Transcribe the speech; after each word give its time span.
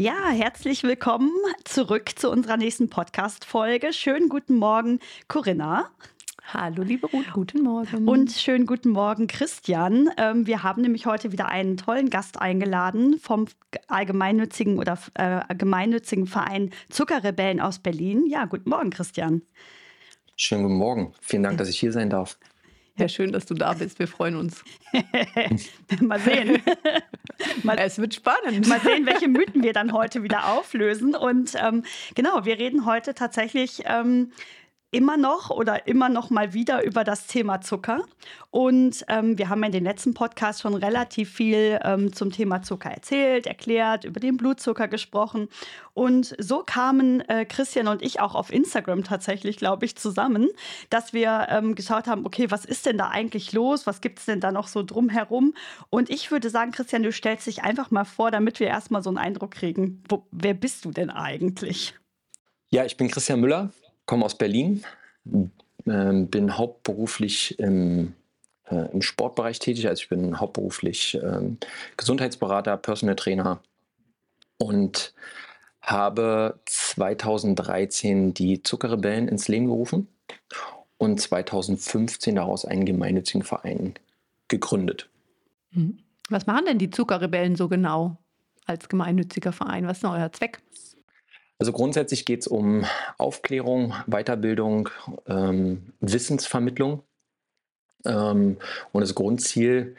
Ja, 0.00 0.28
herzlich 0.30 0.84
willkommen 0.84 1.32
zurück 1.64 2.10
zu 2.14 2.30
unserer 2.30 2.56
nächsten 2.56 2.88
Podcast-Folge. 2.88 3.92
Schönen 3.92 4.28
guten 4.28 4.54
Morgen, 4.54 5.00
Corinna. 5.26 5.90
Hallo, 6.44 6.84
liebe 6.84 7.08
Ruth, 7.08 7.32
guten 7.32 7.64
Morgen. 7.64 8.06
Und 8.06 8.30
schönen 8.30 8.64
guten 8.64 8.90
Morgen, 8.90 9.26
Christian. 9.26 10.08
Ähm, 10.16 10.46
wir 10.46 10.62
haben 10.62 10.82
nämlich 10.82 11.06
heute 11.06 11.32
wieder 11.32 11.48
einen 11.48 11.76
tollen 11.76 12.10
Gast 12.10 12.40
eingeladen 12.40 13.18
vom 13.18 13.46
allgemeinnützigen 13.88 14.78
oder 14.78 15.00
äh, 15.14 15.52
gemeinnützigen 15.56 16.28
Verein 16.28 16.70
Zuckerrebellen 16.90 17.58
aus 17.58 17.80
Berlin. 17.80 18.24
Ja, 18.28 18.44
guten 18.44 18.70
Morgen, 18.70 18.90
Christian. 18.90 19.42
Schönen 20.36 20.62
guten 20.62 20.76
Morgen. 20.76 21.12
Vielen 21.20 21.42
Dank, 21.42 21.58
dass 21.58 21.68
ich 21.68 21.80
hier 21.80 21.90
sein 21.90 22.08
darf. 22.08 22.38
Ja, 22.98 23.08
schön, 23.08 23.30
dass 23.30 23.46
du 23.46 23.54
da 23.54 23.74
bist. 23.74 24.00
Wir 24.00 24.08
freuen 24.08 24.34
uns. 24.34 24.64
Mal 26.00 26.18
sehen. 26.18 26.60
Mal, 27.62 27.78
es 27.78 27.98
wird 27.98 28.14
spannend. 28.14 28.66
Mal 28.66 28.80
sehen, 28.80 29.06
welche 29.06 29.28
Mythen 29.28 29.62
wir 29.62 29.72
dann 29.72 29.92
heute 29.92 30.24
wieder 30.24 30.48
auflösen. 30.48 31.14
Und 31.14 31.52
ähm, 31.62 31.84
genau, 32.16 32.44
wir 32.44 32.58
reden 32.58 32.86
heute 32.86 33.14
tatsächlich 33.14 33.82
ähm, 33.84 34.32
immer 34.90 35.18
noch 35.18 35.50
oder 35.50 35.86
immer 35.86 36.08
noch 36.08 36.30
mal 36.30 36.54
wieder 36.54 36.82
über 36.82 37.04
das 37.04 37.26
Thema 37.26 37.60
Zucker. 37.60 38.04
Und 38.50 39.04
ähm, 39.08 39.36
wir 39.36 39.50
haben 39.50 39.62
in 39.62 39.72
den 39.72 39.84
letzten 39.84 40.14
Podcast 40.14 40.62
schon 40.62 40.74
relativ 40.74 41.30
viel 41.30 41.78
ähm, 41.84 42.14
zum 42.14 42.32
Thema 42.32 42.62
Zucker 42.62 42.90
erzählt, 42.90 43.46
erklärt, 43.46 44.04
über 44.04 44.18
den 44.18 44.38
Blutzucker 44.38 44.88
gesprochen. 44.88 45.48
Und 45.92 46.34
so 46.38 46.62
kamen 46.64 47.20
äh, 47.28 47.44
Christian 47.44 47.88
und 47.88 48.00
ich 48.00 48.20
auch 48.20 48.34
auf 48.34 48.50
Instagram 48.50 49.04
tatsächlich, 49.04 49.58
glaube 49.58 49.84
ich, 49.84 49.96
zusammen, 49.96 50.48
dass 50.88 51.12
wir 51.12 51.48
ähm, 51.50 51.74
geschaut 51.74 52.06
haben, 52.06 52.24
okay, 52.24 52.50
was 52.50 52.64
ist 52.64 52.86
denn 52.86 52.96
da 52.96 53.08
eigentlich 53.08 53.52
los? 53.52 53.86
Was 53.86 54.00
gibt 54.00 54.20
es 54.20 54.24
denn 54.24 54.40
da 54.40 54.52
noch 54.52 54.68
so 54.68 54.82
drumherum? 54.82 55.52
Und 55.90 56.08
ich 56.08 56.30
würde 56.30 56.48
sagen, 56.48 56.72
Christian, 56.72 57.02
du 57.02 57.12
stellst 57.12 57.46
dich 57.46 57.62
einfach 57.62 57.90
mal 57.90 58.04
vor, 58.04 58.30
damit 58.30 58.58
wir 58.58 58.68
erstmal 58.68 59.02
so 59.02 59.10
einen 59.10 59.18
Eindruck 59.18 59.50
kriegen, 59.50 60.02
wo, 60.08 60.26
wer 60.30 60.54
bist 60.54 60.86
du 60.86 60.92
denn 60.92 61.10
eigentlich? 61.10 61.94
Ja, 62.70 62.84
ich 62.84 62.96
bin 62.96 63.08
Christian 63.08 63.40
Müller, 63.40 63.70
komme 64.08 64.24
aus 64.24 64.36
Berlin, 64.36 64.82
äh, 65.86 66.12
bin 66.12 66.56
hauptberuflich 66.56 67.58
im, 67.60 68.14
äh, 68.68 68.90
im, 68.90 69.02
Sportbereich 69.02 69.60
tätig. 69.60 69.86
Also 69.86 70.02
ich 70.02 70.08
bin 70.08 70.40
hauptberuflich 70.40 71.14
äh, 71.14 71.40
Gesundheitsberater, 71.96 72.76
Personal 72.78 73.14
Trainer 73.14 73.60
und 74.56 75.14
habe 75.82 76.58
2013 76.64 78.34
die 78.34 78.62
Zuckerrebellen 78.62 79.28
ins 79.28 79.46
Leben 79.46 79.66
gerufen 79.66 80.08
und 80.96 81.20
2015 81.20 82.34
daraus 82.34 82.64
einen 82.64 82.86
gemeinnützigen 82.86 83.42
Verein 83.42 83.94
gegründet. 84.48 85.08
Mhm. 85.70 85.98
Was 86.30 86.46
machen 86.46 86.64
denn 86.66 86.78
die 86.78 86.90
Zuckerrebellen 86.90 87.56
so 87.56 87.68
genau 87.68 88.16
als 88.66 88.88
gemeinnütziger 88.88 89.52
Verein? 89.52 89.86
Was 89.86 89.98
ist 89.98 90.02
denn 90.02 90.10
euer 90.10 90.32
Zweck? 90.32 90.60
Also 91.58 91.72
grundsätzlich 91.72 92.24
geht 92.24 92.40
es 92.42 92.46
um 92.46 92.84
Aufklärung, 93.16 93.94
Weiterbildung, 94.06 94.90
ähm, 95.26 95.92
Wissensvermittlung. 96.00 97.02
Ähm, 98.04 98.58
und 98.92 99.00
das 99.00 99.14
Grundziel 99.14 99.96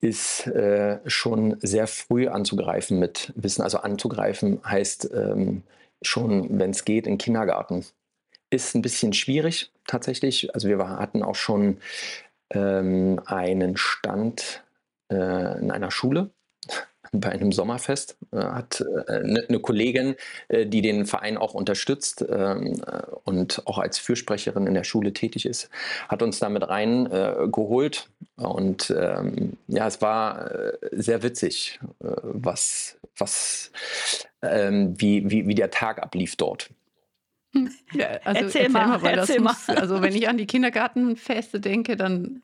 ist 0.00 0.46
äh, 0.46 1.00
schon 1.06 1.56
sehr 1.60 1.86
früh 1.86 2.28
anzugreifen 2.28 2.98
mit 2.98 3.32
Wissen. 3.34 3.62
Also 3.62 3.78
anzugreifen 3.78 4.60
heißt 4.64 5.10
ähm, 5.12 5.62
schon, 6.02 6.58
wenn 6.58 6.70
es 6.70 6.84
geht, 6.84 7.06
in 7.06 7.18
Kindergarten. 7.18 7.84
Ist 8.48 8.74
ein 8.74 8.82
bisschen 8.82 9.12
schwierig 9.12 9.72
tatsächlich. 9.86 10.54
Also 10.54 10.68
wir 10.68 10.78
hatten 10.78 11.22
auch 11.22 11.34
schon 11.34 11.78
ähm, 12.50 13.20
einen 13.26 13.76
Stand 13.76 14.62
äh, 15.10 15.58
in 15.58 15.70
einer 15.70 15.90
Schule 15.90 16.30
bei 17.12 17.30
einem 17.30 17.52
Sommerfest, 17.52 18.16
äh, 18.32 18.38
hat 18.38 18.84
eine, 19.08 19.40
äh, 19.40 19.48
eine 19.48 19.60
Kollegin, 19.60 20.14
äh, 20.48 20.66
die 20.66 20.82
den 20.82 21.06
Verein 21.06 21.36
auch 21.36 21.54
unterstützt 21.54 22.24
ähm, 22.28 22.80
und 23.24 23.62
auch 23.66 23.78
als 23.78 23.98
Fürsprecherin 23.98 24.66
in 24.66 24.74
der 24.74 24.84
Schule 24.84 25.12
tätig 25.12 25.46
ist, 25.46 25.70
hat 26.08 26.22
uns 26.22 26.38
damit 26.38 26.68
reingeholt. 26.68 28.08
Und 28.36 28.94
ähm, 28.96 29.56
ja, 29.66 29.86
es 29.86 30.00
war 30.00 30.50
sehr 30.92 31.22
witzig, 31.22 31.78
was, 31.98 32.98
was, 33.16 33.70
ähm, 34.42 34.94
wie, 34.98 35.30
wie, 35.30 35.46
wie 35.46 35.54
der 35.54 35.70
Tag 35.70 36.02
ablief 36.02 36.36
dort. 36.36 36.70
Ja, 37.92 38.06
also 38.22 38.44
erzähl, 38.44 38.62
erzähl 38.62 38.68
mal, 38.68 38.86
mal, 38.86 39.02
weil 39.02 39.18
erzähl 39.18 39.42
das 39.42 39.66
muss, 39.66 39.76
also 39.76 40.02
wenn 40.02 40.14
ich 40.14 40.28
an 40.28 40.38
die 40.38 40.46
Kindergartenfeste 40.46 41.58
denke, 41.58 41.96
dann 41.96 42.42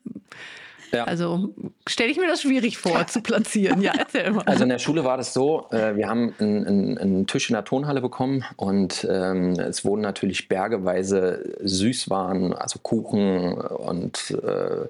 ja. 0.91 1.03
Also 1.05 1.53
stelle 1.87 2.11
ich 2.11 2.17
mir 2.17 2.27
das 2.27 2.41
schwierig 2.41 2.77
vor 2.77 3.05
zu 3.07 3.21
platzieren. 3.21 3.81
Ja, 3.81 3.93
erzähl 3.97 4.31
mal. 4.31 4.43
Also 4.45 4.63
in 4.63 4.69
der 4.69 4.79
Schule 4.79 5.03
war 5.03 5.17
das 5.17 5.33
so, 5.33 5.67
äh, 5.71 5.95
wir 5.95 6.07
haben 6.07 6.33
einen, 6.39 6.97
einen, 6.97 7.27
Tisch 7.27 7.49
in 7.49 7.53
der 7.53 7.65
Tonhalle 7.65 8.01
bekommen 8.01 8.43
und 8.55 9.07
ähm, 9.09 9.59
es 9.59 9.83
wurden 9.85 10.01
natürlich 10.01 10.47
bergeweise 10.47 11.55
Süßwaren, 11.61 12.53
also 12.53 12.79
Kuchen 12.79 13.53
und 13.53 14.31
äh, 14.31 14.87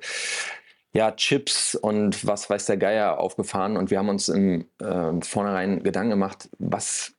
ja, 0.93 1.11
Chips 1.11 1.75
und 1.75 2.25
was 2.25 2.49
weiß 2.49 2.65
der 2.65 2.77
Geier 2.77 3.19
aufgefahren 3.19 3.77
und 3.77 3.91
wir 3.91 3.99
haben 3.99 4.09
uns 4.09 4.29
im 4.29 4.65
äh, 4.79 5.21
Vornherein 5.21 5.83
Gedanken 5.83 6.11
gemacht, 6.11 6.49
was, 6.59 7.13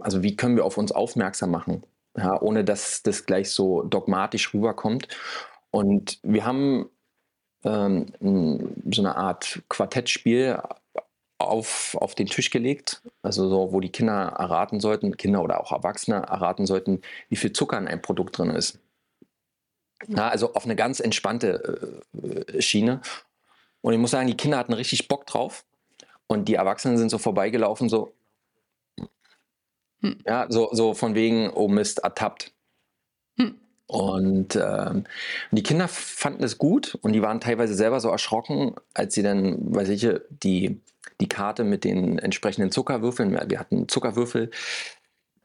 also 0.00 0.22
wie 0.22 0.36
können 0.36 0.56
wir 0.56 0.64
auf 0.64 0.78
uns 0.78 0.92
aufmerksam 0.92 1.50
machen, 1.50 1.84
ja, 2.16 2.40
ohne 2.40 2.64
dass 2.64 3.02
das 3.02 3.24
gleich 3.26 3.50
so 3.50 3.82
dogmatisch 3.82 4.52
rüberkommt. 4.52 5.08
Und 5.70 6.18
wir 6.22 6.44
haben 6.44 6.88
ähm, 7.68 8.74
so 8.90 9.02
eine 9.02 9.16
Art 9.16 9.62
Quartettspiel 9.68 10.60
auf, 11.38 11.96
auf 12.00 12.14
den 12.14 12.26
Tisch 12.26 12.50
gelegt, 12.50 13.02
also 13.22 13.48
so, 13.48 13.72
wo 13.72 13.80
die 13.80 13.92
Kinder 13.92 14.34
erraten 14.38 14.80
sollten, 14.80 15.16
Kinder 15.16 15.42
oder 15.42 15.60
auch 15.60 15.72
Erwachsene 15.72 16.16
erraten 16.16 16.66
sollten, 16.66 17.00
wie 17.28 17.36
viel 17.36 17.52
Zucker 17.52 17.78
in 17.78 17.86
einem 17.86 18.02
Produkt 18.02 18.38
drin 18.38 18.50
ist. 18.50 18.80
Ja, 20.08 20.28
also 20.28 20.54
auf 20.54 20.64
eine 20.64 20.76
ganz 20.76 21.00
entspannte 21.00 22.02
äh, 22.22 22.62
Schiene. 22.62 23.00
Und 23.80 23.92
ich 23.92 23.98
muss 23.98 24.10
sagen, 24.10 24.26
die 24.26 24.36
Kinder 24.36 24.58
hatten 24.58 24.72
richtig 24.72 25.08
Bock 25.08 25.26
drauf. 25.26 25.64
Und 26.26 26.48
die 26.48 26.54
Erwachsenen 26.54 26.98
sind 26.98 27.08
so 27.08 27.18
vorbeigelaufen, 27.18 27.88
so, 27.88 28.12
hm. 30.02 30.18
ja, 30.26 30.46
so, 30.50 30.68
so 30.72 30.94
von 30.94 31.14
wegen, 31.14 31.50
oh 31.50 31.68
Mist, 31.68 32.00
ertappt. 32.00 32.52
Hm. 33.38 33.58
Und 33.88 34.56
ähm, 34.56 35.04
die 35.50 35.62
Kinder 35.62 35.88
fanden 35.88 36.44
es 36.44 36.58
gut 36.58 36.98
und 37.00 37.14
die 37.14 37.22
waren 37.22 37.40
teilweise 37.40 37.72
selber 37.72 38.00
so 38.00 38.10
erschrocken, 38.10 38.74
als 38.92 39.14
sie 39.14 39.22
dann, 39.22 39.74
weiß 39.74 39.88
ich, 39.88 40.06
die, 40.42 40.82
die 41.20 41.28
Karte 41.28 41.64
mit 41.64 41.84
den 41.84 42.18
entsprechenden 42.18 42.70
Zuckerwürfeln, 42.70 43.32
wir 43.48 43.58
hatten 43.58 43.88
Zuckerwürfel, 43.88 44.50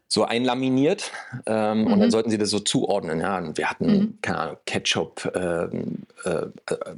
so 0.10 0.26
einlaminiert 0.26 1.14
ähm, 1.46 1.80
mhm. 1.80 1.86
und 1.86 1.92
dann 2.00 2.10
mhm. 2.10 2.12
sollten 2.12 2.30
sie 2.30 2.38
das 2.38 2.50
so 2.50 2.60
zuordnen. 2.60 3.22
Ja, 3.22 3.38
und 3.38 3.58
wir 3.58 3.70
hatten, 3.70 3.88
mhm. 3.88 4.18
keine 4.22 4.40
Ahnung, 4.40 4.58
Ketchup, 4.66 5.32
ähm, 5.34 6.00
äh, 6.26 6.48
äh, 6.72 6.96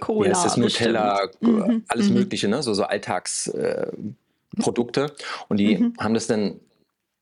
Cola, 0.00 0.32
ist 0.32 0.42
das, 0.42 0.56
Nutella, 0.56 1.28
mhm. 1.40 1.84
alles 1.86 2.08
mhm. 2.08 2.16
Mögliche, 2.16 2.48
ne? 2.48 2.60
so, 2.62 2.74
so 2.74 2.82
Alltagsprodukte. 2.82 5.04
Äh, 5.04 5.10
und 5.48 5.58
die 5.58 5.78
mhm. 5.78 5.94
haben 5.98 6.14
das 6.14 6.26
dann 6.26 6.58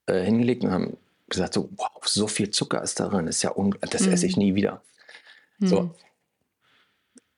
äh, 0.07 0.23
hingelegt 0.23 0.65
und 0.65 0.71
haben 0.73 0.97
gesagt, 1.31 1.55
so, 1.55 1.71
wow, 1.77 1.91
so 2.05 2.27
viel 2.27 2.51
Zucker 2.51 2.83
ist 2.83 3.01
darin, 3.01 3.27
ist 3.27 3.43
ja 3.43 3.55
das 3.91 4.03
mhm. 4.03 4.13
esse 4.13 4.27
ich 4.27 4.37
nie 4.37 4.55
wieder. 4.55 4.83
Mhm. 5.59 5.67
So. 5.67 5.95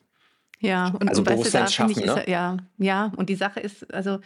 ja, 0.61 0.89
und, 0.89 1.09
also 1.09 1.25
Bewusstsein 1.25 1.69
schaffen, 1.69 2.05
ne? 2.05 2.25
ja, 2.29 2.57
ja, 2.79 3.13
und 3.17 3.29
die 3.29 3.35
Sache 3.35 3.59
ist, 3.61 3.93
also 3.93 4.21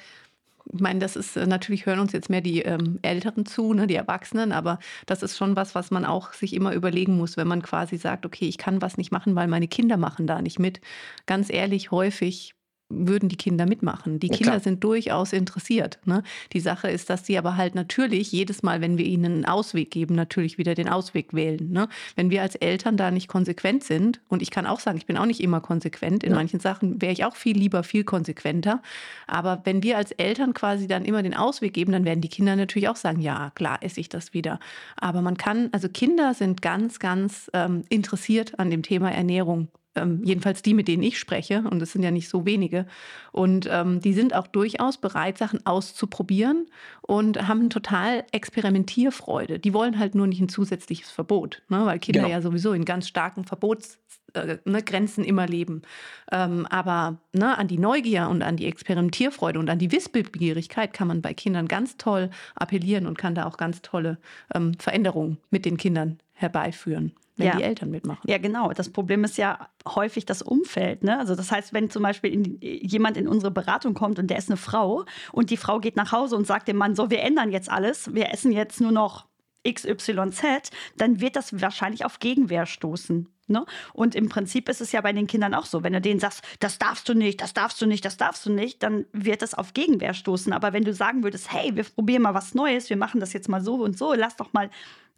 ich 0.73 0.81
meine, 0.81 0.99
das 0.99 1.17
ist 1.17 1.37
äh, 1.37 1.47
natürlich 1.47 1.87
hören 1.87 2.01
uns 2.01 2.13
jetzt 2.13 2.31
mehr 2.31 2.41
die 2.41 2.63
ähm, 2.63 2.99
Älteren 3.03 3.47
zu, 3.47 3.73
ne, 3.73 3.87
die 3.87 3.95
Erwachsenen, 3.95 4.53
aber 4.53 4.79
das 5.07 5.23
ist 5.23 5.37
schon 5.37 5.57
was, 5.57 5.75
was 5.75 5.91
man 5.91 6.05
auch 6.05 6.33
sich 6.33 6.55
immer 6.55 6.73
überlegen 6.75 7.17
muss, 7.17 7.37
wenn 7.37 7.49
man 7.49 7.63
quasi 7.63 7.97
sagt, 7.97 8.27
okay, 8.27 8.47
ich 8.47 8.59
kann 8.59 8.83
was 8.83 8.97
nicht 8.97 9.13
machen, 9.13 9.37
weil 9.37 9.49
meine 9.49 9.69
Kinder 9.69 9.97
machen 9.97 10.27
da 10.27 10.43
nicht 10.43 10.59
mit. 10.59 10.81
Ganz 11.27 11.51
ehrlich, 11.51 11.91
häufig 11.91 12.56
würden 12.88 13.29
die 13.29 13.37
Kinder 13.37 13.67
mitmachen. 13.67 14.21
Die 14.21 14.29
Ja, 14.29 14.35
Kinder 14.37 14.53
klar. 14.53 14.61
sind 14.62 14.85
durchaus 14.85 15.33
interessiert. 15.33 15.99
Ne? 16.05 16.23
Die 16.53 16.61
Sache 16.61 16.88
ist, 16.88 17.11
dass 17.11 17.27
sie 17.27 17.37
aber 17.37 17.56
halt 17.56 17.75
natürlich 17.75 18.31
jedes 18.31 18.62
Mal, 18.62 18.81
wenn 18.81 18.97
wir 18.97 19.05
ihnen 19.05 19.25
einen 19.25 19.44
Ausweg 19.44 19.91
geben, 19.91 20.15
natürlich 20.15 20.56
wieder 20.56 20.75
den 20.75 20.88
Ausweg 20.88 21.35
wählen. 21.35 21.71
Ne? 21.73 21.88
Wenn 22.15 22.31
wir 22.31 22.43
als 22.43 22.55
Eltern 22.55 22.97
da 22.97 23.11
nicht 23.11 23.27
konsequent 23.29 23.83
sind, 23.83 24.21
und 24.29 24.41
ich 24.41 24.50
kann 24.50 24.67
auch 24.67 24.79
sagen, 24.81 24.99
ich 24.99 25.06
bin 25.06 25.17
auch 25.17 25.27
nicht 25.27 25.41
immer 25.41 25.61
konsequent, 25.61 26.23
in 26.23 26.31
Ja. 26.31 26.37
manchen 26.37 26.61
Sachen 26.61 27.03
wäre 27.03 27.12
ich 27.12 27.25
auch 27.25 27.35
viel 27.35 27.56
lieber 27.59 27.83
viel 27.83 28.05
konsequenter. 28.05 28.81
Aber 29.27 29.62
wenn 29.65 29.82
wir 29.82 29.97
als 29.97 30.12
Eltern 30.12 30.55
quasi 30.55 30.87
dann 30.87 31.05
immer 31.05 31.23
den 31.25 31.35
Ausweg 31.35 31.75
geben, 31.75 31.91
dann 31.93 32.05
werden 32.05 32.21
die 32.21 32.29
Kinder 32.29 32.55
natürlich 32.55 32.89
auch 32.89 32.97
sagen, 32.97 33.21
ja, 33.21 33.50
klar, 33.56 33.79
esse 33.82 33.99
ich 34.00 34.09
das 34.09 34.32
wieder. 34.32 34.61
Aber 34.97 35.23
man 35.23 35.37
kann, 35.37 35.71
also 35.73 35.89
Kinder 35.89 36.35
sind 36.35 36.62
ganz, 36.62 36.99
ganz 37.00 37.50
ähm, 37.53 37.82
interessiert 37.89 38.59
an 38.61 38.71
dem 38.71 38.82
Thema 38.82 39.11
Ernährung. 39.11 39.69
Ähm, 39.96 40.20
jedenfalls 40.25 40.62
die, 40.62 40.75
mit 40.75 40.88
denen 40.88 41.02
ich 41.02 41.19
spreche, 41.19 41.64
und 41.70 41.81
es 41.82 41.93
sind 41.93 42.02
ja 42.02 42.10
nicht 42.10 42.28
so 42.28 42.44
wenige. 42.46 42.87
Und 43.32 43.69
ähm, 43.70 44.00
die 44.00 44.12
sind 44.12 44.34
auch 44.34 44.46
durchaus 44.46 44.98
bereit, 44.98 45.38
Sachen 45.38 45.64
auszuprobieren 45.66 46.66
und 47.02 47.48
haben 47.48 47.70
total 47.70 48.25
Experimentierfreude. 48.32 49.58
Die 49.58 49.72
wollen 49.75 49.98
halt 49.98 50.14
nur 50.14 50.26
nicht 50.26 50.40
ein 50.40 50.48
zusätzliches 50.48 51.10
Verbot, 51.10 51.62
ne? 51.69 51.84
weil 51.87 51.98
Kinder 51.98 52.20
Genau. 52.20 52.32
ja 52.32 52.43
sowieso 52.43 52.72
in 52.72 52.84
ganz 52.84 53.08
starken 53.08 53.44
Verbotsgrenzen 53.44 54.00
äh, 54.34 54.58
ne, 54.64 54.82
Grenzen 54.82 55.25
immer 55.25 55.46
leben. 55.46 55.82
Ähm, 56.31 56.66
aber 56.66 57.19
ne, 57.32 57.56
an 57.56 57.69
die 57.69 57.78
Neugier 57.78 58.28
und 58.28 58.43
an 58.43 58.56
die 58.56 58.66
Experimentierfreude 58.66 59.58
und 59.58 59.70
an 59.70 59.78
die 59.78 59.93
Wissbegierigkeit 59.93 60.93
kann 60.93 61.08
man 61.08 61.22
bei 61.22 61.34
Kindern 61.34 61.69
ganz 61.69 61.96
toll 61.96 62.31
appellieren 62.54 63.06
und 63.06 63.19
kann 63.19 63.34
da 63.34 63.46
auch 63.46 63.56
ganz 63.56 63.82
tolle 63.82 64.19
ähm, 64.54 64.75
Veränderungen 64.78 65.38
mit 65.50 65.64
den 65.64 65.76
Kindern 65.76 66.19
herbeiführen, 66.34 67.12
wenn 67.37 67.47
Ja. 67.49 67.56
die 67.56 67.62
Eltern 67.62 67.91
mitmachen. 67.91 68.29
Ja, 68.29 68.38
genau. 68.38 68.73
Das 68.73 68.91
Problem 68.91 69.25
ist 69.25 69.37
ja 69.38 69.69
häufig 69.87 70.25
das 70.25 70.43
Umfeld. 70.43 71.05
Ne? 71.05 71.19
Also 71.19 71.35
das 71.35 71.53
heißt, 71.53 71.73
wenn 71.73 71.91
zum 71.91 72.03
Beispiel 72.03 72.33
in, 72.33 72.59
jemand 72.61 73.17
in 73.17 73.29
unsere 73.29 73.50
Beratung 73.50 73.94
kommt 73.94 74.19
und 74.19 74.29
der 74.29 74.38
ist 74.38 74.49
eine 74.49 74.56
Frau 74.56 75.05
und 75.33 75.50
die 75.50 75.56
Frau 75.56 75.79
geht 75.81 75.97
nach 75.97 76.12
Hause 76.12 76.37
und 76.37 76.47
sagt 76.47 76.69
dem 76.69 76.77
Mann, 76.77 76.94
so, 76.94 77.11
wir 77.11 77.21
ändern 77.21 77.50
jetzt 77.50 77.71
alles, 77.71 78.15
wir 78.15 78.33
essen 78.33 78.53
jetzt 78.53 78.81
nur 78.81 78.93
noch 78.93 79.27
XYZ, 79.69 80.71
dann 80.97 81.21
wird 81.21 81.37
das 81.37 81.61
wahrscheinlich 81.61 82.05
auf 82.05 82.19
Gegenwehr 82.21 82.67
stoßen. 82.67 83.29
Ne? 83.49 83.65
Und 83.93 84.15
im 84.15 84.29
Prinzip 84.29 84.69
ist 84.69 84.81
es 84.81 84.93
ja 84.93 85.00
bei 85.00 85.12
den 85.12 85.27
Kindern 85.27 85.55
auch 85.55 85.67
so. 85.67 85.82
Wenn 85.82 85.93
du 85.93 86.00
denen 86.00 86.21
sagst, 86.21 86.43
das 86.61 86.79
darfst 86.79 87.09
du 87.09 87.15
nicht, 87.15 87.41
das 87.41 87.55
darfst 87.55 87.81
du 87.81 87.87
nicht, 87.87 88.05
das 88.05 88.17
darfst 88.17 88.44
du 88.47 88.53
nicht, 88.53 88.82
dann 88.82 89.06
wird 89.12 89.43
das 89.43 89.55
auf 89.55 89.73
Gegenwehr 89.73 90.15
stoßen. 90.15 90.53
Aber 90.53 90.73
wenn 90.73 90.85
du 90.85 90.93
sagen 90.93 91.23
würdest, 91.23 91.53
hey, 91.53 91.75
wir 91.77 91.85
probieren 91.85 92.23
mal 92.23 92.35
was 92.35 92.55
Neues, 92.55 92.91
wir 92.91 92.97
machen 92.97 93.21
das 93.21 93.32
jetzt 93.32 93.49
mal 93.49 93.61
so 93.61 93.75
und 93.77 93.97
so, 93.99 94.15
lass 94.15 94.37
doch 94.37 94.53
mal 94.53 94.71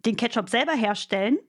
den 0.05 0.15
Ketchup 0.15 0.49
selber 0.49 0.73
herstellen, 0.73 1.39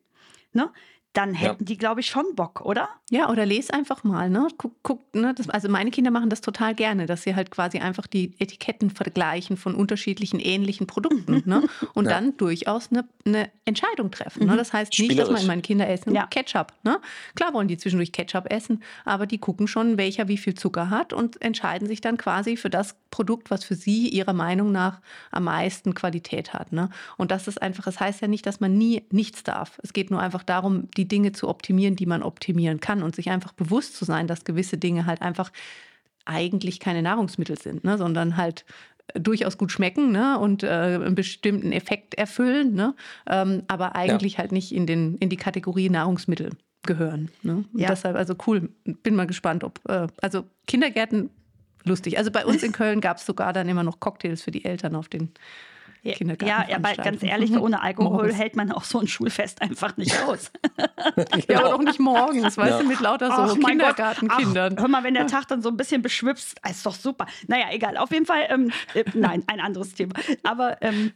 ne? 0.54 0.72
Dann 1.12 1.34
Ja. 1.34 1.40
hätten 1.40 1.64
die, 1.64 1.76
glaube 1.76 2.00
ich, 2.00 2.06
schon 2.06 2.24
Bock, 2.36 2.60
oder? 2.60 2.88
Ja, 3.10 3.28
oder 3.28 3.44
les 3.44 3.70
einfach 3.70 4.04
mal, 4.04 4.30
ne? 4.30 4.46
Guck, 4.56 4.74
guck, 4.84 5.12
ne? 5.14 5.34
Das, 5.34 5.48
also 5.50 5.68
meine 5.68 5.90
Kinder 5.90 6.12
machen 6.12 6.30
das 6.30 6.40
total 6.40 6.74
gerne, 6.76 7.06
dass 7.06 7.24
sie 7.24 7.34
halt 7.34 7.50
quasi 7.50 7.78
einfach 7.78 8.06
die 8.06 8.34
Etiketten 8.38 8.90
vergleichen 8.90 9.56
von 9.56 9.74
unterschiedlichen 9.74 10.38
ähnlichen 10.38 10.86
Produkten, 10.86 11.42
ne? 11.46 11.62
Und 11.94 12.04
Ja. 12.04 12.12
dann 12.12 12.36
durchaus 12.36 12.90
eine, 12.92 13.08
eine 13.26 13.50
Entscheidung 13.64 14.12
treffen. 14.12 14.46
Ne? 14.46 14.56
Das 14.56 14.72
heißt 14.72 14.96
nicht, 15.00 15.18
dass 15.18 15.30
man 15.30 15.44
meine 15.46 15.62
Kinder 15.62 15.88
essen 15.88 16.14
Ja. 16.14 16.26
Ketchup, 16.28 16.72
ne? 16.84 17.00
Klar 17.34 17.52
wollen 17.54 17.66
die 17.66 17.76
zwischendurch 17.76 18.12
Ketchup 18.12 18.46
essen, 18.52 18.82
aber 19.04 19.26
die 19.26 19.38
gucken 19.38 19.66
schon, 19.66 19.98
welcher 19.98 20.28
wie 20.28 20.38
viel 20.38 20.54
Zucker 20.54 20.90
hat 20.90 21.12
und 21.12 21.42
entscheiden 21.42 21.88
sich 21.88 22.00
dann 22.00 22.16
quasi 22.18 22.56
für 22.56 22.70
das 22.70 22.94
Produkt, 23.10 23.50
was 23.50 23.64
für 23.64 23.74
sie 23.74 24.08
ihrer 24.08 24.32
Meinung 24.32 24.70
nach 24.70 25.00
am 25.32 25.44
meisten 25.44 25.94
Qualität 25.94 26.54
hat, 26.54 26.72
ne? 26.72 26.90
Und 27.16 27.32
das 27.32 27.48
ist 27.48 27.60
einfach, 27.60 27.88
es 27.88 27.94
das 27.96 28.00
heißt 28.00 28.20
ja 28.20 28.28
nicht, 28.28 28.46
dass 28.46 28.60
man 28.60 28.78
nie 28.78 29.02
nichts 29.10 29.42
darf. 29.42 29.80
Es 29.82 29.92
geht 29.92 30.12
nur 30.12 30.20
einfach 30.20 30.44
darum, 30.44 30.88
die 30.92 30.99
Dinge 31.06 31.32
zu 31.32 31.48
optimieren, 31.48 31.96
die 31.96 32.06
man 32.06 32.22
optimieren 32.22 32.80
kann 32.80 33.02
und 33.02 33.14
sich 33.14 33.30
einfach 33.30 33.52
bewusst 33.52 33.96
zu 33.96 34.04
sein, 34.04 34.26
dass 34.26 34.44
gewisse 34.44 34.78
Dinge 34.78 35.06
halt 35.06 35.22
einfach 35.22 35.50
eigentlich 36.24 36.80
keine 36.80 37.02
Nahrungsmittel 37.02 37.58
sind, 37.58 37.84
ne, 37.84 37.98
sondern 37.98 38.36
halt 38.36 38.64
äh, 39.14 39.20
durchaus 39.20 39.58
gut 39.58 39.72
schmecken 39.72 40.12
ne, 40.12 40.38
und 40.38 40.62
äh, 40.62 40.68
einen 40.68 41.14
bestimmten 41.14 41.72
Effekt 41.72 42.14
erfüllen, 42.14 42.74
ne, 42.74 42.94
ähm, 43.26 43.62
aber 43.68 43.96
eigentlich 43.96 44.38
halt 44.38 44.52
nicht 44.52 44.72
in, 44.72 44.86
den, 44.86 45.16
in 45.16 45.28
die 45.28 45.36
Kategorie 45.36 45.88
Nahrungsmittel 45.90 46.50
gehören. 46.82 47.30
Ne? 47.42 47.64
Ja. 47.74 47.88
Deshalb, 47.88 48.16
also 48.16 48.34
cool, 48.46 48.70
bin 48.84 49.14
mal 49.14 49.26
gespannt, 49.26 49.64
ob, 49.64 49.80
äh, 49.88 50.06
also 50.22 50.44
Kindergärten, 50.66 51.30
lustig. 51.84 52.18
Also 52.18 52.30
bei 52.30 52.46
uns 52.46 52.62
in 52.62 52.72
Köln 52.72 53.00
gab 53.00 53.18
es 53.18 53.26
sogar 53.26 53.52
dann 53.52 53.68
immer 53.68 53.82
noch 53.82 54.00
Cocktails 54.00 54.42
für 54.42 54.50
die 54.50 54.64
Eltern 54.64 54.94
auf 54.94 55.08
den 55.08 55.30
Ja, 56.02 56.14
Kindergarten. 56.14 56.70
ja, 56.70 56.76
aber 56.76 56.94
ganz 56.94 57.22
ehrlich, 57.22 57.52
ohne 57.52 57.82
Alkohol 57.82 58.32
hält 58.32 58.56
man 58.56 58.72
auch 58.72 58.84
so 58.84 59.00
ein 59.00 59.06
Schulfest 59.08 59.60
einfach 59.62 59.96
nicht 59.96 60.18
aus. 60.24 60.50
Ja, 61.48 61.60
aber 61.60 61.70
doch 61.70 61.82
nicht 61.82 61.98
morgens, 62.00 62.56
weißt 62.56 62.70
Ja. 62.70 62.78
du, 62.82 62.86
mit 62.88 63.00
lauter 63.00 63.48
so. 63.48 63.54
Kindergartenkindern. 63.56 64.78
Hör 64.78 64.88
mal, 64.88 65.02
wenn 65.04 65.14
der 65.14 65.26
Tag 65.26 65.48
dann 65.48 65.62
so 65.62 65.68
ein 65.68 65.76
bisschen 65.76 66.02
beschwipst, 66.02 66.58
ist 66.68 66.84
doch 66.86 66.94
super. 66.94 67.26
Naja, 67.48 67.66
egal. 67.72 67.96
Auf 67.96 68.10
jeden 68.12 68.26
Fall, 68.26 68.46
ähm, 68.48 68.70
äh, 68.94 69.04
nein, 69.14 69.42
ein 69.46 69.60
anderes 69.60 69.94
Thema. 69.94 70.14
Aber 70.42 70.80
ähm, 70.82 71.12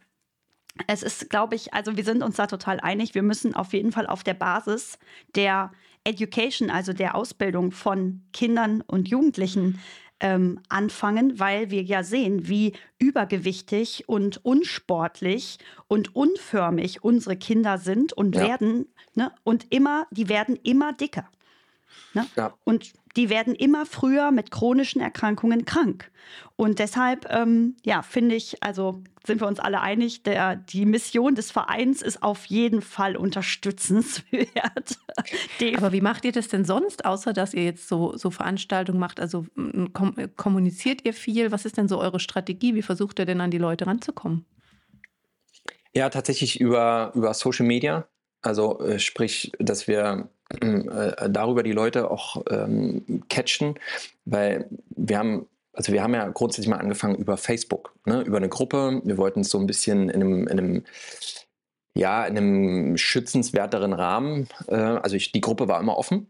es 0.87 1.03
ist, 1.03 1.31
glaube 1.31 1.55
ich, 1.55 1.73
also 1.75 1.97
wir 1.97 2.05
sind 2.05 2.23
uns 2.23 2.37
da 2.37 2.47
total 2.47 2.81
einig. 2.81 3.15
Wir 3.15 3.23
müssen 3.23 3.55
auf 3.55 3.73
jeden 3.73 3.93
Fall 3.93 4.07
auf 4.07 4.25
der 4.25 4.35
Basis 4.35 4.99
der 5.37 5.71
Education, 6.05 6.71
also 6.71 6.93
der 6.93 7.15
Ausbildung 7.15 7.71
von 7.73 8.23
Kindern 8.33 8.81
und 8.83 9.09
Jugendlichen, 9.09 9.81
ähm, 10.25 10.59
anfangen, 10.71 11.39
weil 11.39 11.71
wir 11.71 11.83
ja 11.83 12.03
sehen, 12.03 12.49
wie 12.49 12.73
übergewichtig 12.99 14.09
und 14.09 14.43
unsportlich 14.43 15.59
und 15.87 16.17
unförmig 16.17 17.05
unsere 17.05 17.37
Kinder 17.37 17.77
sind 17.77 18.15
und 18.15 18.35
Ja. 18.35 18.49
werden, 18.49 18.87
ne, 19.15 19.31
und 19.45 19.67
immer, 19.71 20.07
die 20.11 20.31
werden 20.31 20.57
immer 20.63 20.95
dicker. 20.95 21.29
Ne? 22.15 22.27
Ja. 22.37 22.55
Und 22.65 22.93
die 23.17 23.29
werden 23.29 23.55
immer 23.55 23.87
früher 23.87 24.31
mit 24.31 24.51
chronischen 24.51 25.01
Erkrankungen 25.01 25.65
krank. 25.65 26.11
Und 26.57 26.79
deshalb, 26.79 27.27
ähm, 27.31 27.77
ja, 27.85 28.03
finde 28.03 28.35
ich, 28.35 28.63
also 28.63 29.03
sind 29.27 29.41
wir 29.41 29.47
uns 29.47 29.61
alle 29.61 29.81
einig, 29.81 30.23
der, 30.23 30.57
die 30.57 30.85
Mission 30.85 31.35
des 31.35 31.51
Vereins 31.51 32.03
ist 32.03 32.23
auf 32.23 32.45
jeden 32.47 32.83
Fall 32.83 33.17
unterstützenswert. 33.17 34.99
Aber 35.77 35.93
wie 35.93 36.01
macht 36.01 36.25
ihr 36.25 36.33
das 36.33 36.49
denn 36.49 36.65
sonst, 36.65 37.05
außer 37.05 37.33
dass 37.33 37.55
ihr 37.55 37.65
jetzt 37.65 37.89
so, 37.89 38.17
so 38.17 38.31
Veranstaltungen 38.31 38.99
macht? 38.99 39.21
Also 39.21 39.47
kom 39.93 40.15
kommuniziert 40.37 41.05
ihr 41.05 41.15
viel? 41.15 41.53
Was 41.53 41.65
ist 41.65 41.77
denn 41.77 41.89
so 41.89 41.99
eure 42.01 42.21
Strategie? 42.21 42.75
Wie 42.75 42.83
versucht 42.83 43.19
ihr 43.19 43.27
denn 43.27 43.41
an 43.41 43.51
die 43.51 43.59
Leute 43.59 43.87
ranzukommen? 43.87 44.45
Ja, 45.95 46.11
tatsächlich 46.11 46.61
über, 46.61 47.13
über 47.15 47.33
Social 47.35 47.67
Media. 47.67 48.09
Also 48.43 48.81
äh, 48.81 48.99
sprich, 48.99 49.53
dass 49.59 49.89
wir 49.89 50.29
äh, 50.51 51.31
darüber 51.31 51.63
die 51.63 51.73
Leute 51.73 52.11
auch 52.11 52.43
ähm, 52.51 53.25
catchen, 53.29 53.75
weil 54.25 54.69
wir 54.91 55.19
haben, 55.19 55.47
also 55.73 55.93
wir 55.93 56.03
haben 56.03 56.15
ja 56.15 56.29
grundsätzlich 56.29 56.69
mal 56.69 56.79
angefangen 56.79 57.17
über 57.17 57.37
Facebook, 57.37 57.95
ne, 58.05 58.23
über 58.23 58.37
eine 58.37 58.49
Gruppe. 58.49 59.01
Wir 59.05 59.19
wollten 59.19 59.41
es 59.41 59.51
so 59.51 59.59
ein 59.59 59.67
bisschen 59.67 60.09
in 60.09 60.23
einem, 60.23 60.49
in 60.49 60.59
einem 60.59 60.85
ja, 61.97 62.25
in 62.27 62.37
einem 62.37 62.97
schützenswerteren 62.97 63.93
Rahmen. 63.93 64.49
Äh, 64.67 64.75
also 64.75 65.17
ich, 65.17 65.33
die 65.33 65.41
Gruppe 65.41 65.69
war 65.69 65.81
immer 65.81 65.97
offen, 65.97 66.27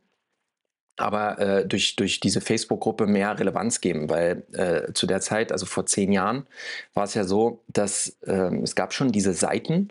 aber 0.96 1.38
äh, 1.38 1.66
durch, 1.66 1.96
durch 1.96 2.20
diese 2.20 2.40
Facebook-Gruppe 2.40 3.06
mehr 3.06 3.38
Relevanz 3.38 3.80
geben, 3.80 4.08
weil 4.08 4.44
äh, 4.52 4.92
zu 4.92 5.06
der 5.06 5.20
Zeit, 5.20 5.52
also 5.52 5.66
vor 5.66 5.86
zehn 5.86 6.12
Jahren, 6.12 6.46
war 6.92 7.04
es 7.04 7.14
ja 7.14 7.24
so, 7.24 7.64
dass 7.68 8.16
ähm, 8.26 8.62
es 8.62 8.74
gab 8.74 8.92
schon 8.92 9.10
diese 9.10 9.32
Seiten, 9.32 9.88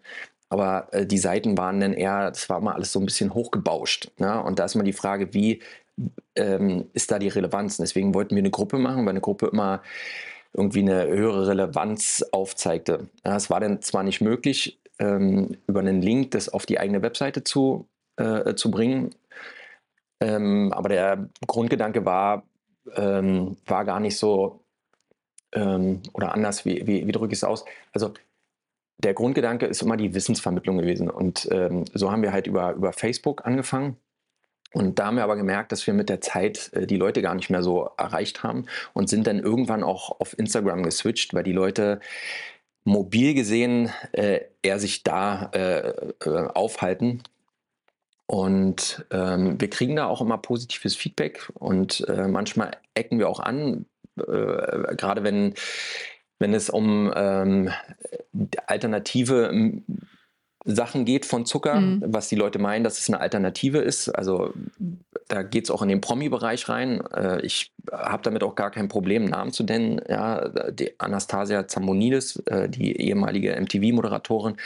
aber 0.54 0.88
äh, 0.94 1.08
die 1.08 1.18
Seiten 1.18 1.58
waren 1.58 1.80
dann 1.80 1.94
eher, 1.94 2.30
das 2.30 2.48
war 2.48 2.60
immer 2.60 2.76
alles 2.76 2.92
so 2.92 3.00
ein 3.00 3.06
bisschen 3.06 3.34
hochgebauscht. 3.34 4.12
Ne? 4.20 4.42
Und 4.44 4.60
da 4.60 4.66
ist 4.66 4.76
immer 4.76 4.84
die 4.84 4.94
Frage, 4.94 5.34
wie 5.34 5.64
ähm, 6.36 6.86
ist 6.94 7.12
da 7.12 7.18
die 7.18 7.28
Relevanz? 7.28 7.80
Und 7.80 7.84
deswegen 7.84 8.14
wollten 8.14 8.36
wir 8.36 8.42
eine 8.42 8.52
Gruppe 8.52 8.78
machen, 8.78 9.04
weil 9.04 9.10
eine 9.10 9.22
Gruppe 9.22 9.48
immer 9.48 9.82
irgendwie 10.54 10.82
eine 10.82 11.08
höhere 11.08 11.48
Relevanz 11.48 12.24
aufzeigte. 12.32 13.08
Ja, 13.26 13.36
es 13.36 13.50
war 13.50 13.62
dann 13.62 13.82
zwar 13.82 14.04
nicht 14.04 14.22
möglich, 14.22 14.80
ähm, 15.00 15.58
über 15.66 15.80
einen 15.80 16.04
Link 16.04 16.30
das 16.32 16.50
auf 16.50 16.68
die 16.68 16.80
eigene 16.80 17.02
Webseite 17.02 17.44
zu, 17.44 17.88
äh, 18.18 18.54
zu 18.54 18.70
bringen, 18.70 19.16
ähm, 20.22 20.72
aber 20.72 20.90
der 20.90 21.30
Grundgedanke 21.48 22.06
war, 22.06 22.44
ähm, 22.96 23.58
war 23.66 23.86
gar 23.86 24.00
nicht 24.00 24.18
so, 24.18 24.62
ähm, 25.54 26.04
oder 26.14 26.36
anders, 26.36 26.64
wie, 26.64 26.86
wie, 26.86 27.08
wie 27.08 27.12
drücke 27.12 27.34
ich 27.34 27.40
es 27.40 27.44
aus? 27.44 27.66
Also 27.92 28.14
der 29.04 29.14
Grundgedanke 29.14 29.66
ist 29.66 29.82
immer 29.82 29.98
die 29.98 30.14
Wissensvermittlung 30.14 30.78
gewesen. 30.78 31.10
Und 31.10 31.48
ähm, 31.52 31.86
so 31.94 32.12
haben 32.12 32.22
wir 32.22 32.32
halt 32.32 32.48
über, 32.48 32.74
über 32.74 32.94
Facebook 32.94 33.46
angefangen. 33.46 33.98
Und 34.74 34.98
da 34.98 35.06
haben 35.06 35.18
wir 35.18 35.24
aber 35.24 35.36
gemerkt, 35.36 35.72
dass 35.72 35.86
wir 35.86 35.94
mit 35.94 36.10
der 36.10 36.22
Zeit 36.22 36.72
äh, 36.74 36.88
die 36.88 36.98
Leute 36.98 37.22
gar 37.22 37.36
nicht 37.36 37.50
mehr 37.50 37.64
so 37.64 37.92
erreicht 37.98 38.44
haben 38.44 38.66
und 38.94 39.08
sind 39.08 39.28
dann 39.28 39.40
irgendwann 39.40 39.84
auch 39.84 40.20
auf 40.20 40.38
Instagram 40.38 40.84
geswitcht, 40.84 41.34
weil 41.34 41.44
die 41.44 41.52
Leute 41.52 42.00
mobil 42.84 43.34
gesehen 43.34 43.92
äh, 44.12 44.42
eher 44.62 44.80
sich 44.80 45.04
da 45.04 45.52
äh, 45.54 45.90
äh, 46.26 46.48
aufhalten. 46.54 47.24
Und 48.26 49.06
ähm, 49.12 49.60
wir 49.62 49.70
kriegen 49.70 49.96
da 49.96 50.08
auch 50.08 50.22
immer 50.22 50.38
positives 50.38 50.96
Feedback 50.96 51.52
und 51.54 52.08
äh, 52.08 52.28
manchmal 52.28 52.72
ecken 52.96 53.20
wir 53.20 53.30
auch 53.30 53.40
an, 53.40 53.86
äh, 54.18 54.96
gerade 54.96 55.24
wenn, 55.24 55.54
wenn 56.44 56.54
es 56.54 56.70
um 56.70 57.10
ähm, 57.16 57.70
alternative 58.68 59.72
Sachen 60.66 61.06
geht 61.06 61.26
von 61.26 61.46
Zucker, 61.46 61.80
Mhm. 61.80 62.04
was 62.06 62.28
die 62.28 62.36
Leute 62.36 62.60
meinen, 62.60 62.84
dass 62.84 63.00
es 63.00 63.10
eine 63.10 63.22
Alternative 63.22 63.78
ist. 63.78 64.10
Also 64.10 64.54
da 65.30 65.42
geht 65.44 65.64
es 65.64 65.72
auch 65.72 65.82
in 65.82 65.88
den 65.88 66.02
Promi-Bereich 66.02 66.68
rein. 66.68 67.02
Äh, 67.16 67.40
ich 67.46 67.72
habe 67.92 68.24
damit 68.24 68.44
auch 68.44 68.56
gar 68.56 68.72
kein 68.72 68.90
Problem, 68.90 69.24
Namen 69.24 69.54
zu 69.54 69.64
nennen. 69.64 70.02
Ja, 70.10 70.50
die 70.70 71.00
Anastasia 71.00 71.66
Zambonidis, 71.66 72.44
äh, 72.48 72.68
die 72.68 72.98
ehemalige 72.98 73.56
MTV-Moderatorin, 73.56 74.58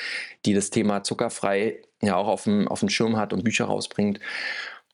die 0.46 0.56
das 0.56 0.72
Thema 0.72 1.04
zuckerfrei 1.04 1.78
ja 2.02 2.16
auch 2.16 2.28
auf 2.28 2.46
dem, 2.46 2.68
auf 2.68 2.80
dem 2.80 2.90
Schirm 2.90 3.18
hat 3.18 3.34
und 3.34 3.44
Bücher 3.44 3.66
rausbringt 3.66 4.20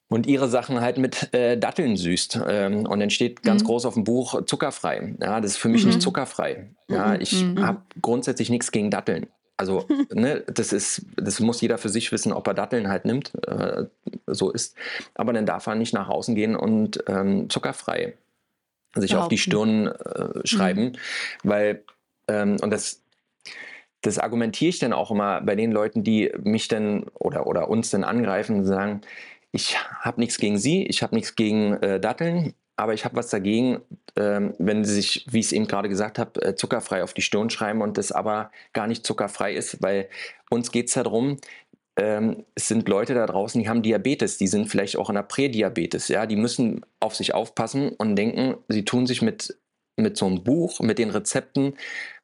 und 0.10 0.27
ihre 0.27 0.48
Sachen 0.48 0.81
halt 0.81 0.98
mit 0.98 1.33
äh, 1.33 1.57
Datteln 1.57 1.98
süßt. 1.98 2.41
Ähm, 2.48 2.86
und 2.86 3.00
dann 3.00 3.10
steht 3.10 3.43
ganz 3.43 3.63
mhm. 3.63 3.67
groß 3.67 3.86
auf 3.86 3.95
dem 3.95 4.03
Buch 4.03 4.45
zuckerfrei. 4.45 5.15
Ja, 5.22 5.41
das 5.41 5.51
ist 5.51 5.57
für 5.57 5.69
mich 5.69 5.83
mhm. 5.83 5.89
nicht 5.89 6.01
zuckerfrei. 6.01 6.69
Ja, 6.88 7.10
mhm. 7.10 7.22
ich 7.22 7.43
mhm. 7.43 7.65
habe 7.65 7.81
grundsätzlich 8.01 8.50
nichts 8.50 8.72
gegen 8.72 8.91
Datteln. 8.91 9.27
Also, 9.57 9.88
ne, 10.13 10.43
das 10.48 10.74
ist, 10.74 11.05
das 11.15 11.39
muss 11.39 11.62
jeder 11.62 11.77
für 11.77 11.89
sich 11.89 12.12
wissen, 12.12 12.31
ob 12.33 12.48
er 12.48 12.53
Datteln 12.53 12.89
halt 12.89 13.05
nimmt. 13.05 13.31
Äh, 13.48 13.86
so 14.27 14.51
ist. 14.51 14.75
Aber 15.15 15.33
dann 15.33 15.45
darf 15.45 15.67
er 15.67 15.75
nicht 15.75 15.93
nach 15.93 16.10
außen 16.10 16.36
gehen 16.36 16.55
und 16.55 17.03
ähm, 17.07 17.50
zuckerfrei 17.50 18.13
sich 18.95 19.12
Behaupten. 19.12 19.24
auf 19.24 19.29
die 19.29 19.38
Stirn 19.38 19.88
äh, 19.88 20.45
schreiben, 20.45 20.83
mhm. 20.83 20.93
weil, 21.43 21.83
ähm, 22.27 22.57
und 22.62 22.69
das, 22.69 23.01
das 24.01 24.19
argumentiere 24.19 24.69
ich 24.69 24.79
dann 24.79 24.93
auch 24.93 25.12
immer 25.12 25.41
bei 25.41 25.55
den 25.55 25.72
Leuten, 25.72 26.03
die 26.03 26.31
mich 26.43 26.67
dann 26.67 27.05
oder, 27.15 27.48
oder 27.48 27.69
uns 27.69 27.89
dann 27.89 28.03
angreifen 28.03 28.57
und 28.57 28.65
sagen, 28.65 29.01
ich 29.53 29.77
habe 29.77 30.19
nichts 30.19 30.38
gegen 30.38 30.57
Sie, 30.57 30.83
ich 30.86 31.03
habe 31.03 31.15
nichts 31.15 31.36
gegen 31.36 31.74
äh, 31.81 32.00
Datteln, 32.00 32.53
aber 32.75 32.93
ich 32.95 33.05
habe 33.05 33.15
was 33.15 33.29
dagegen, 33.29 33.81
ähm, 34.17 34.55
wenn 34.57 34.83
Sie 34.83 34.95
sich, 34.95 35.27
wie 35.29 35.39
ich 35.39 35.45
es 35.45 35.51
eben 35.51 35.67
gerade 35.67 35.89
gesagt 35.89 36.17
habe, 36.19 36.41
äh, 36.41 36.55
zuckerfrei 36.55 37.03
auf 37.03 37.13
die 37.13 37.22
Stirn 37.22 37.51
schreiben 37.51 37.81
und 37.81 37.98
das 37.98 38.12
aber 38.12 38.51
gar 38.74 38.88
nicht 38.88 39.05
zuckerfrei 39.05 39.53
ist, 39.53 39.81
weil 39.81 40.10
uns 40.50 40.72
geht 40.72 40.89
es 40.89 40.95
ja 40.95 41.03
darum, 41.03 41.38
ähm, 41.98 42.45
es 42.55 42.67
sind 42.67 42.89
Leute 42.89 43.13
da 43.13 43.27
draußen, 43.27 43.62
die 43.62 43.69
haben 43.69 43.83
Diabetes, 43.83 44.39
die 44.39 44.48
sind 44.48 44.67
vielleicht 44.67 44.98
auch 44.98 45.10
in 45.10 45.15
der 45.15 45.24
Prädiabetes, 45.24 46.07
ja, 46.07 46.25
die 46.25 46.36
müssen 46.36 46.83
auf 47.00 47.15
sich 47.15 47.36
aufpassen 47.36 47.89
und 47.89 48.15
denken, 48.15 48.55
sie 48.67 48.86
tun 48.86 49.05
sich 49.05 49.22
mit, 49.22 49.55
mit 49.98 50.17
so 50.17 50.25
einem 50.25 50.43
Buch, 50.43 50.79
mit 50.79 50.98
den 50.98 51.12
Rezepten 51.12 51.75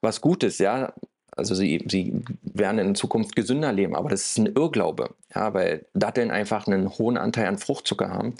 was 0.01 0.21
Gutes, 0.21 0.57
ja. 0.57 0.93
Also 1.39 1.55
sie, 1.55 1.83
sie 1.87 2.21
werden 2.43 2.79
in 2.79 2.95
Zukunft 2.95 3.35
gesünder 3.35 3.73
leben, 3.73 3.95
aber 3.95 4.09
das 4.09 4.27
ist 4.27 4.37
ein 4.37 4.45
Irrglaube, 4.45 5.15
ja, 5.33 5.53
weil 5.53 5.85
Datteln 5.93 6.29
einfach 6.29 6.67
einen 6.67 6.89
hohen 6.89 7.17
Anteil 7.17 7.47
an 7.47 7.57
Fruchtzucker 7.57 8.09
haben 8.09 8.35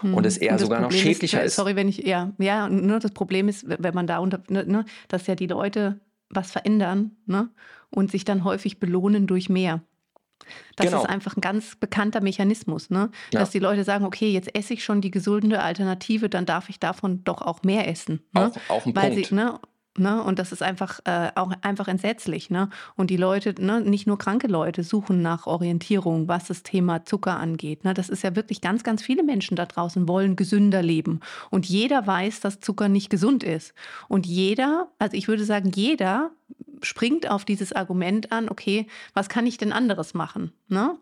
hm. 0.00 0.14
und 0.14 0.24
es 0.24 0.38
eher 0.38 0.52
und 0.52 0.60
sogar 0.60 0.80
Problem 0.80 0.98
noch 0.98 1.04
schädlicher 1.04 1.42
ist, 1.42 1.52
ist, 1.52 1.56
Sorry, 1.56 1.76
wenn 1.76 1.88
ich, 1.88 1.98
ja, 1.98 2.32
ja, 2.38 2.68
nur 2.68 3.00
das 3.00 3.10
Problem 3.10 3.48
ist, 3.48 3.66
wenn 3.68 3.94
man 3.94 4.06
da 4.06 4.18
unter, 4.18 4.42
ne, 4.48 4.64
ne, 4.64 4.84
dass 5.08 5.26
ja 5.26 5.34
die 5.34 5.46
Leute 5.46 6.00
was 6.30 6.50
verändern 6.50 7.12
ne, 7.26 7.50
und 7.90 8.10
sich 8.10 8.24
dann 8.24 8.44
häufig 8.44 8.80
belohnen 8.80 9.26
durch 9.26 9.48
mehr. 9.48 9.82
Das 10.76 10.86
genau. 10.86 11.02
ist 11.02 11.08
einfach 11.08 11.36
ein 11.36 11.40
ganz 11.40 11.76
bekannter 11.76 12.20
Mechanismus, 12.20 12.90
ne? 12.90 13.10
Ja. 13.32 13.40
dass 13.40 13.50
die 13.50 13.58
Leute 13.58 13.84
sagen, 13.84 14.04
okay, 14.04 14.30
jetzt 14.30 14.54
esse 14.54 14.74
ich 14.74 14.84
schon 14.84 15.00
die 15.00 15.10
gesunde 15.10 15.62
Alternative, 15.62 16.28
dann 16.28 16.46
darf 16.46 16.68
ich 16.68 16.80
davon 16.80 17.24
doch 17.24 17.40
auch 17.42 17.62
mehr 17.62 17.88
essen. 17.88 18.20
Ne? 18.32 18.52
Auch, 18.68 18.76
auch 18.76 18.86
ein 18.86 18.94
Weil 18.94 19.12
Punkt. 19.12 19.26
Sie, 19.28 19.34
ne? 19.34 19.58
Ne? 19.96 20.22
Und 20.22 20.38
das 20.38 20.50
ist 20.50 20.62
einfach 20.62 21.00
äh, 21.04 21.30
auch 21.36 21.52
einfach 21.62 21.86
entsetzlich. 21.86 22.50
Ne? 22.50 22.68
Und 22.96 23.10
die 23.10 23.16
Leute, 23.16 23.54
ne, 23.58 23.80
nicht 23.80 24.06
nur 24.06 24.18
kranke 24.18 24.48
Leute, 24.48 24.82
suchen 24.82 25.22
nach 25.22 25.46
Orientierung, 25.46 26.26
was 26.26 26.46
das 26.46 26.62
Thema 26.62 27.04
Zucker 27.04 27.38
angeht. 27.38 27.84
Ne? 27.84 27.94
Das 27.94 28.08
ist 28.08 28.22
ja 28.22 28.34
wirklich 28.34 28.60
ganz, 28.60 28.82
ganz 28.82 29.02
viele 29.02 29.22
Menschen 29.22 29.56
da 29.56 29.66
draußen 29.66 30.08
wollen 30.08 30.34
gesünder 30.36 30.82
leben. 30.82 31.20
Und 31.50 31.66
jeder 31.66 32.06
weiß, 32.06 32.40
dass 32.40 32.60
Zucker 32.60 32.88
nicht 32.88 33.08
gesund 33.08 33.44
ist. 33.44 33.74
Und 34.08 34.26
jeder, 34.26 34.88
also 34.98 35.16
ich 35.16 35.28
würde 35.28 35.44
sagen, 35.44 35.70
jeder 35.74 36.30
springt 36.82 37.30
auf 37.30 37.44
dieses 37.44 37.72
Argument 37.72 38.32
an, 38.32 38.48
okay, 38.48 38.86
was 39.14 39.28
kann 39.28 39.46
ich 39.46 39.58
denn 39.58 39.72
anderes 39.72 40.14
machen? 40.14 40.52
Ne? 40.68 40.98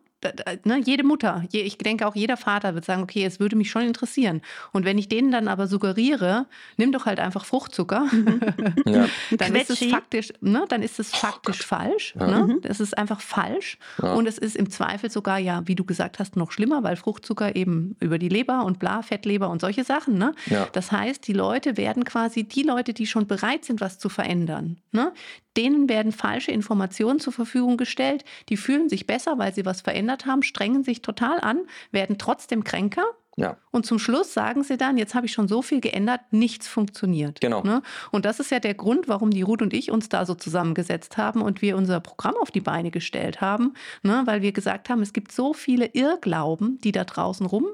Ne, 0.65 0.81
jede 0.85 1.05
Mutter, 1.05 1.45
je, 1.51 1.61
ich 1.61 1.79
denke 1.79 2.07
auch 2.07 2.15
jeder 2.15 2.37
Vater 2.37 2.75
wird 2.75 2.85
sagen, 2.85 3.03
okay, 3.03 3.25
es 3.25 3.41
würde 3.41 3.57
mich 3.57 3.71
schon 3.71 3.83
interessieren. 3.83 4.43
Und 4.73 4.85
wenn 4.85 4.99
ich 4.99 5.09
denen 5.09 5.31
dann 5.31 5.49
aber 5.49 5.67
suggeriere, 5.67 6.47
nimm 6.77 6.93
doch 6.93 7.07
halt 7.07 7.21
einfach 7.21 7.45
Fruchtzucker, 7.45 8.07
ja. 8.87 9.07
dann 9.31 9.55
ist 9.55 9.71
es 9.71 9.85
faktisch, 9.85 10.33
ne, 10.41 10.65
dann 10.69 10.83
ist 10.83 10.99
es 10.99 11.11
faktisch 11.11 11.61
oh 11.63 11.67
falsch. 11.67 12.15
Ja. 12.19 12.27
Ne? 12.27 12.55
Mhm. 12.55 12.61
Es 12.63 12.81
ist 12.81 12.97
einfach 12.97 13.21
falsch. 13.21 13.79
Ja. 14.03 14.15
Und 14.15 14.27
es 14.27 14.39
ist 14.39 14.57
im 14.57 14.71
Zweifel 14.71 15.11
sogar, 15.11 15.39
ja, 15.39 15.63
wie 15.67 15.75
du 15.75 15.85
gesagt 15.85 16.19
hast, 16.19 16.37
noch 16.37 16.53
schlimmer, 16.53 16.83
weil 16.83 16.97
Fruchtzucker 16.97 17.57
eben 17.57 17.97
über 18.01 18.19
die 18.19 18.29
Leber 18.29 18.65
und 18.65 18.79
bla, 18.79 19.03
Fettleber 19.03 19.51
und 19.51 19.61
solche 19.61 19.85
Sachen. 19.85 20.19
Ne? 20.19 20.35
Das 20.73 20.93
heißt, 20.93 21.27
die 21.27 21.33
Leute 21.33 21.77
werden 21.77 22.05
quasi, 22.05 22.45
die 22.45 22.63
Leute, 22.63 22.93
die 22.93 23.07
schon 23.07 23.27
bereit 23.27 23.65
sind, 23.65 23.81
was 23.81 23.99
zu 23.99 24.09
verändern, 24.09 24.79
ne, 24.93 25.13
denen 25.57 25.89
werden 25.89 26.13
falsche 26.13 26.51
Informationen 26.51 27.21
zur 27.21 27.33
Verfügung 27.33 27.77
gestellt. 27.77 28.25
Die 28.49 28.57
fühlen 28.57 28.89
sich 28.89 29.07
besser, 29.07 29.39
weil 29.39 29.55
sie 29.55 29.65
was 29.65 29.81
verändert 29.81 30.27
haben, 30.27 30.43
strengen 30.43 30.85
sich 30.85 31.03
total 31.03 31.41
an, 31.41 31.61
werden 31.91 32.19
trotzdem 32.19 32.65
kränker. 32.65 33.05
Ja. 33.37 33.57
Und 33.71 33.87
zum 33.87 33.99
Schluss 33.99 34.35
sagen 34.35 34.63
sie 34.63 34.77
dann, 34.77 34.99
jetzt 34.99 35.15
habe 35.15 35.25
ich 35.25 35.33
schon 35.33 35.49
so 35.49 35.63
viel 35.63 35.81
geändert, 35.81 36.21
nichts 36.33 36.69
funktioniert. 36.69 37.41
Genau. 37.41 37.63
Ne? 37.63 37.83
Und 38.11 38.27
das 38.27 38.41
ist 38.41 38.51
ja 38.51 38.61
der 38.61 38.75
Grund, 38.75 39.09
warum 39.09 39.31
die 39.31 39.43
Ruth 39.43 39.63
und 39.63 39.73
ich 39.73 39.91
uns 39.91 40.11
da 40.11 40.27
so 40.27 40.35
zusammengesetzt 40.35 41.17
haben 41.17 41.41
und 41.41 41.63
wir 41.63 41.77
unser 41.77 42.01
Programm 42.01 42.35
auf 42.41 42.51
die 42.51 42.61
Beine 42.61 42.91
gestellt 42.91 43.41
haben, 43.41 43.73
ne? 44.03 44.23
weil 44.27 44.43
wir 44.43 44.53
gesagt 44.53 44.91
haben, 44.91 45.01
es 45.01 45.15
gibt 45.15 45.33
so 45.33 45.55
viele 45.55 45.87
Irrglauben, 45.87 46.79
die 46.83 46.93
da 46.93 47.05
draußen 47.05 47.47
rum 47.47 47.67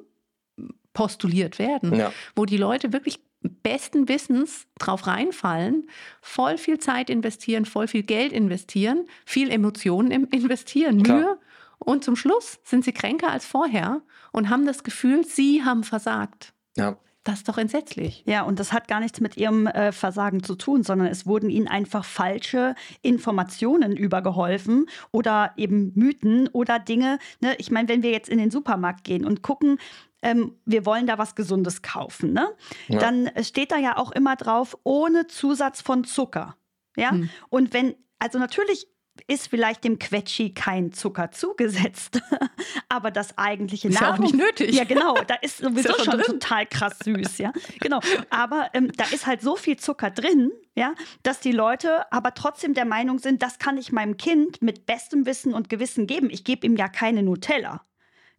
postuliert 0.92 1.58
werden, 1.58 1.94
ja. 1.94 2.12
wo 2.34 2.44
die 2.44 2.56
Leute 2.56 2.92
wirklich 2.92 3.20
besten 3.40 4.08
Wissens 4.08 4.66
drauf 4.78 5.06
reinfallen, 5.06 5.88
voll 6.20 6.58
viel 6.58 6.78
Zeit 6.78 7.10
investieren, 7.10 7.64
voll 7.64 7.88
viel 7.88 8.02
Geld 8.02 8.32
investieren, 8.32 9.06
viel 9.24 9.50
Emotionen 9.50 10.10
investieren, 10.10 11.02
Klar. 11.02 11.18
Mühe 11.18 11.38
und 11.78 12.04
zum 12.04 12.16
Schluss 12.16 12.58
sind 12.64 12.84
sie 12.84 12.92
kränker 12.92 13.30
als 13.30 13.46
vorher 13.46 14.02
und 14.32 14.50
haben 14.50 14.66
das 14.66 14.82
Gefühl, 14.82 15.24
sie 15.24 15.64
haben 15.64 15.84
versagt. 15.84 16.52
Ja. 16.76 16.96
Das 17.24 17.40
ist 17.40 17.48
doch 17.48 17.58
entsetzlich. 17.58 18.22
Ja, 18.26 18.42
und 18.42 18.58
das 18.58 18.72
hat 18.72 18.88
gar 18.88 19.00
nichts 19.00 19.20
mit 19.20 19.36
ihrem 19.36 19.66
äh, 19.66 19.92
Versagen 19.92 20.42
zu 20.42 20.54
tun, 20.54 20.82
sondern 20.82 21.08
es 21.08 21.26
wurden 21.26 21.50
ihnen 21.50 21.68
einfach 21.68 22.04
falsche 22.04 22.74
Informationen 23.02 23.96
übergeholfen 23.96 24.86
oder 25.10 25.52
eben 25.58 25.92
Mythen 25.94 26.48
oder 26.48 26.78
Dinge. 26.78 27.18
Ne? 27.40 27.54
Ich 27.58 27.70
meine, 27.70 27.88
wenn 27.88 28.02
wir 28.02 28.12
jetzt 28.12 28.30
in 28.30 28.38
den 28.38 28.50
Supermarkt 28.50 29.04
gehen 29.04 29.26
und 29.26 29.42
gucken, 29.42 29.78
ähm, 30.22 30.56
wir 30.64 30.84
wollen 30.84 31.06
da 31.06 31.18
was 31.18 31.34
Gesundes 31.34 31.82
kaufen, 31.82 32.32
ne? 32.32 32.48
Ja. 32.88 32.98
dann 32.98 33.30
steht 33.42 33.72
da 33.72 33.78
ja 33.78 33.96
auch 33.96 34.10
immer 34.12 34.36
drauf, 34.36 34.76
ohne 34.82 35.26
Zusatz 35.26 35.80
von 35.80 36.04
Zucker. 36.04 36.56
Ja? 36.96 37.10
Hm. 37.10 37.30
Und 37.48 37.72
wenn, 37.72 37.94
also 38.18 38.38
natürlich 38.38 38.88
ist 39.26 39.48
vielleicht 39.48 39.82
dem 39.84 39.98
Quetschi 39.98 40.54
kein 40.54 40.92
Zucker 40.92 41.30
zugesetzt, 41.30 42.20
aber 42.88 43.10
das 43.10 43.36
eigentliche 43.36 43.88
ist 43.88 44.00
Nahrung, 44.00 44.08
ja 44.08 44.14
auch 44.14 44.18
nicht 44.18 44.34
nötig. 44.36 44.74
Ja, 44.74 44.84
genau, 44.84 45.14
da 45.26 45.34
ist 45.36 45.58
sowieso 45.58 45.88
ist 45.96 45.98
ja 45.98 46.04
schon, 46.04 46.24
schon 46.24 46.40
total 46.40 46.66
krass 46.66 46.98
süß, 47.02 47.38
ja. 47.38 47.52
Genau, 47.80 48.00
aber 48.30 48.70
ähm, 48.74 48.92
da 48.96 49.04
ist 49.04 49.26
halt 49.26 49.42
so 49.42 49.56
viel 49.56 49.76
Zucker 49.76 50.10
drin, 50.10 50.52
ja, 50.76 50.94
dass 51.22 51.40
die 51.40 51.52
Leute 51.52 52.10
aber 52.12 52.34
trotzdem 52.34 52.74
der 52.74 52.84
Meinung 52.84 53.18
sind, 53.18 53.42
das 53.42 53.58
kann 53.58 53.76
ich 53.76 53.92
meinem 53.92 54.16
Kind 54.16 54.62
mit 54.62 54.86
bestem 54.86 55.26
Wissen 55.26 55.52
und 55.54 55.68
Gewissen 55.68 56.06
geben. 56.06 56.30
Ich 56.30 56.44
gebe 56.44 56.66
ihm 56.66 56.76
ja 56.76 56.88
keine 56.88 57.22
Nutella. 57.22 57.82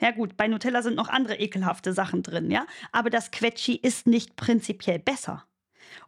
Ja 0.02 0.12
gut, 0.12 0.38
bei 0.38 0.48
Nutella 0.48 0.82
sind 0.82 0.96
noch 0.96 1.10
andere 1.10 1.36
ekelhafte 1.36 1.94
Sachen 1.94 2.24
drin, 2.24 2.52
ja. 2.52 2.66
Aber 2.92 3.10
das 3.10 3.32
Quetschi 3.32 3.76
ist 3.76 4.08
nicht 4.08 4.36
prinzipiell 4.36 5.00
besser. 5.00 5.46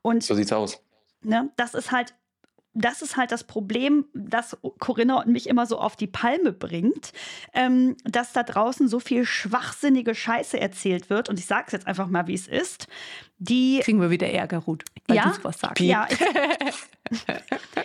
Und 0.02 0.24
so 0.24 0.36
sieht's 0.36 0.54
aus. 0.54 0.82
Ne, 1.24 1.52
das 1.56 1.74
ist 1.74 1.92
halt 1.92 2.14
das 2.74 3.02
ist 3.02 3.18
halt 3.18 3.32
das 3.32 3.44
Problem, 3.44 4.06
das 4.14 4.58
Corinna 4.80 5.20
und 5.20 5.28
mich 5.28 5.50
immer 5.50 5.66
so 5.66 5.78
auf 5.78 5.96
die 5.96 6.08
Palme 6.08 6.54
bringt, 6.54 7.12
ähm, 7.54 7.98
dass 8.06 8.32
da 8.32 8.44
draußen 8.44 8.88
so 8.88 9.00
viel 9.00 9.26
schwachsinnige 9.26 10.16
Scheiße 10.16 10.60
erzählt 10.60 11.10
wird. 11.10 11.28
Und 11.28 11.38
ich 11.38 11.46
sage 11.46 11.66
es 11.68 11.74
jetzt 11.74 11.88
einfach 11.88 12.08
mal, 12.08 12.28
wie 12.28 12.34
es 12.34 12.48
ist. 12.48 12.88
Die 13.40 13.82
kriegen 13.84 14.00
wir 14.00 14.10
wieder 14.10 14.30
Ärger, 14.30 14.60
Ruth, 14.60 14.86
weil 15.08 15.18
ja, 15.18 15.34
du 15.36 15.44
was 15.44 15.60
sagst. 15.60 15.84
Ja, 15.84 16.08
ich, 16.10 16.20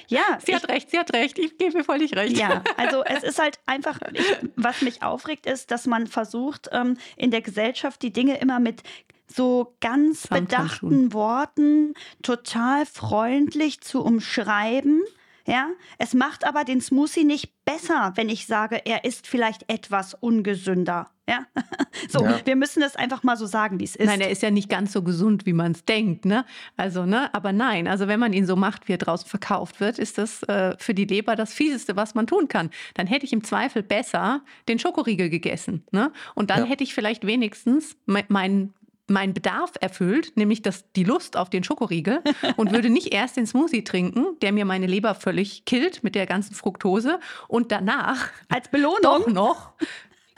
ja, 0.08 0.38
sie 0.44 0.52
ich, 0.52 0.56
hat 0.56 0.68
recht, 0.68 0.90
sie 0.90 0.98
hat 0.98 1.12
recht. 1.12 1.38
Ich 1.38 1.58
gebe 1.58 1.84
völlig 1.84 2.14
recht. 2.14 2.36
Ja, 2.36 2.62
also 2.76 3.04
es 3.04 3.22
ist 3.22 3.38
halt 3.38 3.58
einfach, 3.66 3.98
ich, 4.12 4.24
was 4.56 4.82
mich 4.82 5.02
aufregt, 5.02 5.46
ist, 5.46 5.70
dass 5.70 5.86
man 5.86 6.06
versucht, 6.06 6.68
ähm, 6.72 6.96
in 7.16 7.30
der 7.30 7.42
Gesellschaft 7.42 8.02
die 8.02 8.12
Dinge 8.12 8.38
immer 8.38 8.60
mit 8.60 8.82
so 9.28 9.74
ganz 9.80 10.28
bedachten 10.28 11.12
Worten 11.12 11.94
total 12.22 12.86
freundlich 12.86 13.80
zu 13.80 14.02
umschreiben. 14.02 15.02
Ja, 15.46 15.68
es 15.98 16.12
macht 16.12 16.44
aber 16.44 16.64
den 16.64 16.80
Smoothie 16.80 17.24
nicht 17.24 17.52
besser, 17.64 18.12
wenn 18.16 18.28
ich 18.28 18.46
sage, 18.46 18.82
er 18.84 19.04
ist 19.04 19.26
vielleicht 19.28 19.70
etwas 19.70 20.14
ungesünder. 20.14 21.10
Ja, 21.28 21.46
so, 22.08 22.24
ja. 22.24 22.40
wir 22.44 22.54
müssen 22.54 22.80
das 22.80 22.94
einfach 22.94 23.22
mal 23.24 23.36
so 23.36 23.46
sagen, 23.46 23.80
wie 23.80 23.84
es 23.84 23.96
ist. 23.96 24.06
Nein, 24.06 24.20
er 24.20 24.30
ist 24.30 24.42
ja 24.42 24.50
nicht 24.50 24.68
ganz 24.68 24.92
so 24.92 25.02
gesund, 25.02 25.44
wie 25.44 25.52
man 25.52 25.72
es 25.72 25.84
denkt, 25.84 26.24
ne? 26.24 26.44
Also, 26.76 27.04
ne, 27.04 27.32
aber 27.34 27.52
nein, 27.52 27.88
also 27.88 28.06
wenn 28.06 28.20
man 28.20 28.32
ihn 28.32 28.46
so 28.46 28.54
macht, 28.54 28.86
wie 28.86 28.94
er 28.94 28.98
draußen 28.98 29.28
verkauft 29.28 29.80
wird, 29.80 29.98
ist 29.98 30.18
das 30.18 30.42
äh, 30.44 30.76
für 30.78 30.94
die 30.94 31.04
Leber 31.04 31.34
das 31.34 31.52
Fieseste, 31.52 31.96
was 31.96 32.14
man 32.14 32.28
tun 32.28 32.46
kann. 32.46 32.70
Dann 32.94 33.08
hätte 33.08 33.24
ich 33.24 33.32
im 33.32 33.42
Zweifel 33.42 33.82
besser 33.82 34.42
den 34.68 34.78
Schokoriegel 34.78 35.28
gegessen, 35.28 35.84
ne? 35.90 36.12
Und 36.34 36.50
dann 36.50 36.60
ja. 36.60 36.66
hätte 36.66 36.84
ich 36.84 36.94
vielleicht 36.94 37.26
wenigstens 37.26 37.96
meinen 38.06 38.74
meinen 39.08 39.34
Bedarf 39.34 39.72
erfüllt, 39.80 40.36
nämlich 40.36 40.62
das, 40.62 40.90
die 40.92 41.04
Lust 41.04 41.36
auf 41.36 41.50
den 41.50 41.64
Schokoriegel 41.64 42.22
und 42.56 42.72
würde 42.72 42.90
nicht 42.90 43.12
erst 43.12 43.36
den 43.36 43.46
Smoothie 43.46 43.84
trinken, 43.84 44.38
der 44.42 44.52
mir 44.52 44.64
meine 44.64 44.86
Leber 44.86 45.14
völlig 45.14 45.64
killt 45.64 46.02
mit 46.02 46.14
der 46.14 46.26
ganzen 46.26 46.54
Fructose 46.54 47.20
und 47.48 47.72
danach 47.72 48.28
als 48.48 48.68
Belohnung 48.68 49.00
doch 49.02 49.26
noch 49.28 49.72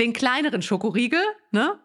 den 0.00 0.12
kleineren 0.12 0.62
Schokoriegel, 0.62 1.22
ne? 1.50 1.78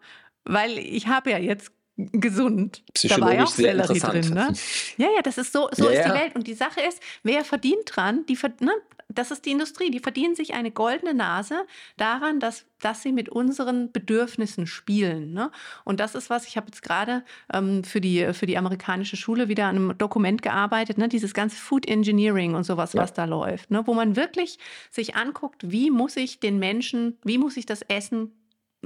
weil 0.44 0.78
ich 0.78 1.08
habe 1.08 1.30
ja 1.30 1.38
jetzt 1.38 1.72
gesund. 1.96 2.82
Da 3.04 3.20
war 3.20 3.34
ja 3.34 3.44
auch 3.44 3.48
Sellerie 3.48 3.98
drin. 3.98 4.34
Ne? 4.34 4.52
Ja, 4.96 5.08
ja, 5.14 5.22
das 5.22 5.38
ist 5.38 5.52
so, 5.52 5.68
so 5.72 5.90
ja, 5.90 6.00
ist 6.00 6.08
die 6.08 6.14
Welt. 6.14 6.34
Und 6.34 6.46
die 6.46 6.54
Sache 6.54 6.80
ist, 6.80 7.00
wer 7.22 7.44
verdient 7.44 7.84
dran? 7.86 8.26
Die, 8.26 8.36
ne? 8.60 8.72
Das 9.08 9.30
ist 9.30 9.44
die 9.44 9.52
Industrie. 9.52 9.90
Die 9.90 10.00
verdienen 10.00 10.34
sich 10.34 10.54
eine 10.54 10.72
goldene 10.72 11.14
Nase 11.14 11.66
daran, 11.96 12.40
dass, 12.40 12.66
dass 12.80 13.02
sie 13.02 13.12
mit 13.12 13.28
unseren 13.28 13.92
Bedürfnissen 13.92 14.66
spielen. 14.66 15.32
Ne? 15.32 15.52
Und 15.84 16.00
das 16.00 16.16
ist 16.16 16.30
was, 16.30 16.48
ich 16.48 16.56
habe 16.56 16.66
jetzt 16.66 16.82
gerade 16.82 17.22
ähm, 17.52 17.84
für, 17.84 18.00
die, 18.00 18.32
für 18.32 18.46
die 18.46 18.58
amerikanische 18.58 19.16
Schule 19.16 19.48
wieder 19.48 19.66
an 19.66 19.76
einem 19.76 19.98
Dokument 19.98 20.42
gearbeitet, 20.42 20.98
ne? 20.98 21.08
dieses 21.08 21.32
ganze 21.32 21.56
Food 21.56 21.86
Engineering 21.86 22.54
und 22.54 22.64
sowas, 22.64 22.92
ja. 22.94 23.02
was 23.02 23.12
da 23.12 23.24
läuft. 23.24 23.70
Ne? 23.70 23.86
Wo 23.86 23.94
man 23.94 24.16
wirklich 24.16 24.58
sich 24.90 25.14
anguckt, 25.14 25.70
wie 25.70 25.90
muss 25.90 26.16
ich 26.16 26.40
den 26.40 26.58
Menschen, 26.58 27.18
wie 27.22 27.38
muss 27.38 27.56
ich 27.56 27.66
das 27.66 27.82
Essen 27.82 28.32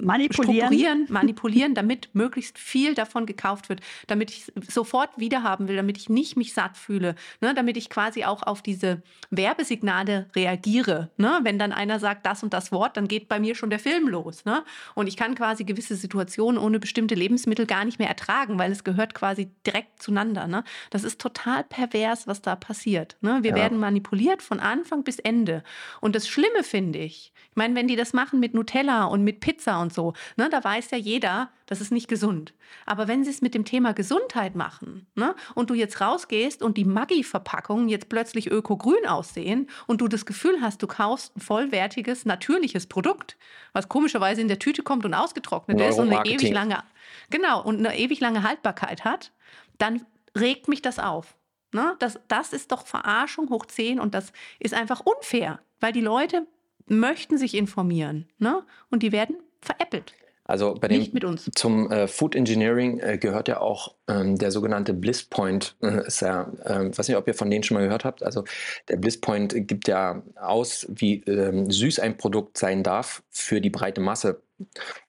manipulieren. 0.04 1.06
manipulieren, 1.08 1.74
damit 1.74 2.10
möglichst 2.14 2.58
viel 2.58 2.94
davon 2.94 3.26
gekauft 3.26 3.68
wird, 3.68 3.80
damit 4.06 4.30
ich 4.30 4.52
sofort 4.68 5.10
wiederhaben 5.16 5.68
will, 5.68 5.76
damit 5.76 5.96
ich 5.96 6.08
nicht 6.08 6.36
mich 6.36 6.54
satt 6.54 6.76
fühle, 6.76 7.14
ne, 7.40 7.54
damit 7.54 7.76
ich 7.76 7.90
quasi 7.90 8.24
auch 8.24 8.42
auf 8.42 8.62
diese 8.62 9.02
Werbesignale 9.30 10.28
reagiere. 10.34 11.10
Ne? 11.16 11.40
Wenn 11.42 11.58
dann 11.58 11.72
einer 11.72 11.98
sagt 11.98 12.26
das 12.26 12.42
und 12.42 12.52
das 12.52 12.72
Wort, 12.72 12.96
dann 12.96 13.08
geht 13.08 13.28
bei 13.28 13.40
mir 13.40 13.54
schon 13.54 13.70
der 13.70 13.78
Film 13.78 14.08
los. 14.08 14.44
Ne? 14.44 14.64
Und 14.94 15.06
ich 15.06 15.16
kann 15.16 15.34
quasi 15.34 15.64
gewisse 15.64 15.96
Situationen 15.96 16.60
ohne 16.60 16.78
bestimmte 16.78 17.14
Lebensmittel 17.14 17.66
gar 17.66 17.84
nicht 17.84 17.98
mehr 17.98 18.08
ertragen, 18.08 18.58
weil 18.58 18.72
es 18.72 18.84
gehört 18.84 19.14
quasi 19.14 19.50
direkt 19.66 20.02
zueinander. 20.02 20.46
Ne? 20.46 20.64
Das 20.90 21.04
ist 21.04 21.20
total 21.20 21.64
pervers, 21.64 22.26
was 22.26 22.42
da 22.42 22.56
passiert. 22.56 23.16
Ne? 23.20 23.38
Wir 23.42 23.50
ja. 23.50 23.56
werden 23.56 23.78
manipuliert 23.78 24.42
von 24.42 24.60
Anfang 24.60 25.04
bis 25.04 25.18
Ende. 25.18 25.62
Und 26.00 26.14
das 26.14 26.28
Schlimme 26.28 26.62
finde 26.62 26.98
ich, 26.98 27.32
ich 27.50 27.56
meine, 27.56 27.74
wenn 27.74 27.88
die 27.88 27.96
das 27.96 28.12
machen 28.12 28.40
mit 28.40 28.54
Nutella 28.54 29.04
und 29.04 29.24
mit 29.24 29.40
Pizza 29.40 29.80
und 29.80 29.87
und 29.88 29.94
so. 29.94 30.12
Ne, 30.36 30.50
da 30.50 30.62
weiß 30.62 30.90
ja 30.90 30.98
jeder, 30.98 31.50
das 31.66 31.80
ist 31.80 31.90
nicht 31.90 32.08
gesund. 32.08 32.52
Aber 32.84 33.08
wenn 33.08 33.24
sie 33.24 33.30
es 33.30 33.40
mit 33.40 33.54
dem 33.54 33.64
Thema 33.64 33.92
Gesundheit 33.92 34.54
machen 34.54 35.06
ne, 35.14 35.34
und 35.54 35.70
du 35.70 35.74
jetzt 35.74 36.00
rausgehst 36.02 36.62
und 36.62 36.76
die 36.76 36.84
Maggi-Verpackungen 36.84 37.88
jetzt 37.88 38.10
plötzlich 38.10 38.50
öko-grün 38.50 39.06
aussehen 39.06 39.70
und 39.86 40.02
du 40.02 40.08
das 40.08 40.26
Gefühl 40.26 40.60
hast, 40.60 40.82
du 40.82 40.86
kaufst 40.86 41.36
ein 41.36 41.40
vollwertiges, 41.40 42.26
natürliches 42.26 42.86
Produkt, 42.86 43.38
was 43.72 43.88
komischerweise 43.88 44.42
in 44.42 44.48
der 44.48 44.58
Tüte 44.58 44.82
kommt 44.82 45.06
und 45.06 45.14
ausgetrocknet 45.14 45.80
ist 45.80 45.98
und 45.98 46.12
eine 46.12 46.28
ewig 46.28 46.50
lange, 46.50 46.82
genau, 47.30 47.62
und 47.62 47.78
eine 47.78 47.98
ewig 47.98 48.20
lange 48.20 48.42
Haltbarkeit 48.42 49.04
hat, 49.04 49.32
dann 49.78 50.04
regt 50.36 50.68
mich 50.68 50.82
das 50.82 50.98
auf. 50.98 51.34
Ne? 51.72 51.96
Das, 51.98 52.20
das 52.28 52.52
ist 52.52 52.72
doch 52.72 52.86
Verarschung 52.86 53.48
hoch 53.48 53.64
10 53.64 54.00
und 54.00 54.14
das 54.14 54.32
ist 54.58 54.74
einfach 54.74 55.00
unfair, 55.00 55.60
weil 55.80 55.92
die 55.92 56.00
Leute 56.02 56.46
möchten 56.86 57.38
sich 57.38 57.54
informieren 57.54 58.28
ne? 58.38 58.64
und 58.90 59.02
die 59.02 59.12
werden 59.12 59.36
veräppelt. 59.68 60.12
Also 60.48 60.74
bei 60.80 60.88
dem, 60.88 61.36
zum 61.54 61.92
äh, 61.92 62.08
Food 62.08 62.34
Engineering 62.34 63.00
äh, 63.00 63.18
gehört 63.18 63.48
ja 63.48 63.60
auch 63.60 63.94
ähm, 64.08 64.38
der 64.38 64.50
sogenannte 64.50 64.94
Bliss 64.94 65.22
Point. 65.22 65.76
Äh, 65.82 66.06
ist 66.06 66.22
ja, 66.22 66.50
äh, 66.64 66.88
weiß 66.96 67.06
nicht, 67.08 67.18
ob 67.18 67.28
ihr 67.28 67.34
von 67.34 67.50
denen 67.50 67.64
schon 67.64 67.74
mal 67.74 67.84
gehört 67.84 68.06
habt. 68.06 68.22
Also 68.22 68.44
der 68.88 68.96
Bliss 68.96 69.20
Point 69.20 69.54
gibt 69.68 69.88
ja 69.88 70.22
aus, 70.40 70.86
wie 70.88 71.22
ähm, 71.24 71.70
süß 71.70 71.98
ein 71.98 72.16
Produkt 72.16 72.56
sein 72.56 72.82
darf 72.82 73.22
für 73.28 73.60
die 73.60 73.68
breite 73.68 74.00
Masse 74.00 74.40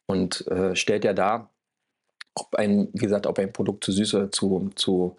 und 0.07 0.45
äh, 0.47 0.75
stellt 0.75 1.05
ja 1.05 1.13
dar, 1.13 1.49
ob 2.33 2.55
ein, 2.55 2.89
wie 2.91 3.05
gesagt, 3.05 3.25
ob 3.25 3.39
ein 3.39 3.53
Produkt 3.53 3.85
zu 3.85 3.93
süß 3.93 4.15
oder 4.15 4.31
zu, 4.33 4.71
zu 4.75 5.15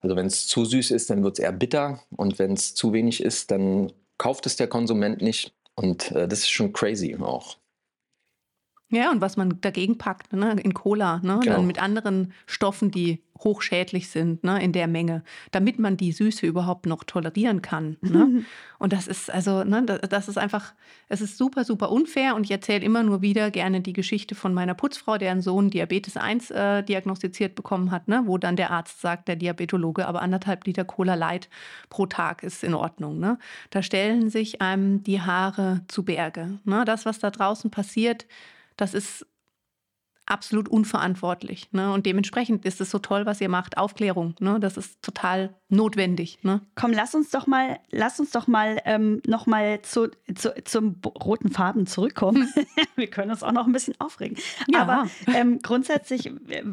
also 0.00 0.16
wenn 0.16 0.26
es 0.26 0.48
zu 0.48 0.64
süß 0.64 0.90
ist, 0.90 1.08
dann 1.08 1.22
wird 1.22 1.38
es 1.38 1.44
eher 1.44 1.52
bitter 1.52 2.00
und 2.16 2.40
wenn 2.40 2.54
es 2.54 2.74
zu 2.74 2.92
wenig 2.92 3.22
ist, 3.22 3.52
dann 3.52 3.92
kauft 4.18 4.46
es 4.46 4.56
der 4.56 4.66
Konsument 4.66 5.22
nicht 5.22 5.54
und 5.76 6.10
äh, 6.10 6.26
das 6.26 6.40
ist 6.40 6.50
schon 6.50 6.72
crazy 6.72 7.16
auch. 7.20 7.58
Ja, 8.88 9.10
und 9.10 9.20
was 9.20 9.36
man 9.36 9.60
dagegen 9.60 9.98
packt, 9.98 10.32
ne, 10.32 10.56
in 10.62 10.72
Cola, 10.72 11.18
ne, 11.18 11.40
genau. 11.42 11.56
dann 11.56 11.66
mit 11.66 11.82
anderen 11.82 12.32
Stoffen, 12.46 12.92
die 12.92 13.20
hochschädlich 13.40 14.10
sind, 14.10 14.44
ne, 14.44 14.62
in 14.62 14.72
der 14.72 14.86
Menge, 14.86 15.24
damit 15.50 15.80
man 15.80 15.96
die 15.96 16.12
Süße 16.12 16.46
überhaupt 16.46 16.86
noch 16.86 17.02
tolerieren 17.02 17.62
kann. 17.62 17.96
Ne? 18.00 18.44
Und 18.78 18.92
das 18.92 19.08
ist 19.08 19.28
also, 19.28 19.64
ne, 19.64 19.82
das 19.84 20.28
ist 20.28 20.38
einfach, 20.38 20.72
es 21.08 21.20
ist 21.20 21.36
super, 21.36 21.64
super 21.64 21.90
unfair. 21.90 22.36
Und 22.36 22.44
ich 22.44 22.50
erzähle 22.52 22.84
immer 22.84 23.02
nur 23.02 23.22
wieder 23.22 23.50
gerne 23.50 23.80
die 23.80 23.92
Geschichte 23.92 24.36
von 24.36 24.54
meiner 24.54 24.74
Putzfrau, 24.74 25.18
deren 25.18 25.42
Sohn 25.42 25.68
Diabetes 25.68 26.16
1 26.16 26.52
äh, 26.52 26.82
diagnostiziert 26.84 27.56
bekommen 27.56 27.90
hat, 27.90 28.06
ne, 28.06 28.22
wo 28.26 28.38
dann 28.38 28.54
der 28.54 28.70
Arzt 28.70 29.00
sagt, 29.00 29.26
der 29.26 29.36
Diabetologe, 29.36 30.06
aber 30.06 30.22
anderthalb 30.22 30.64
Liter 30.64 30.84
Cola 30.84 31.14
Light 31.14 31.48
pro 31.90 32.06
Tag 32.06 32.44
ist 32.44 32.62
in 32.62 32.74
Ordnung. 32.74 33.18
Ne? 33.18 33.38
Da 33.70 33.82
stellen 33.82 34.30
sich 34.30 34.62
einem 34.62 35.02
die 35.02 35.20
Haare 35.20 35.80
zu 35.88 36.04
Berge. 36.04 36.60
Ne? 36.64 36.84
Das, 36.84 37.04
was 37.04 37.18
da 37.18 37.30
draußen 37.30 37.70
passiert, 37.72 38.26
das 38.76 38.94
ist 38.94 39.26
absolut 40.26 40.68
unverantwortlich. 40.68 41.72
Ne? 41.72 41.92
Und 41.92 42.04
dementsprechend 42.04 42.64
ist 42.64 42.80
es 42.80 42.90
so 42.90 42.98
toll, 42.98 43.26
was 43.26 43.40
ihr 43.40 43.48
macht. 43.48 43.78
Aufklärung, 43.78 44.34
ne? 44.40 44.58
das 44.60 44.76
ist 44.76 45.00
total 45.02 45.54
notwendig. 45.68 46.38
Ne? 46.42 46.60
Komm, 46.74 46.92
lass 46.92 47.14
uns 47.14 47.30
doch 47.30 47.46
mal, 47.46 47.78
lass 47.90 48.18
uns 48.18 48.32
doch 48.32 48.48
mal 48.48 48.80
ähm, 48.84 49.22
noch 49.26 49.46
mal 49.46 49.80
zu, 49.82 50.10
zu, 50.34 50.52
zum 50.64 51.00
roten 51.04 51.50
Farben 51.50 51.86
zurückkommen. 51.86 52.52
wir 52.96 53.06
können 53.06 53.30
uns 53.30 53.42
auch 53.42 53.52
noch 53.52 53.66
ein 53.66 53.72
bisschen 53.72 53.94
aufregen. 54.00 54.36
Ja. 54.68 54.82
Aber 54.82 55.08
ähm, 55.32 55.60
grundsätzlich, 55.62 56.26
äh, 56.26 56.64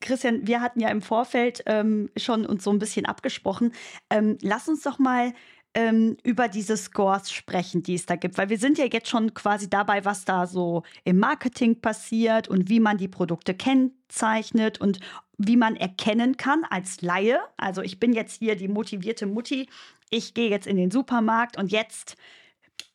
Christian, 0.00 0.46
wir 0.46 0.62
hatten 0.62 0.80
ja 0.80 0.88
im 0.88 1.02
Vorfeld 1.02 1.62
ähm, 1.66 2.08
schon 2.16 2.46
uns 2.46 2.64
so 2.64 2.70
ein 2.70 2.78
bisschen 2.78 3.04
abgesprochen. 3.04 3.72
Ähm, 4.08 4.38
lass 4.40 4.68
uns 4.68 4.82
doch 4.82 4.98
mal 4.98 5.34
ähm, 5.76 6.16
über 6.22 6.48
diese 6.48 6.74
Scores 6.74 7.30
sprechen, 7.30 7.82
die 7.82 7.94
es 7.94 8.06
da 8.06 8.16
gibt. 8.16 8.38
Weil 8.38 8.48
wir 8.48 8.58
sind 8.58 8.78
ja 8.78 8.86
jetzt 8.86 9.08
schon 9.08 9.34
quasi 9.34 9.68
dabei, 9.68 10.06
was 10.06 10.24
da 10.24 10.46
so 10.46 10.84
im 11.04 11.18
Marketing 11.18 11.82
passiert 11.82 12.48
und 12.48 12.70
wie 12.70 12.80
man 12.80 12.96
die 12.96 13.08
Produkte 13.08 13.52
kennzeichnet 13.52 14.80
und 14.80 15.00
wie 15.36 15.58
man 15.58 15.76
erkennen 15.76 16.38
kann 16.38 16.64
als 16.70 17.02
Laie. 17.02 17.40
Also 17.58 17.82
ich 17.82 18.00
bin 18.00 18.14
jetzt 18.14 18.38
hier 18.38 18.56
die 18.56 18.68
motivierte 18.68 19.26
Mutti. 19.26 19.68
Ich 20.08 20.32
gehe 20.32 20.48
jetzt 20.48 20.66
in 20.66 20.78
den 20.78 20.90
Supermarkt 20.90 21.58
und 21.58 21.70
jetzt 21.70 22.16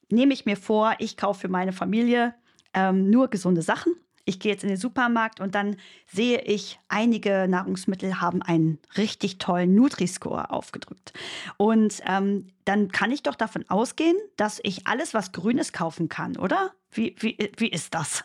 nehme 0.10 0.34
ich 0.34 0.48
mir 0.48 0.58
vor, 0.58 0.96
ich 0.98 1.18
kaufe 1.18 1.42
für 1.42 1.50
meine 1.50 1.74
Familie 1.74 2.34
ähm, 2.74 3.12
nur 3.12 3.28
gesunde 3.28 3.62
Sachen 3.62 3.94
ich 4.26 4.40
gehe 4.40 4.52
jetzt 4.52 4.64
in 4.64 4.70
den 4.70 4.78
Supermarkt 4.78 5.40
und 5.40 5.56
dann 5.56 5.78
sehe 6.12 6.42
ich, 6.42 6.80
einige 6.88 7.48
Nahrungsmittel 7.48 8.22
haben 8.22 8.42
einen 8.42 8.80
richtig 8.98 9.38
tollen 9.38 9.76
Nutri-Score 9.76 10.50
aufgedrückt. 10.52 11.14
Und 11.58 12.02
ähm, 12.06 12.48
dann 12.66 12.92
kann 12.92 13.12
ich 13.12 13.24
doch 13.24 13.36
davon 13.36 13.66
ausgehen, 13.70 14.16
dass 14.38 14.60
ich 14.64 14.88
alles, 14.88 15.14
was 15.14 15.32
Grünes 15.32 15.74
kaufen 15.74 16.10
kann, 16.10 16.38
oder? 16.38 16.72
Wie, 16.92 17.16
wie, 17.20 17.38
wie 17.58 17.70
ist 17.70 17.94
das? 17.94 18.24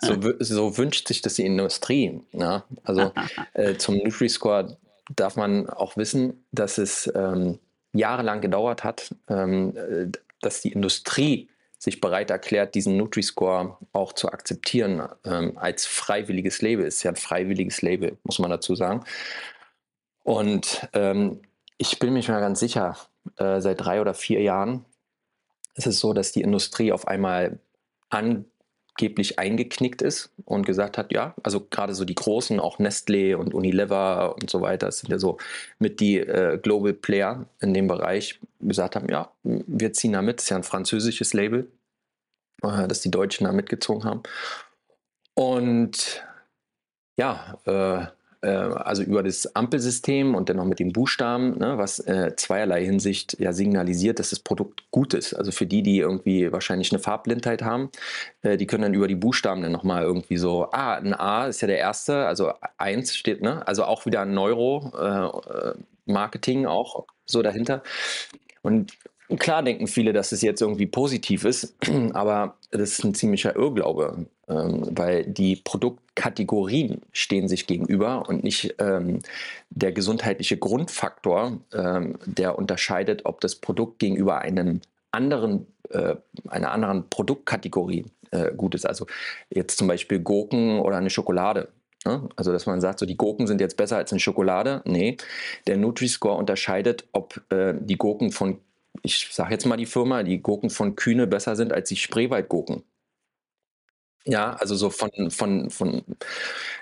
So, 0.00 0.16
so 0.40 0.76
wünscht 0.76 1.08
sich 1.08 1.22
das 1.22 1.34
die 1.34 1.46
Industrie. 1.46 2.20
Ja? 2.32 2.64
Also 2.84 3.12
äh, 3.54 3.76
zum 3.76 3.96
Nutri-Score 3.98 4.76
darf 5.14 5.36
man 5.36 5.68
auch 5.68 5.96
wissen, 5.96 6.44
dass 6.52 6.78
es 6.78 7.10
ähm, 7.14 7.58
jahrelang 7.92 8.40
gedauert 8.40 8.84
hat, 8.84 9.14
ähm, 9.28 9.76
äh, 9.76 10.10
dass 10.40 10.60
die 10.60 10.72
Industrie 10.72 11.48
sich 11.78 12.00
bereit 12.00 12.30
erklärt, 12.30 12.74
diesen 12.74 12.96
Nutri-Score 12.96 13.78
auch 13.92 14.12
zu 14.12 14.30
akzeptieren 14.30 15.08
ähm, 15.24 15.56
als 15.56 15.86
freiwilliges 15.86 16.60
Label. 16.60 16.84
Ist 16.84 17.04
ja 17.04 17.12
ein 17.12 17.16
freiwilliges 17.16 17.82
Label, 17.82 18.18
muss 18.24 18.40
man 18.40 18.50
dazu 18.50 18.74
sagen. 18.74 19.04
Und 20.24 20.88
ähm, 20.92 21.40
ich 21.78 21.98
bin 22.00 22.12
mir 22.12 22.22
mal 22.28 22.40
ganz 22.40 22.58
sicher, 22.58 22.96
äh, 23.36 23.60
seit 23.60 23.80
drei 23.80 24.00
oder 24.00 24.14
vier 24.14 24.42
Jahren 24.42 24.84
ist 25.74 25.86
es 25.86 26.00
so, 26.00 26.12
dass 26.12 26.32
die 26.32 26.42
Industrie 26.42 26.92
auf 26.92 27.06
einmal 27.06 27.60
an, 28.10 28.44
angeblich 28.98 29.38
eingeknickt 29.38 30.02
ist 30.02 30.30
und 30.44 30.66
gesagt 30.66 30.98
hat, 30.98 31.12
ja, 31.12 31.34
also 31.44 31.64
gerade 31.70 31.94
so 31.94 32.04
die 32.04 32.16
großen, 32.16 32.58
auch 32.58 32.78
Nestlé 32.78 33.36
und 33.36 33.54
Unilever 33.54 34.34
und 34.34 34.50
so 34.50 34.60
weiter, 34.60 34.90
sind 34.90 35.10
ja 35.10 35.18
so 35.18 35.38
mit 35.78 36.00
die 36.00 36.18
äh, 36.18 36.58
Global 36.58 36.92
Player 36.92 37.46
in 37.60 37.74
dem 37.74 37.86
Bereich, 37.86 38.40
gesagt 38.60 38.96
haben, 38.96 39.08
ja, 39.08 39.30
wir 39.44 39.92
ziehen 39.92 40.14
da 40.14 40.22
mit, 40.22 40.40
ist 40.40 40.50
ja 40.50 40.56
ein 40.56 40.64
französisches 40.64 41.32
Label, 41.32 41.70
äh, 42.62 42.88
das 42.88 43.00
die 43.00 43.10
Deutschen 43.10 43.44
da 43.44 43.52
mitgezogen 43.52 44.04
haben. 44.04 44.22
Und 45.34 46.24
ja, 47.16 47.56
äh, 47.66 48.06
äh, 48.40 48.48
also 48.48 49.02
über 49.02 49.22
das 49.22 49.54
Ampelsystem 49.56 50.34
und 50.34 50.48
dann 50.48 50.56
noch 50.56 50.64
mit 50.64 50.78
den 50.78 50.92
Buchstaben, 50.92 51.58
ne, 51.58 51.76
was 51.78 51.98
äh, 52.00 52.34
zweierlei 52.36 52.84
Hinsicht 52.84 53.38
ja 53.40 53.52
signalisiert, 53.52 54.18
dass 54.18 54.30
das 54.30 54.40
Produkt 54.40 54.84
gut 54.90 55.14
ist. 55.14 55.34
Also 55.34 55.52
für 55.52 55.66
die, 55.66 55.82
die 55.82 55.98
irgendwie 55.98 56.50
wahrscheinlich 56.52 56.92
eine 56.92 57.00
Farbblindheit 57.00 57.62
haben, 57.62 57.90
äh, 58.42 58.56
die 58.56 58.66
können 58.66 58.82
dann 58.82 58.94
über 58.94 59.08
die 59.08 59.16
Buchstaben 59.16 59.62
dann 59.62 59.72
nochmal 59.72 60.02
irgendwie 60.04 60.36
so, 60.36 60.68
ah, 60.72 60.94
ein 60.94 61.14
A 61.14 61.46
ist 61.46 61.60
ja 61.60 61.68
der 61.68 61.78
erste, 61.78 62.26
also 62.26 62.52
eins 62.76 63.16
steht, 63.16 63.42
ne? 63.42 63.66
Also 63.66 63.84
auch 63.84 64.06
wieder 64.06 64.22
ein 64.22 64.34
Neuro-Marketing 64.34 66.64
äh, 66.64 66.66
auch 66.66 67.06
so 67.26 67.42
dahinter. 67.42 67.82
Und 68.62 68.92
Klar 69.36 69.62
denken 69.62 69.86
viele, 69.86 70.14
dass 70.14 70.32
es 70.32 70.40
jetzt 70.40 70.62
irgendwie 70.62 70.86
positiv 70.86 71.44
ist, 71.44 71.76
aber 72.14 72.56
das 72.70 72.92
ist 72.92 73.04
ein 73.04 73.14
ziemlicher 73.14 73.56
Irrglaube, 73.56 74.26
ähm, 74.48 74.88
weil 74.90 75.26
die 75.26 75.56
Produktkategorien 75.56 77.02
stehen 77.12 77.48
sich 77.48 77.66
gegenüber 77.66 78.26
und 78.28 78.42
nicht 78.42 78.76
ähm, 78.78 79.20
der 79.68 79.92
gesundheitliche 79.92 80.56
Grundfaktor, 80.56 81.58
ähm, 81.74 82.18
der 82.24 82.58
unterscheidet, 82.58 83.26
ob 83.26 83.40
das 83.42 83.56
Produkt 83.56 83.98
gegenüber 83.98 84.38
einem 84.38 84.80
anderen, 85.10 85.66
äh, 85.90 86.14
einer 86.48 86.72
anderen 86.72 87.10
Produktkategorie 87.10 88.06
äh, 88.30 88.52
gut 88.54 88.74
ist. 88.74 88.86
Also 88.86 89.06
jetzt 89.50 89.76
zum 89.76 89.88
Beispiel 89.88 90.20
Gurken 90.20 90.80
oder 90.80 90.96
eine 90.96 91.10
Schokolade. 91.10 91.68
Ne? 92.06 92.28
Also, 92.36 92.52
dass 92.52 92.66
man 92.66 92.80
sagt, 92.80 92.98
so 92.98 93.06
die 93.06 93.16
Gurken 93.16 93.46
sind 93.46 93.60
jetzt 93.60 93.76
besser 93.76 93.96
als 93.96 94.12
eine 94.12 94.20
Schokolade. 94.20 94.82
Nee, 94.84 95.16
der 95.66 95.76
Nutri-Score 95.76 96.36
unterscheidet, 96.36 97.04
ob 97.12 97.42
äh, 97.50 97.74
die 97.78 97.96
Gurken 97.96 98.30
von, 98.32 98.58
ich 99.02 99.28
sage 99.32 99.52
jetzt 99.52 99.66
mal 99.66 99.76
die 99.76 99.86
Firma, 99.86 100.22
die 100.22 100.40
Gurken 100.40 100.70
von 100.70 100.96
Kühne 100.96 101.26
besser 101.26 101.56
sind 101.56 101.72
als 101.72 101.88
die 101.88 101.96
Spreewaldgurken. 101.96 102.84
Ja, 104.24 104.52
also 104.54 104.74
so 104.74 104.90
von, 104.90 105.30
von, 105.30 105.70
von 105.70 106.04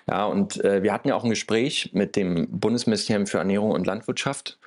ja, 0.09 0.26
und 0.26 0.64
äh, 0.64 0.83
wir 0.83 0.92
hatten 0.92 1.09
ja 1.09 1.14
auch 1.14 1.22
ein 1.22 1.31
Gespräch 1.31 1.90
mit 1.92 2.16
dem 2.16 2.48
Bundesministerium 2.50 3.26
für 3.26 3.38
Ernährung 3.38 3.70
und 3.70 3.87
Landwirtschaft, 3.87 4.59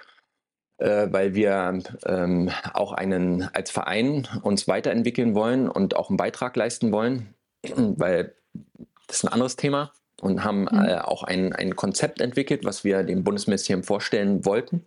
äh, 0.77 1.07
weil 1.12 1.35
wir 1.35 1.81
ähm, 2.05 2.49
auch 2.73 2.93
einen 2.93 3.43
als 3.53 3.69
Verein 3.69 4.27
uns 4.43 4.67
weiterentwickeln 4.67 5.35
wollen 5.35 5.67
und 5.67 5.95
auch 5.95 6.09
einen 6.09 6.17
Beitrag 6.17 6.55
leisten 6.55 6.91
wollen, 6.93 7.33
weil 7.75 8.33
das 9.07 9.17
ist 9.17 9.23
ein 9.25 9.33
anderes 9.33 9.57
Thema 9.57 9.91
und 10.21 10.45
haben 10.45 10.62
mhm. 10.62 10.85
äh, 10.85 10.99
auch 10.99 11.23
ein, 11.23 11.51
ein 11.53 11.75
Konzept 11.75 12.21
entwickelt, 12.21 12.63
was 12.63 12.85
wir 12.85 13.03
dem 13.03 13.25
Bundesministerium 13.25 13.83
vorstellen 13.83 14.45
wollten, 14.45 14.85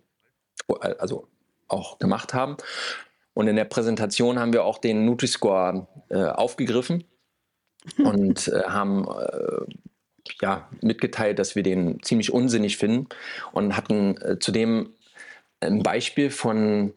also 0.99 1.27
auch 1.73 1.99
gemacht 1.99 2.33
haben. 2.33 2.57
Und 3.33 3.47
in 3.47 3.55
der 3.55 3.65
Präsentation 3.65 4.39
haben 4.39 4.53
wir 4.53 4.63
auch 4.63 4.77
den 4.77 5.05
Nutri-Score 5.05 5.87
äh, 6.09 6.23
aufgegriffen 6.23 7.03
und 7.97 8.47
äh, 8.47 8.63
haben 8.63 9.07
äh, 9.07 9.65
ja, 10.41 10.69
mitgeteilt, 10.81 11.39
dass 11.39 11.55
wir 11.55 11.63
den 11.63 12.01
ziemlich 12.03 12.31
unsinnig 12.31 12.77
finden 12.77 13.07
und 13.51 13.75
hatten 13.75 14.17
äh, 14.17 14.39
zudem 14.39 14.93
ein 15.59 15.81
Beispiel 15.81 16.29
von 16.29 16.93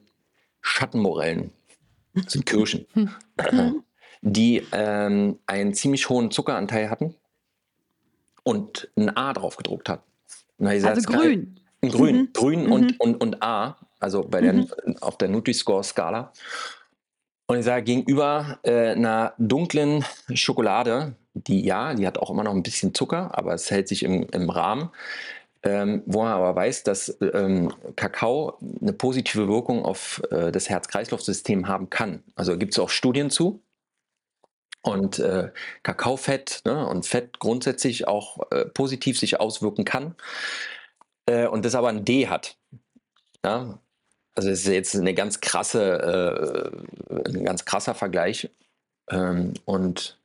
Schattenmorellen, 0.61 1.53
das 2.15 2.33
sind 2.33 2.47
Kirschen, 2.47 2.87
die 4.21 4.67
ähm, 4.73 5.39
einen 5.47 5.75
ziemlich 5.75 6.09
hohen 6.09 6.31
Zuckeranteil 6.31 6.91
hatten 6.91 7.15
und 8.43 8.91
ein 8.97 9.17
A 9.17 9.33
drauf 9.33 9.57
gedruckt 9.57 9.89
hat. 9.89 10.03
Gesagt, 10.59 10.97
also 10.97 11.13
grün. 11.13 11.61
Geil. 11.83 11.91
Grün, 11.91 12.17
mhm. 12.17 12.33
grün 12.33 12.65
mhm. 12.65 12.73
Und, 12.73 13.01
und, 13.01 13.21
und 13.21 13.43
A, 13.43 13.77
also 14.01 14.23
bei 14.23 14.41
der, 14.41 14.55
mhm. 14.55 14.69
auf 15.01 15.19
der 15.19 15.29
Nutri-Score-Skala. 15.29 16.33
Und 17.49 17.59
ich 17.59 17.65
sage, 17.65 17.85
gegenüber 17.85 18.59
äh, 18.65 18.91
einer 18.91 19.35
dunklen 19.39 20.05
Schokolade, 20.35 21.15
die 21.35 21.65
ja, 21.65 21.95
die 21.95 22.07
hat 22.07 22.19
auch 22.19 22.31
immer 22.31 22.43
noch 22.43 22.55
ein 22.55 22.63
bisschen 22.63 22.95
Zucker, 22.95 23.37
aber 23.37 23.55
es 23.55 23.71
hält 23.71 23.89
sich 23.89 24.03
im, 24.03 24.27
im 24.33 24.51
Rahmen, 24.51 24.91
ähm, 25.63 26.03
wo 26.07 26.23
man 26.23 26.33
aber 26.33 26.57
weiß, 26.57 26.83
dass 26.83 27.17
ähm, 27.21 27.73
Kakao 27.95 28.59
eine 28.81 28.93
positive 28.93 29.47
Wirkung 29.49 29.85
auf 29.85 30.23
äh, 30.31 30.51
das 30.51 30.69
Herz-Kreislauf-System 30.69 31.69
haben 31.69 31.89
kann. 31.89 32.25
Also 32.35 32.59
gibt 32.59 32.75
es 32.75 32.79
auch 32.79 32.91
Studien 32.91 33.31
zu. 33.31 33.63
Und 34.83 35.19
äh, 35.19 35.51
Kakaofett 35.83 36.63
ne, 36.65 36.87
und 36.87 37.07
Fett 37.07 37.41
grundsätzlich 37.41 38.07
auch 38.07 38.39
äh, 38.53 38.67
positiv 38.67 39.19
sich 39.19 39.41
auswirken 39.41 39.85
kann. 39.85 40.15
Äh, 41.27 41.49
und 41.49 41.65
das 41.65 41.75
aber 41.75 41.89
ein 41.89 42.05
D 42.05 42.29
hat. 42.29 42.57
Ja? 43.45 43.81
Also 44.37 44.51
es 44.51 44.61
ist 44.61 44.73
jetzt 44.73 44.95
eine 44.95 45.15
ganz 45.15 45.41
krasse, 45.41 46.73
äh, 47.11 47.29
ein 47.29 47.45
ganz 47.45 47.65
krasser 47.65 47.95
Vergleich. 47.95 48.51
Ähm, 49.11 49.55
und 49.65 50.19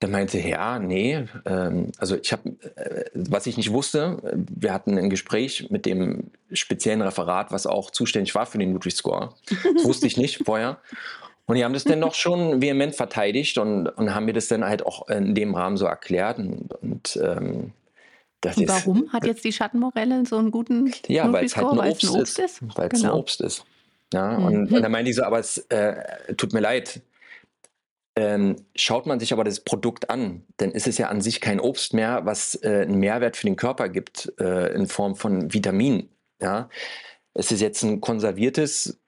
der 0.00 0.08
meinte, 0.08 0.38
ja, 0.40 0.78
nee, 0.78 1.26
ähm, 1.44 1.92
also 1.98 2.16
ich 2.16 2.32
habe, 2.32 2.50
äh, 2.74 3.04
was 3.14 3.46
ich 3.46 3.56
nicht 3.56 3.70
wusste, 3.70 4.18
wir 4.50 4.72
hatten 4.72 4.98
ein 4.98 5.10
Gespräch 5.10 5.68
mit 5.70 5.86
dem 5.86 6.32
speziellen 6.52 7.02
Referat, 7.02 7.52
was 7.52 7.66
auch 7.66 7.90
zuständig 7.90 8.34
war 8.34 8.46
für 8.46 8.58
den 8.58 8.72
Nutri-Score. 8.72 9.34
Das 9.74 9.84
wusste 9.84 10.06
ich 10.06 10.16
nicht 10.16 10.44
vorher. 10.44 10.78
Und 11.46 11.56
die 11.56 11.64
haben 11.64 11.74
das 11.74 11.84
dann 11.84 11.98
noch 11.98 12.14
schon 12.14 12.62
vehement 12.62 12.94
verteidigt 12.94 13.58
und, 13.58 13.88
und 13.88 14.14
haben 14.14 14.24
mir 14.24 14.32
das 14.32 14.48
dann 14.48 14.64
halt 14.64 14.86
auch 14.86 15.08
in 15.08 15.34
dem 15.34 15.54
Rahmen 15.54 15.76
so 15.76 15.86
erklärt. 15.86 16.38
Und, 16.38 16.72
und 16.80 17.20
ähm, 17.22 17.72
das 18.42 18.56
und 18.56 18.68
warum 18.68 19.04
ist, 19.04 19.12
hat 19.12 19.24
jetzt 19.24 19.44
die 19.44 19.52
Schattenmorelle 19.52 20.26
so 20.26 20.36
einen 20.36 20.50
guten 20.50 20.92
Ja, 21.06 21.32
weil 21.32 21.44
es 21.44 21.56
halt 21.56 21.66
ein 21.68 21.78
Obst, 21.78 22.04
ein 22.04 22.20
Obst 22.20 22.38
ist. 22.38 22.60
Weil 22.76 22.88
es 22.92 23.00
genau. 23.00 23.14
ein 23.14 23.20
Obst 23.20 23.40
ist. 23.40 23.64
Ja, 24.12 24.38
mhm. 24.38 24.44
und, 24.44 24.72
und 24.72 24.82
dann 24.82 24.92
meinte 24.92 25.10
ich 25.10 25.16
so, 25.16 25.22
aber 25.22 25.38
es 25.38 25.58
äh, 25.68 26.34
tut 26.36 26.52
mir 26.52 26.60
leid. 26.60 27.00
Ähm, 28.14 28.56
schaut 28.76 29.06
man 29.06 29.20
sich 29.20 29.32
aber 29.32 29.42
das 29.44 29.60
Produkt 29.60 30.10
an, 30.10 30.42
dann 30.58 30.72
ist 30.72 30.86
es 30.86 30.98
ja 30.98 31.08
an 31.08 31.22
sich 31.22 31.40
kein 31.40 31.60
Obst 31.60 31.94
mehr, 31.94 32.26
was 32.26 32.56
äh, 32.62 32.82
einen 32.82 32.98
Mehrwert 32.98 33.38
für 33.38 33.46
den 33.46 33.56
Körper 33.56 33.88
gibt 33.88 34.30
äh, 34.38 34.74
in 34.74 34.86
Form 34.86 35.16
von 35.16 35.54
Vitaminen. 35.54 36.10
Ja? 36.38 36.68
Es 37.32 37.50
ist 37.52 37.62
jetzt 37.62 37.82
ein 37.82 38.02
konserviertes 38.02 38.98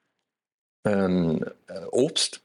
ähm, 0.85 1.45
äh, 1.67 1.85
Obst, 1.91 2.41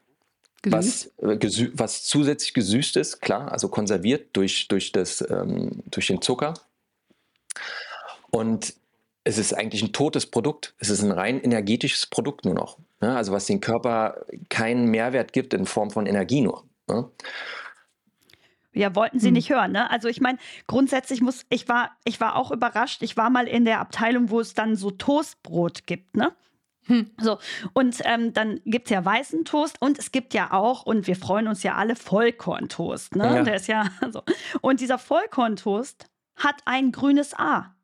was, 0.64 1.06
äh, 1.22 1.38
was, 1.72 2.02
zusätzlich 2.02 2.52
gesüßt 2.52 2.98
ist, 2.98 3.20
klar, 3.22 3.50
also 3.50 3.68
konserviert 3.68 4.36
durch, 4.36 4.68
durch, 4.68 4.92
das, 4.92 5.24
ähm, 5.30 5.82
durch 5.86 6.08
den 6.08 6.20
Zucker. 6.20 6.52
Und 8.30 8.74
es 9.24 9.38
ist 9.38 9.52
eigentlich 9.52 9.82
ein 9.82 9.92
totes 9.92 10.26
Produkt. 10.26 10.74
Es 10.78 10.88
ist 10.88 11.02
ein 11.02 11.12
rein 11.12 11.40
energetisches 11.40 12.06
Produkt 12.06 12.44
nur 12.44 12.54
noch. 12.54 12.78
Ne? 13.00 13.14
Also 13.14 13.32
was 13.32 13.46
den 13.46 13.60
Körper 13.60 14.24
keinen 14.48 14.86
Mehrwert 14.86 15.32
gibt 15.32 15.54
in 15.54 15.66
Form 15.66 15.90
von 15.90 16.06
Energie 16.06 16.40
nur. 16.40 16.64
Ne? 16.88 17.10
Ja, 18.72 18.94
wollten 18.94 19.18
Sie 19.18 19.28
hm. 19.28 19.34
nicht 19.34 19.50
hören, 19.50 19.72
ne? 19.72 19.90
Also 19.90 20.08
ich 20.08 20.20
meine, 20.20 20.38
grundsätzlich 20.68 21.20
muss, 21.20 21.44
ich 21.48 21.68
war, 21.68 21.90
ich 22.04 22.20
war 22.20 22.36
auch 22.36 22.52
überrascht. 22.52 23.02
Ich 23.02 23.16
war 23.16 23.28
mal 23.28 23.48
in 23.48 23.64
der 23.64 23.80
Abteilung, 23.80 24.30
wo 24.30 24.38
es 24.38 24.54
dann 24.54 24.76
so 24.76 24.92
Toastbrot 24.92 25.86
gibt, 25.86 26.16
ne? 26.16 26.32
Hm. 26.86 27.10
So, 27.20 27.38
und 27.72 28.00
ähm, 28.04 28.32
dann 28.32 28.60
gibt 28.64 28.86
es 28.86 28.90
ja 28.90 29.04
weißen 29.04 29.44
Toast 29.44 29.80
und 29.80 29.98
es 29.98 30.12
gibt 30.12 30.34
ja 30.34 30.52
auch, 30.52 30.86
und 30.86 31.06
wir 31.06 31.16
freuen 31.16 31.46
uns 31.46 31.62
ja 31.62 31.74
alle, 31.74 31.94
Vollkorntoast. 31.94 33.16
Ne? 33.16 33.24
Ja. 33.24 33.42
Der 33.42 33.54
ist 33.56 33.68
ja 33.68 33.90
so. 34.10 34.22
Und 34.60 34.80
dieser 34.80 34.98
Vollkorntoast 34.98 36.06
hat 36.36 36.56
ein 36.64 36.90
grünes 36.90 37.34
A. 37.34 37.74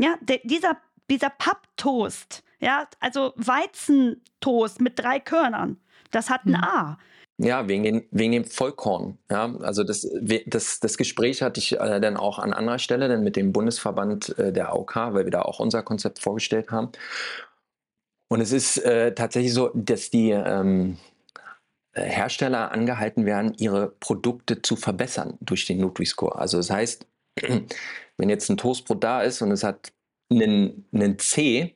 Ja, 0.00 0.16
de, 0.22 0.40
dieser, 0.44 0.78
dieser 1.10 1.30
Papptoast, 1.30 2.42
ja, 2.58 2.88
also 3.00 3.32
Weizentoast 3.36 4.80
mit 4.80 4.98
drei 4.98 5.20
Körnern, 5.20 5.78
das 6.10 6.30
hat 6.30 6.46
ein 6.46 6.56
hm. 6.56 6.64
A. 6.64 6.98
Ja, 7.42 7.68
wegen, 7.68 7.84
den, 7.84 8.06
wegen 8.10 8.32
dem 8.32 8.44
Vollkorn. 8.44 9.18
Ja, 9.30 9.54
also 9.60 9.82
das, 9.82 10.06
das, 10.46 10.80
das 10.80 10.98
Gespräch 10.98 11.40
hatte 11.40 11.58
ich 11.58 11.72
äh, 11.72 12.00
dann 12.00 12.18
auch 12.18 12.38
an 12.38 12.52
anderer 12.52 12.78
Stelle, 12.78 13.08
dann 13.08 13.24
mit 13.24 13.34
dem 13.36 13.52
Bundesverband 13.52 14.38
äh, 14.38 14.52
der 14.52 14.70
AOK, 14.70 14.96
weil 14.96 15.24
wir 15.24 15.30
da 15.30 15.42
auch 15.42 15.58
unser 15.58 15.82
Konzept 15.82 16.18
vorgestellt 16.18 16.70
haben. 16.70 16.90
Und 18.28 18.40
es 18.42 18.52
ist 18.52 18.76
äh, 18.84 19.14
tatsächlich 19.14 19.54
so, 19.54 19.70
dass 19.74 20.10
die 20.10 20.30
ähm, 20.30 20.98
äh, 21.92 22.02
Hersteller 22.02 22.72
angehalten 22.72 23.24
werden, 23.24 23.54
ihre 23.58 23.88
Produkte 23.88 24.60
zu 24.60 24.76
verbessern 24.76 25.38
durch 25.40 25.66
den 25.66 25.78
Nutri-Score. 25.78 26.38
Also 26.38 26.58
das 26.58 26.70
heißt, 26.70 27.06
wenn 28.20 28.28
jetzt 28.28 28.50
ein 28.50 28.58
Toastbrot 28.58 29.02
da 29.02 29.22
ist 29.22 29.40
und 29.40 29.50
es 29.50 29.64
hat 29.64 29.92
einen, 30.30 30.86
einen 30.92 31.18
C, 31.18 31.74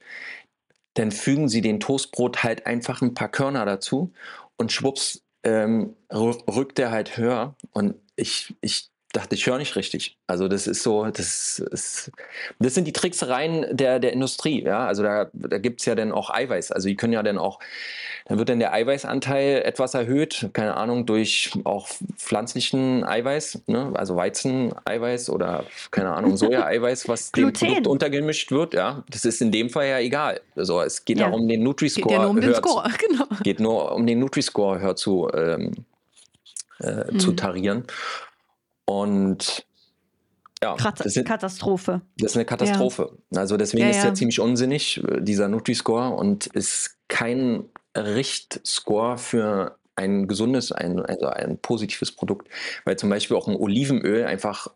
dann 0.93 1.11
fügen 1.11 1.49
sie 1.49 1.63
den 1.63 1.81
Toastbrot 1.81 2.45
halt 2.45 2.67
einfach 2.67 3.01
ein 3.01 3.15
paar 3.15 3.31
Körner 3.31 3.65
dazu 3.65 4.13
und 4.59 4.71
schwupps 4.71 5.23
ähm, 5.43 5.97
rückt 6.13 6.79
er 6.79 6.91
halt 6.91 7.17
höher. 7.17 7.57
Und 7.73 7.97
ich, 8.17 8.55
ich 8.61 8.91
dachte, 9.15 9.37
ich 9.37 9.47
höre 9.47 9.59
nicht 9.59 9.77
richtig. 9.77 10.17
Also 10.27 10.49
das 10.49 10.67
ist 10.67 10.83
so, 10.83 11.05
das 11.07 11.61
ist, 11.61 12.11
das 12.59 12.75
sind 12.75 12.87
die 12.87 12.93
Tricksereien 12.93 13.65
der, 13.71 14.01
der 14.01 14.13
Industrie, 14.13 14.63
ja. 14.63 14.87
Also 14.87 15.03
da, 15.03 15.31
da 15.33 15.59
gibt 15.59 15.81
es 15.81 15.87
ja 15.87 15.95
dann 15.95 16.13
auch 16.13 16.31
Eiweiß. 16.31 16.73
Also 16.73 16.89
die 16.89 16.97
können 16.97 17.13
ja 17.13 17.23
dann 17.23 17.39
auch, 17.39 17.61
dann 18.27 18.39
wird 18.39 18.49
dann 18.49 18.59
der 18.59 18.73
Eiweißanteil 18.73 19.63
etwas 19.63 19.95
erhöht, 19.95 20.51
keine 20.53 20.77
Ahnung, 20.77 21.07
durch 21.07 21.53
auch 21.63 21.87
pflanzlichen 22.17 23.05
Eiweiß, 23.05 23.63
ne? 23.67 23.93
also 23.95 24.17
Weizeneiweiß 24.17 25.31
oder 25.31 25.65
keine 25.93 26.13
Ahnung, 26.13 26.37
Soja-Eiweiß, 26.37 27.09
was 27.09 27.31
dem 27.31 27.53
Produkt 27.53 27.87
untergemischt 27.87 28.51
wird, 28.51 28.75
ja. 28.75 29.05
Das 29.11 29.25
ist 29.25 29.41
in 29.41 29.53
dem 29.53 29.71
Fall 29.71 29.87
ja 29.87 30.01
egal. 30.01 30.41
Also 30.57 30.81
es 30.83 31.05
geht 31.05 31.19
ja, 31.19 31.29
um 31.29 31.47
den 31.47 31.63
Nutri-Score. 31.63 32.09
Geht 32.09 32.13
ja 32.13 32.23
nur 32.23 32.31
um 32.31 32.41
den 32.41 32.55
Score, 32.55 32.91
zu, 32.91 32.99
genau. 33.09 33.27
Geht 33.45 33.61
nur 33.61 33.93
um 33.93 34.07
den 34.07 34.19
Nutri-Score, 34.19 34.81
hör 34.81 34.97
zu, 34.97 35.31
ähm, 35.33 35.71
äh, 36.81 37.13
mhm. 37.13 37.21
zu 37.21 37.33
tarieren. 37.33 37.85
Und 38.87 39.67
ja, 40.63 40.77
das 40.77 41.17
ist, 41.17 41.27
Katastrophe. 41.27 42.01
Das 42.19 42.33
ist 42.33 42.37
eine 42.37 42.45
Katastrophe. 42.45 43.19
Ja. 43.31 43.41
Also 43.41 43.57
deswegen 43.57 43.85
ja, 43.85 43.91
ist 43.91 44.05
er 44.05 44.15
ziemlich 44.15 44.41
unsinnig, 44.41 45.03
dieser 45.21 45.49
Nutri-Score, 45.49 46.15
und 46.15 46.47
ist 46.49 46.97
kein 47.09 47.65
Richtscore 47.97 49.19
für 49.19 49.79
ein 49.97 50.27
gesundes, 50.27 50.73
ein, 50.73 51.01
also 51.01 51.27
ein 51.27 51.59
positives 51.59 52.13
Produkt. 52.13 52.49
Weil 52.85 52.97
zum 52.97 53.11
Beispiel 53.11 53.37
auch 53.37 53.47
ein 53.47 53.57
Olivenöl 53.57 54.25
einfach 54.25 54.69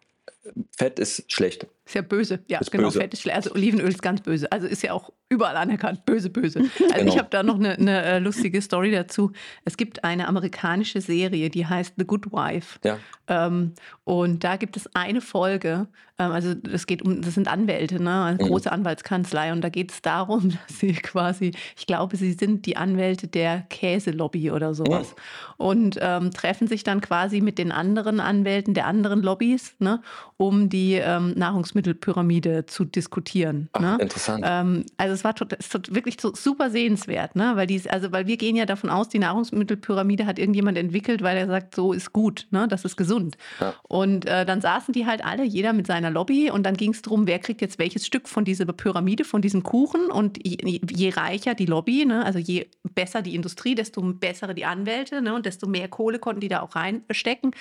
Fett 0.77 0.99
ist 0.99 1.31
schlecht. 1.31 1.66
Ist 1.88 1.94
ja 1.94 2.03
böse. 2.03 2.40
Ja, 2.48 2.59
Ist 2.59 2.70
genau. 2.70 2.85
böse. 2.88 3.01
Fett 3.01 3.14
ist 3.14 3.22
schlecht. 3.22 3.37
Also 3.37 3.53
Olivenöl 3.53 3.88
ist 3.88 4.03
ganz 4.03 4.20
böse. 4.20 4.53
Also 4.53 4.66
ist 4.66 4.83
ja 4.83 4.92
auch 4.92 5.11
überall 5.31 5.57
anerkannt. 5.57 6.05
Böse, 6.05 6.29
böse. 6.29 6.61
Also 6.81 6.94
Genau. 6.98 7.12
ich 7.12 7.18
habe 7.18 7.29
da 7.31 7.42
noch 7.42 7.57
eine, 7.59 7.70
eine 7.79 8.03
äh, 8.05 8.18
lustige 8.18 8.61
Story 8.61 8.90
dazu. 8.90 9.33
Es 9.64 9.77
gibt 9.79 10.05
eine 10.05 10.29
amerikanische 10.29 11.01
Serie, 11.01 11.48
die 11.48 11.66
heißt 11.66 11.94
The 11.96 12.05
Good 12.05 12.31
Wife. 12.31 12.79
Ja. 12.85 12.98
Ähm, 13.27 13.72
und 14.05 14.44
da 14.44 14.57
gibt 14.57 14.77
es 14.77 14.88
eine 14.94 15.20
Folge, 15.22 15.87
ähm, 16.18 16.31
also 16.31 16.55
das 16.55 16.87
geht 16.87 17.03
um, 17.03 17.20
das 17.22 17.35
sind 17.35 17.48
Anwälte, 17.48 18.03
ne? 18.03 18.24
eine 18.24 18.35
Mhm. 18.42 18.48
große 18.48 18.70
Anwaltskanzlei. 18.72 19.53
Und 19.53 19.62
da 19.62 19.68
geht 19.70 19.90
es 19.92 20.03
darum, 20.03 20.51
dass 20.68 20.79
sie 20.81 20.92
quasi, 20.92 21.53
ich 21.79 21.87
glaube, 21.87 22.16
sie 22.16 22.33
sind 22.33 22.66
die 22.66 22.77
Anwälte 22.77 23.29
der 23.29 23.62
Käselobby 23.70 24.51
oder 24.51 24.74
sowas. 24.74 25.14
Und 25.57 25.98
ähm, 26.01 26.31
treffen 26.33 26.68
sich 26.68 26.85
dann 26.85 27.01
quasi 27.01 27.40
mit 27.40 27.59
den 27.59 27.72
anderen 27.72 28.20
Anwälten 28.20 28.74
der 28.74 28.87
anderen 28.87 29.22
Lobbys, 29.22 29.74
ne? 29.79 30.01
um 30.37 30.68
die 30.68 30.94
ähm, 30.94 31.35
Nahrungsmittelpyramide 31.78 32.66
zu 32.66 32.84
diskutieren. 32.84 33.68
Ach, 33.72 33.80
ne? 33.80 33.98
interessant. 34.00 34.44
Ähm, 34.46 34.84
also 34.96 35.14
es 35.14 35.24
war 35.24 35.34
tot, 35.34 35.54
es 35.58 35.68
tot, 35.68 35.94
wirklich 35.94 36.20
so 36.20 36.34
super 36.34 36.70
sehenswert, 36.70 37.36
ne? 37.36 37.52
Weil 37.54 37.66
dies, 37.66 37.86
also 37.86 38.12
weil 38.12 38.26
wir 38.26 38.36
gehen 38.36 38.56
ja 38.56 38.66
davon 38.66 38.90
aus, 38.90 39.08
die 39.08 39.18
Nahrungsmittelpyramide 39.18 40.26
hat 40.26 40.38
irgendjemand 40.38 40.78
entwickelt, 40.78 41.22
weil 41.22 41.36
er 41.36 41.46
sagt, 41.46 41.74
so 41.74 41.92
ist 41.92 42.12
gut, 42.12 42.46
ne? 42.50 42.68
Das 42.68 42.84
ist 42.84 42.96
gesund. 42.96 43.36
Ja. 43.60 43.74
Und 43.82 44.26
äh, 44.26 44.44
dann 44.44 44.60
saßen 44.60 44.92
die 44.92 45.06
halt 45.06 45.24
alle, 45.24 45.44
jeder 45.44 45.72
mit 45.72 45.86
seiner 45.86 46.10
Lobby, 46.10 46.50
und 46.50 46.64
dann 46.64 46.76
ging 46.76 46.92
es 46.92 47.02
darum, 47.02 47.26
wer 47.26 47.38
kriegt 47.38 47.60
jetzt 47.60 47.78
welches 47.78 48.06
Stück 48.06 48.28
von 48.28 48.44
dieser 48.44 48.66
Pyramide, 48.66 49.24
von 49.24 49.42
diesem 49.42 49.62
Kuchen. 49.62 50.10
Und 50.10 50.38
je, 50.46 50.80
je 50.90 51.10
reicher 51.10 51.54
die 51.54 51.66
Lobby, 51.66 52.04
ne? 52.04 52.24
also 52.24 52.38
je 52.38 52.66
besser 52.94 53.22
die 53.22 53.34
Industrie, 53.34 53.74
desto 53.74 54.02
bessere 54.02 54.54
die 54.54 54.64
Anwälte, 54.64 55.22
ne? 55.22 55.34
Und 55.34 55.46
desto 55.46 55.66
mehr 55.66 55.88
Kohle 55.88 56.18
konnten 56.18 56.40
die 56.40 56.48
da 56.48 56.60
auch 56.60 56.74
reinstecken. 56.74 57.52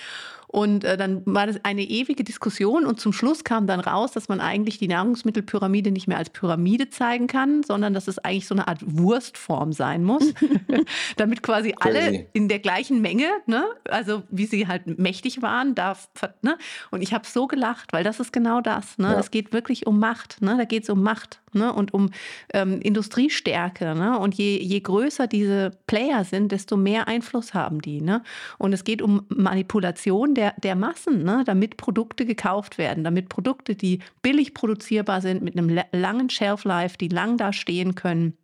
Und 0.47 0.86
äh, 0.86 0.97
dann 0.97 1.23
war 1.25 1.45
das 1.45 1.63
eine 1.63 1.84
ewige 1.84 2.23
Diskussion 2.23 2.86
und 2.86 2.99
zum 2.99 3.12
Schluss 3.12 3.43
kam 3.43 3.67
dann 3.67 3.82
raus, 3.82 4.07
dass 4.12 4.30
man 4.30 4.41
eigentlich 4.41 4.78
die 4.78 4.88
Nahrungsmittelpyramide 4.88 5.91
nicht 5.91 6.08
mehr 6.08 6.17
als 6.17 6.30
Pyramide 6.30 6.89
zeigen 6.89 7.28
kann, 7.28 7.63
sondern 7.63 7.93
dass 7.93 8.08
es 8.08 8.20
eigentlich 8.20 8.48
so 8.48 8.56
eine 8.56 8.67
Art 8.67 8.80
Wurstform 8.86 9.74
sein 9.74 10.04
muss, 10.04 10.34
damit 11.17 11.43
quasi 11.43 11.74
alle 11.80 12.28
in 12.34 12.48
der 12.48 12.60
gleichen 12.60 13.02
Menge, 13.02 13.28
ne? 13.46 13.65
also 13.89 14.24
wie 14.30 14.46
sie 14.46 14.67
halt 14.67 15.00
mächtig 15.00 15.41
waren, 15.41 15.76
da, 15.76 15.96
ver- 15.96 16.36
ne? 16.41 16.58
und 16.91 17.02
ich 17.02 17.13
habe 17.13 17.28
so 17.28 17.48
gelacht, 17.48 17.93
weil 17.93 18.04
das 18.04 18.20
ist 18.20 18.34
genau 18.34 18.62
das. 18.62 18.98
Ne? 18.98 19.08
Ja. 19.08 19.20
Es 19.20 19.32
geht 19.32 19.54
wirklich 19.54 19.88
um 19.88 20.00
Macht, 20.00 20.41
ne? 20.41 20.56
da 20.58 20.65
geht 20.65 20.84
es 20.84 20.89
um 20.89 21.04
Macht 21.04 21.39
ne? 21.54 21.74
und 21.74 21.93
um 21.93 22.12
ähm, 22.54 22.80
Industriestärke. 22.82 23.96
Ne? 23.96 24.17
Und 24.17 24.36
je, 24.36 24.58
je 24.62 24.80
größer 24.80 25.28
diese 25.28 25.72
Player 25.88 26.24
sind, 26.24 26.52
desto 26.52 26.78
mehr 26.78 27.08
Einfluss 27.08 27.54
haben 27.54 27.82
die. 27.82 28.02
Ne? 28.02 28.24
Und 28.58 28.74
es 28.74 28.84
geht 28.84 29.02
um 29.02 29.26
Manipulation 29.30 30.36
der, 30.36 30.54
der 30.58 30.76
Massen, 30.76 31.24
ne? 31.24 31.43
damit 31.46 31.78
Produkte 31.78 32.26
gekauft 32.26 32.78
werden, 32.78 33.04
damit 33.04 33.30
Produkte, 33.30 33.76
die 33.76 33.97
billig 34.22 34.54
produzierbar 34.54 35.22
sind, 35.22 35.42
mit 35.44 35.58
einem 35.58 35.70
la- 35.70 35.86
langen 35.92 36.30
Shelf 36.30 36.64
Life, 36.64 36.98
die 36.98 37.08
lang 37.10 37.38
da 37.38 37.54
stehen 37.54 37.96
können, 37.96 38.38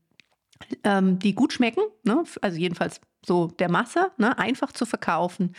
ähm, 0.84 1.20
die 1.20 1.34
gut 1.36 1.54
schmecken, 1.54 1.82
ne? 2.04 2.24
also 2.42 2.58
jedenfalls 2.58 3.02
so 3.26 3.48
der 3.48 3.72
Masse, 3.72 4.12
ne? 4.18 4.38
einfach 4.38 4.74
zu 4.74 4.86
verkaufen. 4.86 5.56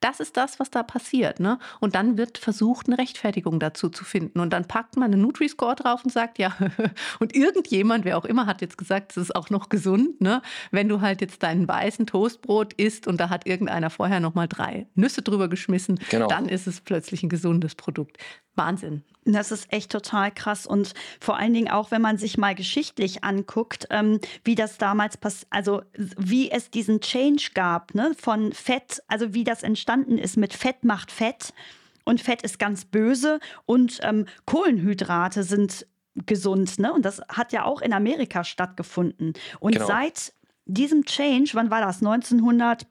Das 0.00 0.20
ist 0.20 0.36
das, 0.36 0.60
was 0.60 0.70
da 0.70 0.84
passiert. 0.84 1.40
Ne? 1.40 1.58
Und 1.80 1.96
dann 1.96 2.16
wird 2.16 2.38
versucht, 2.38 2.86
eine 2.86 2.96
Rechtfertigung 2.96 3.58
dazu 3.58 3.88
zu 3.88 4.04
finden. 4.04 4.38
Und 4.38 4.52
dann 4.52 4.68
packt 4.68 4.96
man 4.96 5.12
einen 5.12 5.22
Nutri-Score 5.22 5.74
drauf 5.74 6.04
und 6.04 6.12
sagt, 6.12 6.38
ja, 6.38 6.56
und 7.18 7.34
irgendjemand, 7.34 8.04
wer 8.04 8.18
auch 8.18 8.24
immer, 8.24 8.46
hat 8.46 8.60
jetzt 8.60 8.78
gesagt, 8.78 9.12
es 9.12 9.16
ist 9.16 9.34
auch 9.34 9.50
noch 9.50 9.68
gesund. 9.68 10.20
Ne? 10.20 10.42
Wenn 10.70 10.88
du 10.88 11.00
halt 11.00 11.20
jetzt 11.20 11.42
deinen 11.42 11.66
weißen 11.66 12.06
Toastbrot 12.06 12.74
isst 12.74 13.08
und 13.08 13.18
da 13.18 13.30
hat 13.30 13.46
irgendeiner 13.48 13.90
vorher 13.90 14.20
noch 14.20 14.34
mal 14.34 14.46
drei 14.46 14.86
Nüsse 14.94 15.22
drüber 15.22 15.48
geschmissen, 15.48 15.98
Genau. 16.10 16.28
dann 16.28 16.48
ist 16.48 16.68
es 16.68 16.80
plötzlich 16.80 17.24
ein 17.24 17.28
gesundes 17.28 17.74
Produkt. 17.74 18.18
Wahnsinn. 18.58 19.02
Das 19.24 19.52
ist 19.52 19.72
echt 19.72 19.92
total 19.92 20.30
krass. 20.30 20.66
Und 20.66 20.94
vor 21.20 21.36
allen 21.36 21.52
Dingen 21.52 21.68
auch, 21.68 21.90
wenn 21.90 22.00
man 22.02 22.16
sich 22.18 22.38
mal 22.38 22.54
geschichtlich 22.54 23.24
anguckt, 23.24 23.86
ähm, 23.90 24.20
wie 24.44 24.54
das 24.54 24.78
damals 24.78 25.16
passiert, 25.16 25.46
also 25.50 25.82
wie 25.96 26.50
es 26.50 26.70
diesen 26.70 27.00
Change 27.00 27.50
gab, 27.54 27.94
ne, 27.94 28.12
von 28.18 28.52
Fett, 28.52 29.02
also 29.06 29.34
wie 29.34 29.44
das 29.44 29.62
entstanden 29.62 30.18
ist 30.18 30.36
mit 30.36 30.54
Fett 30.54 30.82
macht 30.84 31.12
Fett 31.12 31.52
und 32.04 32.20
Fett 32.22 32.42
ist 32.42 32.58
ganz 32.58 32.84
böse 32.86 33.38
und 33.66 33.98
ähm, 34.02 34.24
Kohlenhydrate 34.46 35.42
sind 35.42 35.86
gesund, 36.26 36.78
ne? 36.78 36.92
Und 36.92 37.04
das 37.04 37.20
hat 37.28 37.52
ja 37.52 37.64
auch 37.64 37.80
in 37.80 37.92
Amerika 37.92 38.44
stattgefunden. 38.44 39.34
Und 39.60 39.72
Genau. 39.74 39.86
seit 39.86 40.32
diesem 40.64 41.04
Change, 41.04 41.50
wann 41.54 41.70
war 41.70 41.80
das? 41.80 41.98
1900 42.02 42.86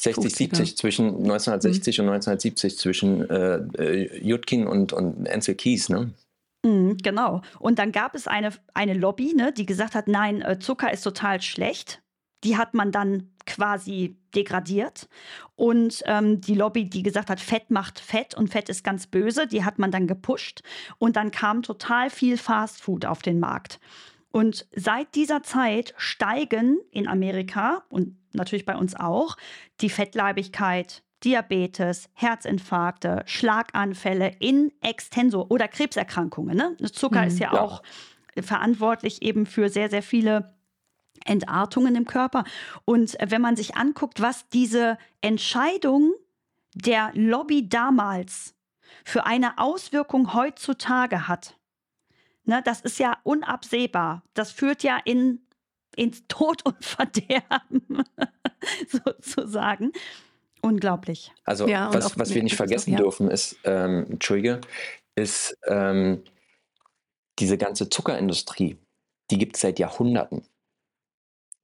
60, 0.00 0.32
50er. 0.32 0.56
70 0.56 0.76
zwischen 0.76 1.06
1960 1.06 2.00
und 2.00 2.08
1970 2.08 2.78
zwischen 2.78 3.28
äh, 3.28 3.56
äh, 3.78 4.26
Judkin 4.26 4.66
und, 4.66 4.92
und 4.92 5.28
Ansel 5.28 5.54
Keys, 5.54 5.88
ne? 5.88 6.12
Mhm, 6.64 6.96
Genau. 6.98 7.42
Und 7.58 7.78
dann 7.78 7.92
gab 7.92 8.14
es 8.14 8.26
eine, 8.26 8.50
eine 8.74 8.94
Lobby, 8.94 9.34
ne, 9.34 9.52
die 9.52 9.66
gesagt 9.66 9.94
hat, 9.94 10.08
nein, 10.08 10.42
äh, 10.42 10.58
Zucker 10.58 10.92
ist 10.92 11.02
total 11.02 11.40
schlecht. 11.40 12.02
Die 12.44 12.56
hat 12.56 12.72
man 12.72 12.90
dann 12.90 13.30
quasi 13.46 14.16
degradiert. 14.34 15.08
Und 15.56 16.02
ähm, 16.06 16.40
die 16.40 16.54
Lobby, 16.54 16.88
die 16.88 17.02
gesagt 17.02 17.28
hat, 17.28 17.40
Fett 17.40 17.70
macht 17.70 18.00
Fett 18.00 18.34
und 18.34 18.48
Fett 18.48 18.68
ist 18.68 18.84
ganz 18.84 19.06
böse, 19.06 19.46
die 19.46 19.64
hat 19.64 19.78
man 19.78 19.90
dann 19.90 20.06
gepusht. 20.06 20.62
Und 20.98 21.16
dann 21.16 21.30
kam 21.30 21.62
total 21.62 22.08
viel 22.08 22.38
Fastfood 22.38 23.04
auf 23.04 23.20
den 23.20 23.40
Markt. 23.40 23.78
Und 24.30 24.66
seit 24.74 25.14
dieser 25.14 25.42
Zeit 25.42 25.92
steigen 25.96 26.78
in 26.92 27.08
Amerika 27.08 27.82
und 27.88 28.16
natürlich 28.32 28.64
bei 28.66 28.76
uns 28.76 28.94
auch 28.94 29.36
die 29.80 29.90
Fettleibigkeit, 29.90 31.02
Diabetes, 31.24 32.08
Herzinfarkte, 32.14 33.22
Schlaganfälle 33.26 34.36
in 34.38 34.72
extenso 34.80 35.46
oder 35.48 35.68
Krebserkrankungen. 35.68 36.56
Ne? 36.56 36.76
Zucker 36.92 37.22
Mhm. 37.22 37.28
ist 37.28 37.38
ja, 37.38 37.52
Ja. 37.54 37.60
auch 37.60 37.82
verantwortlich 38.40 39.20
eben 39.22 39.44
für 39.44 39.68
sehr, 39.68 39.90
sehr 39.90 40.02
viele 40.02 40.54
Entartungen 41.26 41.94
im 41.96 42.06
Körper. 42.06 42.44
Und 42.86 43.16
wenn 43.22 43.42
man 43.42 43.56
sich 43.56 43.76
anguckt, 43.76 44.22
was 44.22 44.48
diese 44.48 44.96
Entscheidung 45.20 46.12
der 46.74 47.10
Lobby 47.14 47.68
damals 47.68 48.54
für 49.04 49.26
eine 49.26 49.58
Auswirkung 49.58 50.32
heutzutage 50.32 51.28
hat, 51.28 51.58
ne, 52.44 52.62
das 52.64 52.80
ist 52.80 52.98
ja 52.98 53.18
unabsehbar. 53.24 54.22
Das 54.32 54.50
führt 54.52 54.82
ja 54.82 54.98
in, 55.04 55.40
ins 55.96 56.22
Tod 56.28 56.64
und 56.64 56.84
Verderben, 56.84 58.04
sozusagen. 58.88 59.92
Unglaublich. 60.62 61.32
Also 61.44 61.66
Ja, 61.68 61.92
was, 61.92 62.06
auch- 62.06 62.18
was 62.18 62.34
wir 62.34 62.42
nicht 62.42 62.56
vergessen 62.56 62.92
ja. 62.92 62.98
dürfen 62.98 63.30
ist, 63.30 63.56
ähm, 63.64 64.06
Entschuldige, 64.10 64.60
ist 65.16 65.56
ähm, 65.66 66.22
diese 67.38 67.56
ganze 67.58 67.88
Zuckerindustrie, 67.88 68.76
die 69.30 69.38
gibt 69.38 69.56
es 69.56 69.62
seit 69.62 69.78
Jahrhunderten. 69.78 70.42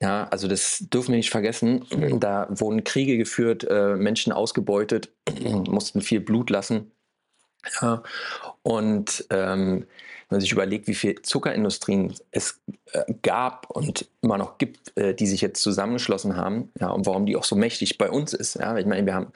Ja, 0.00 0.28
also 0.28 0.46
das 0.48 0.84
dürfen 0.90 1.12
wir 1.12 1.16
nicht 1.16 1.30
vergessen. 1.30 1.86
Da 2.20 2.46
wurden 2.50 2.84
Kriege 2.84 3.16
geführt, 3.16 3.64
äh, 3.64 3.96
Menschen 3.96 4.32
ausgebeutet, 4.32 5.10
mussten 5.68 6.02
viel 6.02 6.20
Blut 6.20 6.50
lassen. 6.50 6.92
Ja, 7.80 8.02
und 8.62 9.26
ähm, 9.30 9.86
wenn 10.28 10.36
man 10.36 10.40
sich 10.40 10.52
überlegt, 10.52 10.88
wie 10.88 10.94
viel 10.94 11.22
Zuckerindustrien 11.22 12.14
es 12.32 12.60
äh, 12.92 13.04
gab 13.22 13.70
und 13.70 14.06
immer 14.22 14.38
noch 14.38 14.58
gibt, 14.58 14.96
äh, 14.96 15.14
die 15.14 15.26
sich 15.26 15.40
jetzt 15.40 15.62
zusammengeschlossen 15.62 16.36
haben, 16.36 16.72
ja, 16.80 16.88
und 16.90 17.06
warum 17.06 17.26
die 17.26 17.36
auch 17.36 17.44
so 17.44 17.54
mächtig 17.54 17.96
bei 17.96 18.10
uns 18.10 18.32
ist. 18.32 18.54
Ja, 18.54 18.76
ich 18.76 18.86
meine, 18.86 19.06
wir 19.06 19.14
haben 19.14 19.32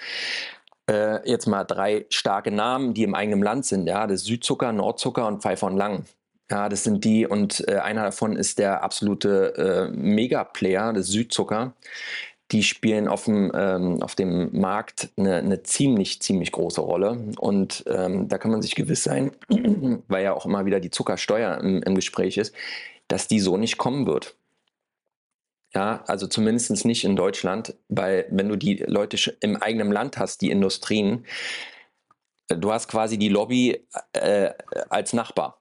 äh, 0.91 1.29
jetzt 1.29 1.47
mal 1.47 1.65
drei 1.65 2.07
starke 2.11 2.51
Namen, 2.51 2.95
die 2.95 3.05
im 3.05 3.15
eigenen 3.15 3.43
Land 3.43 3.67
sind. 3.67 3.87
Ja, 3.87 4.09
das 4.09 4.25
Südzucker, 4.25 4.73
Nordzucker 4.73 5.27
und 5.27 5.43
Pfeiffer 5.43 5.69
und 5.69 5.77
Lang. 5.77 6.05
Ja, 6.51 6.69
das 6.69 6.83
sind 6.83 7.05
die 7.05 7.27
und 7.27 7.67
äh, 7.69 7.77
einer 7.77 8.03
davon 8.03 8.35
ist 8.35 8.59
der 8.59 8.83
absolute 8.83 9.89
äh, 9.93 9.97
Mega-Player, 9.97 10.93
das 10.93 11.07
Südzucker. 11.07 11.75
Die 12.53 12.63
spielen 12.63 13.07
auf 13.09 13.25
dem, 13.25 13.53
ähm, 13.55 14.03
auf 14.03 14.15
dem 14.15 14.59
Markt 14.59 15.11
eine, 15.17 15.37
eine 15.37 15.63
ziemlich, 15.63 16.21
ziemlich 16.21 16.53
große 16.53 16.81
Rolle. 16.81 17.33
Und 17.39 17.85
ähm, 17.87 18.29
da 18.29 18.39
kann 18.39 18.51
man 18.51 18.63
sich 18.63 18.75
gewiss 18.75 19.05
sein, 19.05 19.33
weil 20.09 20.25
ja 20.25 20.33
auch 20.33 20.47
immer 20.47 20.67
wieder 20.67 20.81
die 20.81 20.91
Zuckersteuer 20.91 21.59
im, 21.59 21.83
im 21.83 21.95
Gespräch 21.95 22.37
ist, 22.39 22.55
dass 23.09 23.29
die 23.29 23.41
so 23.41 23.57
nicht 23.57 23.79
kommen 23.79 24.07
wird. 24.07 24.37
Ja, 25.75 26.03
also 26.07 26.27
zumindest 26.27 26.85
nicht 26.85 27.05
in 27.05 27.15
Deutschland, 27.15 27.77
weil 27.89 28.27
wenn 28.31 28.49
du 28.49 28.57
die 28.57 28.83
Leute 28.87 29.17
im 29.41 29.57
eigenen 29.57 29.93
Land 29.93 30.19
hast, 30.19 30.41
die 30.41 30.51
Industrien, 30.51 31.25
äh, 32.49 32.57
du 32.57 32.73
hast 32.73 32.89
quasi 32.89 33.19
die 33.19 33.29
Lobby 33.29 33.87
äh, 34.13 34.51
als 34.89 35.13
Nachbar. 35.13 35.60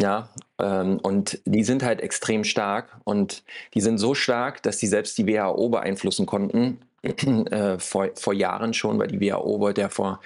Ja, 0.00 0.28
ähm, 0.60 0.98
und 1.00 1.40
die 1.44 1.64
sind 1.64 1.82
halt 1.82 2.00
extrem 2.00 2.44
stark 2.44 3.00
und 3.04 3.42
die 3.74 3.80
sind 3.80 3.98
so 3.98 4.14
stark, 4.14 4.62
dass 4.62 4.78
die 4.78 4.86
selbst 4.86 5.18
die 5.18 5.26
WHO 5.26 5.68
beeinflussen 5.70 6.24
konnten, 6.24 6.80
äh, 7.02 7.78
vor, 7.78 8.08
vor 8.14 8.32
Jahren 8.32 8.74
schon, 8.74 8.98
weil 8.98 9.08
die 9.08 9.20
WHO 9.20 9.58
wollte 9.60 9.80
ja 9.80 9.88
vor, 9.88 10.20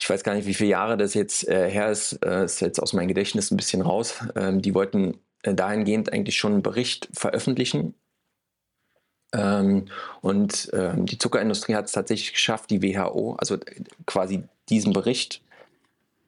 ich 0.00 0.10
weiß 0.10 0.24
gar 0.24 0.34
nicht, 0.34 0.46
wie 0.46 0.54
viele 0.54 0.70
Jahre 0.70 0.96
das 0.96 1.14
jetzt 1.14 1.46
äh, 1.48 1.70
her 1.70 1.90
ist, 1.90 2.24
äh, 2.24 2.44
ist 2.44 2.60
jetzt 2.60 2.80
aus 2.80 2.92
meinem 2.92 3.08
Gedächtnis 3.08 3.52
ein 3.52 3.56
bisschen 3.56 3.82
raus. 3.82 4.24
Ähm, 4.34 4.60
die 4.60 4.74
wollten 4.74 5.18
äh, 5.44 5.54
dahingehend 5.54 6.12
eigentlich 6.12 6.36
schon 6.36 6.54
einen 6.54 6.62
Bericht 6.62 7.08
veröffentlichen. 7.12 7.94
Ähm, 9.32 9.86
und 10.20 10.70
ähm, 10.72 11.06
die 11.06 11.18
Zuckerindustrie 11.18 11.74
hat 11.76 11.86
es 11.86 11.92
tatsächlich 11.92 12.32
geschafft, 12.32 12.70
die 12.70 12.82
WHO, 12.82 13.34
also 13.38 13.58
quasi 14.06 14.42
diesen 14.68 14.92
Bericht 14.92 15.40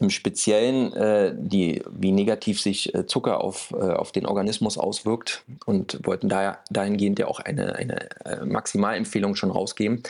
im 0.00 0.10
Speziellen, 0.10 0.92
äh, 0.92 1.34
die, 1.36 1.82
wie 1.90 2.12
negativ 2.12 2.60
sich 2.60 2.94
äh, 2.94 3.06
Zucker 3.06 3.42
auf, 3.42 3.72
äh, 3.72 3.76
auf 3.76 4.12
den 4.12 4.26
Organismus 4.26 4.76
auswirkt 4.76 5.44
und 5.66 6.00
wollten 6.04 6.28
da, 6.28 6.58
dahingehend 6.70 7.18
ja 7.18 7.26
auch 7.26 7.40
eine, 7.40 7.76
eine 7.76 8.10
äh, 8.24 8.44
Maximalempfehlung 8.44 9.36
schon 9.36 9.50
rausgeben, 9.50 10.02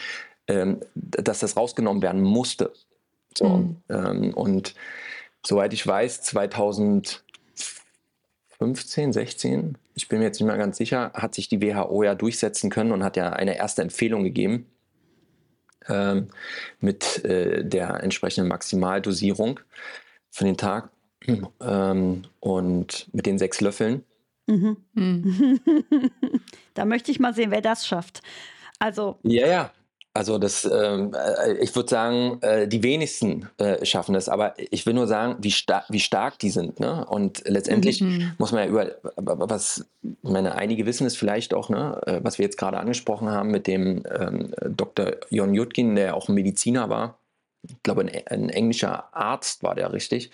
ähm, 0.49 0.81
dass 0.95 1.41
das 1.41 1.57
rausgenommen 1.57 2.03
werden 2.03 2.23
musste. 2.23 2.73
So, 3.37 3.49
mhm. 3.49 3.77
ähm, 3.89 4.35
und 4.35 4.75
soweit 5.45 5.73
ich 5.73 5.87
weiß, 5.87 6.23
2015, 6.23 7.23
16, 9.13 9.79
ich 9.95 10.09
bin 10.09 10.19
mir 10.19 10.25
jetzt 10.27 10.41
nicht 10.41 10.47
mehr 10.47 10.57
ganz 10.57 10.77
sicher, 10.79 11.13
hat 11.15 11.35
sich 11.35 11.49
die 11.49 11.61
WHO 11.63 12.03
ja 12.03 12.15
durchsetzen 12.15 12.71
können 12.71 12.93
und 12.93 13.05
hat 13.05 13.17
ja 13.17 13.31
eine 13.31 13.57
erste 13.57 13.83
Empfehlung 13.83 14.25
gegeben 14.25 14.67
ähm, 15.89 16.29
mit 16.81 17.25
äh, 17.25 17.65
der 17.65 18.03
entsprechenden 18.03 18.49
Maximaldosierung 18.49 19.61
für 20.31 20.45
den 20.45 20.57
Tag 20.57 20.91
ähm, 21.61 22.23
und 22.41 23.09
mit 23.13 23.27
den 23.27 23.39
sechs 23.39 23.61
Löffeln. 23.61 24.05
Mhm. 24.47 24.77
da 26.75 26.85
möchte 26.85 27.11
ich 27.11 27.21
mal 27.21 27.35
sehen, 27.35 27.51
wer 27.51 27.63
das 27.63 27.87
schafft. 27.87 28.23
Also. 28.79 29.19
Ja, 29.23 29.47
ja. 29.47 29.73
Also 30.17 30.39
das, 30.39 30.65
ähm, 30.65 31.13
äh, 31.13 31.55
ich 31.55 31.75
würde 31.75 31.91
sagen, 31.91 32.41
äh, 32.41 32.69
die 32.69 32.85
wenigsten 32.85 33.51
äh, 33.59 33.85
schaffen 33.85 34.15
das, 34.15 34.29
aber 34.29 34.55
ich 34.57 34.87
will 34.87 34.95
nur 34.95 35.09
sagen, 35.09 35.39
wie, 35.41 35.51
star 35.51 35.85
wie 35.89 35.99
stark 35.99 36.39
die 36.39 36.51
sind. 36.51 36.79
Ne? 36.79 37.05
Und 37.05 37.43
letztendlich 37.49 38.01
mhm. 38.01 38.31
muss 38.39 38.53
man 38.53 38.63
ja 38.63 38.69
über, 38.71 38.93
was, 39.17 39.85
ich 40.03 40.31
meine, 40.31 40.55
einige 40.55 40.87
wissen 40.87 41.05
es 41.05 41.17
vielleicht 41.17 41.53
auch, 41.53 41.69
ne? 41.69 42.01
Äh, 42.07 42.21
was 42.23 42.39
wir 42.39 42.45
jetzt 42.45 42.59
gerade 42.59 42.79
angesprochen 42.79 43.29
haben 43.29 43.51
mit 43.51 43.67
dem 43.67 44.05
ähm, 44.09 44.55
Dr. 44.65 45.17
Jon 45.31 45.53
Jutkin, 45.53 45.97
der 45.97 46.15
auch 46.15 46.29
ein 46.29 46.35
Mediziner 46.35 46.89
war. 46.89 47.19
Ich 47.67 47.83
glaube, 47.83 48.03
ein, 48.03 48.11
ein 48.29 48.51
englischer 48.51 49.13
Arzt 49.17 49.65
war 49.65 49.75
der 49.75 49.93
richtig. 49.93 50.31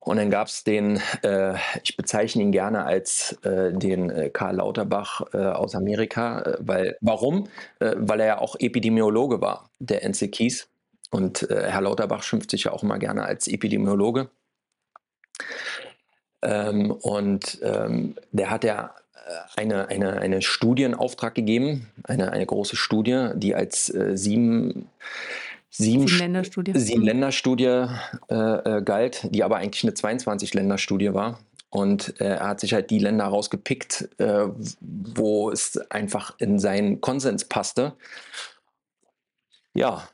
Und 0.00 0.16
dann 0.16 0.30
gab 0.30 0.46
es 0.46 0.64
den, 0.64 1.00
äh, 1.22 1.54
ich 1.82 1.96
bezeichne 1.96 2.42
ihn 2.42 2.52
gerne 2.52 2.84
als 2.84 3.32
äh, 3.42 3.72
den 3.72 4.10
äh, 4.10 4.30
Karl 4.30 4.56
Lauterbach 4.56 5.22
äh, 5.32 5.38
aus 5.38 5.74
Amerika, 5.74 6.40
äh, 6.42 6.56
weil, 6.60 6.96
warum? 7.00 7.48
Weil 7.78 8.20
er 8.20 8.26
ja 8.26 8.38
auch 8.38 8.56
Epidemiologe 8.58 9.40
war, 9.40 9.70
der 9.78 10.04
NC 10.04 10.30
Kies. 10.30 10.68
Und 11.10 11.46
Herr 11.48 11.80
Lauterbach 11.80 12.22
schimpft 12.22 12.50
sich 12.50 12.64
ja 12.64 12.72
auch 12.72 12.82
immer 12.82 12.98
gerne 12.98 13.24
als 13.24 13.48
Epidemiologe. 13.48 14.28
Ähm, 16.42 16.90
und 16.90 17.58
ähm, 17.62 18.14
der 18.30 18.50
hat 18.50 18.64
ja 18.64 18.94
eine, 19.56 19.88
eine, 19.88 20.18
eine 20.18 20.42
Studie 20.42 20.82
in 20.84 20.94
Auftrag 20.94 21.34
gegeben, 21.34 21.90
eine, 22.04 22.30
eine 22.32 22.46
große 22.46 22.76
Studie, 22.76 23.30
die 23.34 23.54
als 23.54 23.86
sieben 23.86 24.88
sieben, 25.70 26.06
sieben 26.06 26.18
Länderstudie, 26.18 26.72
sieben 26.74 27.00
mhm. 27.00 27.06
Länderstudie 27.06 27.86
äh, 28.28 28.34
äh, 28.34 28.82
galt, 28.82 29.28
die 29.30 29.44
aber 29.44 29.56
eigentlich 29.56 29.84
eine 29.84 29.92
22-Länderstudie 29.92 31.14
war. 31.14 31.38
Und 31.70 32.18
äh, 32.20 32.36
er 32.36 32.48
hat 32.48 32.60
sich 32.60 32.72
halt 32.72 32.90
die 32.90 32.98
Länder 32.98 33.26
rausgepickt, 33.26 34.08
äh, 34.18 34.48
wo 34.80 35.50
es 35.50 35.76
einfach 35.90 36.34
in 36.38 36.58
seinen 36.58 37.00
Konsens 37.00 37.44
passte. 37.44 37.94
Ja. 39.74 40.08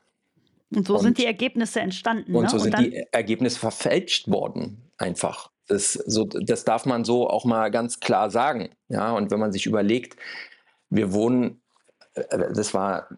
Und 0.74 0.86
so 0.88 0.96
und, 0.96 1.02
sind 1.02 1.18
die 1.18 1.26
Ergebnisse 1.26 1.80
entstanden. 1.80 2.34
Und 2.34 2.44
ne? 2.44 2.50
so 2.50 2.58
sind 2.58 2.76
und 2.76 2.84
die 2.84 3.06
Ergebnisse 3.12 3.58
verfälscht 3.58 4.28
worden, 4.28 4.90
einfach. 4.98 5.50
Das, 5.68 5.92
so, 5.92 6.24
das 6.24 6.64
darf 6.64 6.84
man 6.86 7.04
so 7.04 7.28
auch 7.30 7.44
mal 7.44 7.70
ganz 7.70 8.00
klar 8.00 8.30
sagen. 8.30 8.70
Ja, 8.88 9.12
und 9.12 9.30
wenn 9.30 9.38
man 9.38 9.52
sich 9.52 9.64
überlegt, 9.64 10.16
wir 10.90 11.12
wohnen, 11.12 11.62
äh, 12.14 12.52
das 12.52 12.74
war 12.74 13.08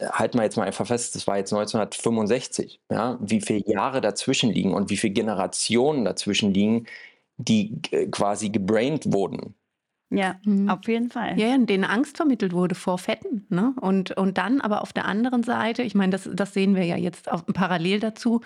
halten 0.00 0.38
wir 0.38 0.44
jetzt 0.44 0.56
mal 0.56 0.64
einfach 0.64 0.86
fest, 0.86 1.14
das 1.14 1.26
war 1.26 1.38
jetzt 1.38 1.52
1965, 1.52 2.80
ja, 2.90 3.18
wie 3.20 3.40
viele 3.40 3.66
Jahre 3.66 4.00
dazwischen 4.00 4.50
liegen 4.50 4.74
und 4.74 4.90
wie 4.90 4.96
viele 4.96 5.12
Generationen 5.12 6.04
dazwischen 6.04 6.52
liegen, 6.54 6.86
die 7.36 7.80
äh, 7.90 8.06
quasi 8.06 8.50
gebraint 8.50 9.12
wurden. 9.12 9.54
Ja, 10.10 10.36
mhm. 10.44 10.68
auf 10.68 10.86
jeden 10.86 11.10
Fall. 11.10 11.38
Ja, 11.38 11.58
denen 11.58 11.84
Angst 11.84 12.16
vermittelt 12.16 12.52
wurde 12.52 12.76
vor 12.76 12.98
Fetten. 12.98 13.44
Ne? 13.48 13.74
Und, 13.80 14.16
und 14.16 14.38
dann 14.38 14.60
aber 14.60 14.82
auf 14.82 14.92
der 14.92 15.04
anderen 15.04 15.42
Seite, 15.42 15.82
ich 15.82 15.96
meine, 15.96 16.12
das, 16.12 16.30
das 16.32 16.54
sehen 16.54 16.76
wir 16.76 16.84
ja 16.84 16.96
jetzt 16.96 17.30
auf, 17.30 17.44
parallel 17.46 17.98
dazu, 17.98 18.40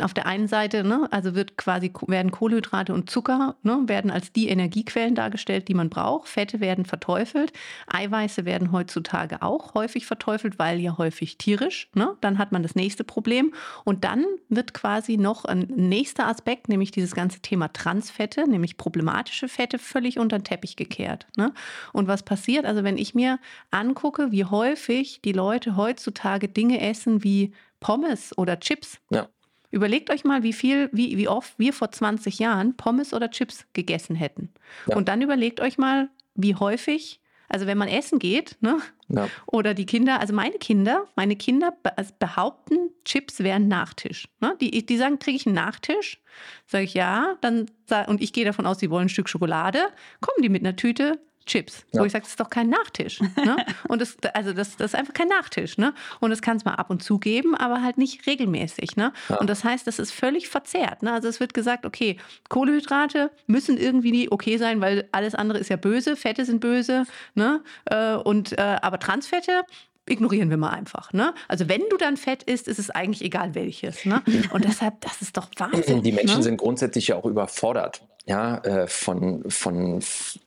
auf 0.00 0.14
der 0.14 0.26
einen 0.26 0.48
Seite, 0.48 0.84
ne, 0.84 1.08
also 1.10 1.34
wird 1.34 1.56
quasi 1.56 1.92
werden 2.06 2.30
Kohlenhydrate 2.30 2.92
und 2.92 3.10
Zucker 3.10 3.56
ne, 3.62 3.82
werden 3.86 4.10
als 4.10 4.32
die 4.32 4.48
Energiequellen 4.48 5.14
dargestellt, 5.14 5.68
die 5.68 5.74
man 5.74 5.90
braucht. 5.90 6.28
Fette 6.28 6.60
werden 6.60 6.84
verteufelt, 6.84 7.52
Eiweiße 7.86 8.44
werden 8.44 8.72
heutzutage 8.72 9.42
auch 9.42 9.74
häufig 9.74 10.06
verteufelt, 10.06 10.58
weil 10.58 10.80
ja 10.80 10.98
häufig 10.98 11.38
tierisch. 11.38 11.88
Ne? 11.94 12.16
Dann 12.20 12.38
hat 12.38 12.52
man 12.52 12.62
das 12.62 12.74
nächste 12.74 13.04
Problem 13.04 13.52
und 13.84 14.04
dann 14.04 14.24
wird 14.48 14.74
quasi 14.74 15.16
noch 15.16 15.44
ein 15.44 15.66
nächster 15.74 16.26
Aspekt, 16.26 16.68
nämlich 16.68 16.90
dieses 16.90 17.14
ganze 17.14 17.40
Thema 17.40 17.72
Transfette, 17.72 18.48
nämlich 18.48 18.76
problematische 18.76 19.48
Fette, 19.48 19.78
völlig 19.78 20.18
unter 20.18 20.38
den 20.38 20.44
Teppich 20.44 20.76
gekehrt. 20.76 21.26
Ne? 21.36 21.52
Und 21.92 22.08
was 22.08 22.22
passiert? 22.22 22.64
Also 22.64 22.84
wenn 22.84 22.98
ich 22.98 23.14
mir 23.14 23.38
angucke, 23.70 24.32
wie 24.32 24.44
häufig 24.44 25.20
die 25.24 25.32
Leute 25.32 25.76
heutzutage 25.76 26.48
Dinge 26.48 26.80
essen 26.80 27.22
wie 27.22 27.52
Pommes 27.80 28.36
oder 28.38 28.58
Chips. 28.60 28.98
Ja. 29.10 29.28
Überlegt 29.74 30.08
euch 30.10 30.22
mal, 30.22 30.44
wie 30.44 30.52
viel, 30.52 30.88
wie, 30.92 31.18
wie 31.18 31.26
oft 31.26 31.58
wir 31.58 31.72
vor 31.72 31.90
20 31.90 32.38
Jahren 32.38 32.76
Pommes 32.76 33.12
oder 33.12 33.28
Chips 33.28 33.66
gegessen 33.72 34.14
hätten. 34.14 34.50
Ja. 34.86 34.94
Und 34.94 35.08
dann 35.08 35.20
überlegt 35.20 35.60
euch 35.60 35.78
mal, 35.78 36.10
wie 36.36 36.54
häufig, 36.54 37.20
also 37.48 37.66
wenn 37.66 37.76
man 37.76 37.88
essen 37.88 38.20
geht, 38.20 38.56
ne? 38.60 38.78
Ja. 39.08 39.28
Oder 39.46 39.74
die 39.74 39.84
Kinder, 39.84 40.20
also 40.20 40.32
meine 40.32 40.58
Kinder, 40.58 41.08
meine 41.16 41.34
Kinder 41.34 41.76
also 41.96 42.14
behaupten, 42.20 42.90
Chips 43.04 43.40
wären 43.40 43.66
Nachtisch. 43.66 44.28
Ne? 44.40 44.56
Die, 44.60 44.86
die 44.86 44.96
sagen, 44.96 45.18
kriege 45.18 45.36
ich 45.36 45.46
einen 45.46 45.56
Nachtisch? 45.56 46.20
Sage 46.68 46.84
ich 46.84 46.94
ja, 46.94 47.36
dann 47.40 47.66
und 48.06 48.22
ich 48.22 48.32
gehe 48.32 48.44
davon 48.44 48.66
aus, 48.66 48.78
sie 48.78 48.90
wollen 48.90 49.06
ein 49.06 49.08
Stück 49.08 49.28
Schokolade, 49.28 49.88
kommen 50.20 50.40
die 50.40 50.48
mit 50.50 50.62
einer 50.62 50.76
Tüte 50.76 51.18
Chips. 51.46 51.84
Ja. 51.92 52.00
Wo 52.00 52.04
ich 52.04 52.12
sage, 52.12 52.22
das 52.22 52.30
ist 52.30 52.40
doch 52.40 52.50
kein 52.50 52.68
Nachtisch. 52.68 53.20
Ne? 53.20 53.56
Und 53.88 54.00
das, 54.00 54.16
also 54.32 54.52
das, 54.52 54.76
das 54.76 54.92
ist 54.92 54.94
einfach 54.94 55.12
kein 55.12 55.28
Nachtisch. 55.28 55.76
Ne? 55.78 55.92
Und 56.20 56.30
das 56.30 56.42
kann 56.42 56.56
es 56.56 56.64
mal 56.64 56.74
ab 56.74 56.90
und 56.90 57.02
zu 57.02 57.18
geben, 57.18 57.54
aber 57.54 57.82
halt 57.82 57.98
nicht 57.98 58.26
regelmäßig. 58.26 58.96
Ne? 58.96 59.12
Ja. 59.28 59.36
Und 59.36 59.48
das 59.50 59.64
heißt, 59.64 59.86
das 59.86 59.98
ist 59.98 60.12
völlig 60.12 60.48
verzerrt. 60.48 61.02
Ne? 61.02 61.12
Also 61.12 61.28
es 61.28 61.40
wird 61.40 61.54
gesagt, 61.54 61.84
okay, 61.84 62.16
Kohlehydrate 62.48 63.30
müssen 63.46 63.76
irgendwie 63.76 64.30
okay 64.30 64.56
sein, 64.56 64.80
weil 64.80 65.08
alles 65.12 65.34
andere 65.34 65.58
ist 65.58 65.68
ja 65.68 65.76
böse, 65.76 66.16
Fette 66.16 66.44
sind 66.44 66.60
böse. 66.60 67.04
Ne? 67.34 67.62
Äh, 67.86 68.14
und, 68.14 68.52
äh, 68.58 68.78
aber 68.80 68.98
Transfette 68.98 69.64
ignorieren 70.06 70.50
wir 70.50 70.56
mal 70.56 70.70
einfach. 70.70 71.12
Ne? 71.12 71.34
Also 71.48 71.68
wenn 71.68 71.82
du 71.90 71.96
dann 71.96 72.16
Fett 72.16 72.42
isst, 72.42 72.68
ist 72.68 72.78
es 72.78 72.90
eigentlich 72.90 73.22
egal 73.22 73.54
welches. 73.54 74.04
Ne? 74.04 74.22
Und 74.52 74.64
deshalb, 74.68 75.00
das 75.00 75.22
ist 75.22 75.36
doch 75.36 75.48
Wahnsinn. 75.56 76.02
Die 76.02 76.12
Menschen 76.12 76.38
ne? 76.38 76.42
sind 76.42 76.56
grundsätzlich 76.56 77.08
ja 77.08 77.16
auch 77.16 77.24
überfordert 77.24 78.02
ja, 78.26 78.58
äh, 78.58 78.86
von, 78.86 79.48
von, 79.50 80.02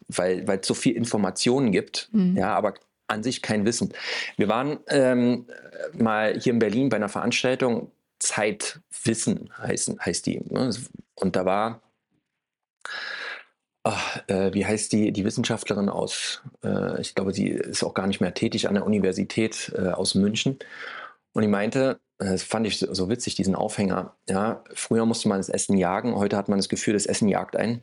weil 0.08 0.46
es 0.50 0.68
so 0.68 0.74
viel 0.74 0.96
Informationen 0.96 1.72
gibt, 1.72 2.10
mhm. 2.12 2.38
ja, 2.38 2.56
aber 2.56 2.74
an 3.08 3.24
sich 3.24 3.42
kein 3.42 3.66
Wissen. 3.66 3.94
Wir 4.36 4.50
waren 4.50 4.80
ähm, 4.88 5.46
mal 5.94 6.38
hier 6.40 6.54
in 6.54 6.60
Berlin 6.60 6.90
bei 6.90 6.98
einer 6.98 7.10
Veranstaltung, 7.10 7.92
Zeitwissen 8.20 9.50
heißen, 9.58 10.00
heißt 10.00 10.26
die. 10.26 10.42
Ne? 10.50 10.72
Und 11.16 11.36
da 11.36 11.46
war, 11.46 11.82
ach, 13.88 14.22
äh, 14.28 14.54
wie 14.54 14.66
heißt 14.66 14.92
die, 14.92 15.12
die 15.12 15.24
Wissenschaftlerin 15.24 15.90
aus, 15.90 16.42
äh, 16.64 17.00
ich 17.00 17.16
glaube, 17.16 17.34
sie 17.34 17.48
ist 17.48 17.84
auch 17.84 17.94
gar 17.94 18.08
nicht 18.08 18.20
mehr 18.20 18.34
tätig 18.34 18.68
an 18.68 18.76
der 18.76 18.86
Universität 18.86 19.72
äh, 19.76 19.90
aus 19.90 20.14
München. 20.14 20.60
Und 21.34 21.42
die 21.42 21.48
meinte, 21.48 22.00
das 22.18 22.44
fand 22.44 22.68
ich 22.68 22.80
so 22.80 23.10
witzig, 23.10 23.36
diesen 23.36 23.56
Aufhänger. 23.56 24.16
Ja, 24.28 24.64
früher 24.74 25.06
musste 25.06 25.30
man 25.30 25.38
das 25.38 25.50
Essen 25.50 25.78
jagen, 25.78 26.16
heute 26.16 26.36
hat 26.36 26.50
man 26.50 26.60
das 26.60 26.70
Gefühl, 26.70 26.94
das 26.94 27.06
Essen 27.06 27.30
jagt 27.30 27.56
ein. 27.56 27.82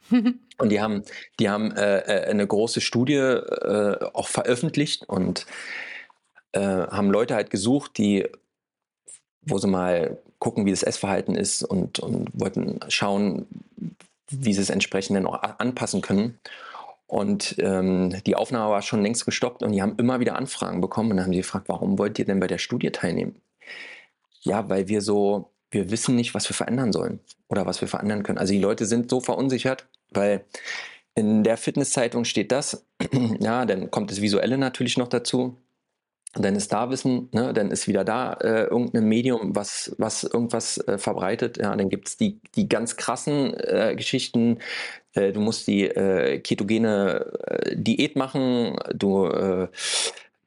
und 0.10 0.68
die 0.68 0.80
haben, 0.80 1.02
die 1.38 1.50
haben 1.50 1.72
äh, 1.72 1.98
äh, 1.98 2.30
eine 2.30 2.46
große 2.46 2.80
Studie 2.80 3.14
äh, 3.14 3.98
auch 4.12 4.28
veröffentlicht 4.28 5.08
und 5.08 5.46
äh, 6.52 6.60
haben 6.60 7.10
Leute 7.10 7.34
halt 7.34 7.50
gesucht, 7.50 7.98
die, 7.98 8.28
wo 9.42 9.58
sie 9.58 9.68
mal 9.68 10.18
gucken, 10.38 10.64
wie 10.64 10.70
das 10.70 10.82
Essverhalten 10.82 11.34
ist 11.34 11.64
und, 11.64 11.98
und 11.98 12.30
wollten 12.32 12.80
schauen, 12.88 13.46
wie 14.30 14.52
sie 14.52 14.62
es 14.62 14.70
entsprechend 14.70 15.16
dann 15.16 15.26
auch 15.26 15.42
anpassen 15.42 16.00
können. 16.00 16.38
Und 17.06 17.56
ähm, 17.58 18.14
die 18.24 18.36
Aufnahme 18.36 18.70
war 18.70 18.82
schon 18.82 19.02
längst 19.02 19.24
gestoppt 19.24 19.64
und 19.64 19.72
die 19.72 19.82
haben 19.82 19.96
immer 19.96 20.20
wieder 20.20 20.36
Anfragen 20.36 20.80
bekommen 20.80 21.10
und 21.10 21.16
dann 21.16 21.26
haben 21.26 21.32
sie 21.32 21.40
gefragt, 21.40 21.68
warum 21.68 21.98
wollt 21.98 22.18
ihr 22.20 22.24
denn 22.24 22.38
bei 22.38 22.46
der 22.46 22.58
Studie 22.58 22.90
teilnehmen? 22.90 23.40
Ja, 24.42 24.68
weil 24.68 24.86
wir 24.86 25.02
so, 25.02 25.50
wir 25.72 25.90
wissen 25.90 26.14
nicht, 26.14 26.34
was 26.34 26.48
wir 26.48 26.54
verändern 26.54 26.92
sollen 26.92 27.18
oder 27.48 27.66
was 27.66 27.80
wir 27.80 27.88
verändern 27.88 28.22
können. 28.22 28.38
Also 28.38 28.52
die 28.52 28.60
Leute 28.60 28.86
sind 28.86 29.10
so 29.10 29.20
verunsichert, 29.20 29.88
weil 30.10 30.44
in 31.16 31.42
der 31.42 31.56
Fitnesszeitung 31.56 32.24
steht 32.24 32.52
das, 32.52 32.86
ja, 33.40 33.64
dann 33.66 33.90
kommt 33.90 34.12
das 34.12 34.20
Visuelle 34.20 34.56
natürlich 34.56 34.96
noch 34.96 35.08
dazu. 35.08 35.56
Dann 36.34 36.54
ist 36.54 36.72
da 36.72 36.90
Wissen, 36.90 37.28
ne? 37.32 37.52
dann 37.52 37.72
ist 37.72 37.88
wieder 37.88 38.04
da 38.04 38.34
äh, 38.34 38.64
irgendein 38.64 39.04
Medium, 39.04 39.56
was, 39.56 39.94
was 39.98 40.22
irgendwas 40.22 40.78
äh, 40.86 40.96
verbreitet. 40.96 41.58
Ja, 41.58 41.74
dann 41.74 41.88
gibt 41.88 42.06
es 42.06 42.16
die, 42.16 42.40
die 42.54 42.68
ganz 42.68 42.96
krassen 42.96 43.52
äh, 43.58 43.94
Geschichten. 43.96 44.58
Äh, 45.14 45.32
du 45.32 45.40
musst 45.40 45.66
die 45.66 45.84
äh, 45.84 46.38
ketogene 46.38 47.26
äh, 47.46 47.76
Diät 47.76 48.16
machen, 48.16 48.76
du 48.94 49.28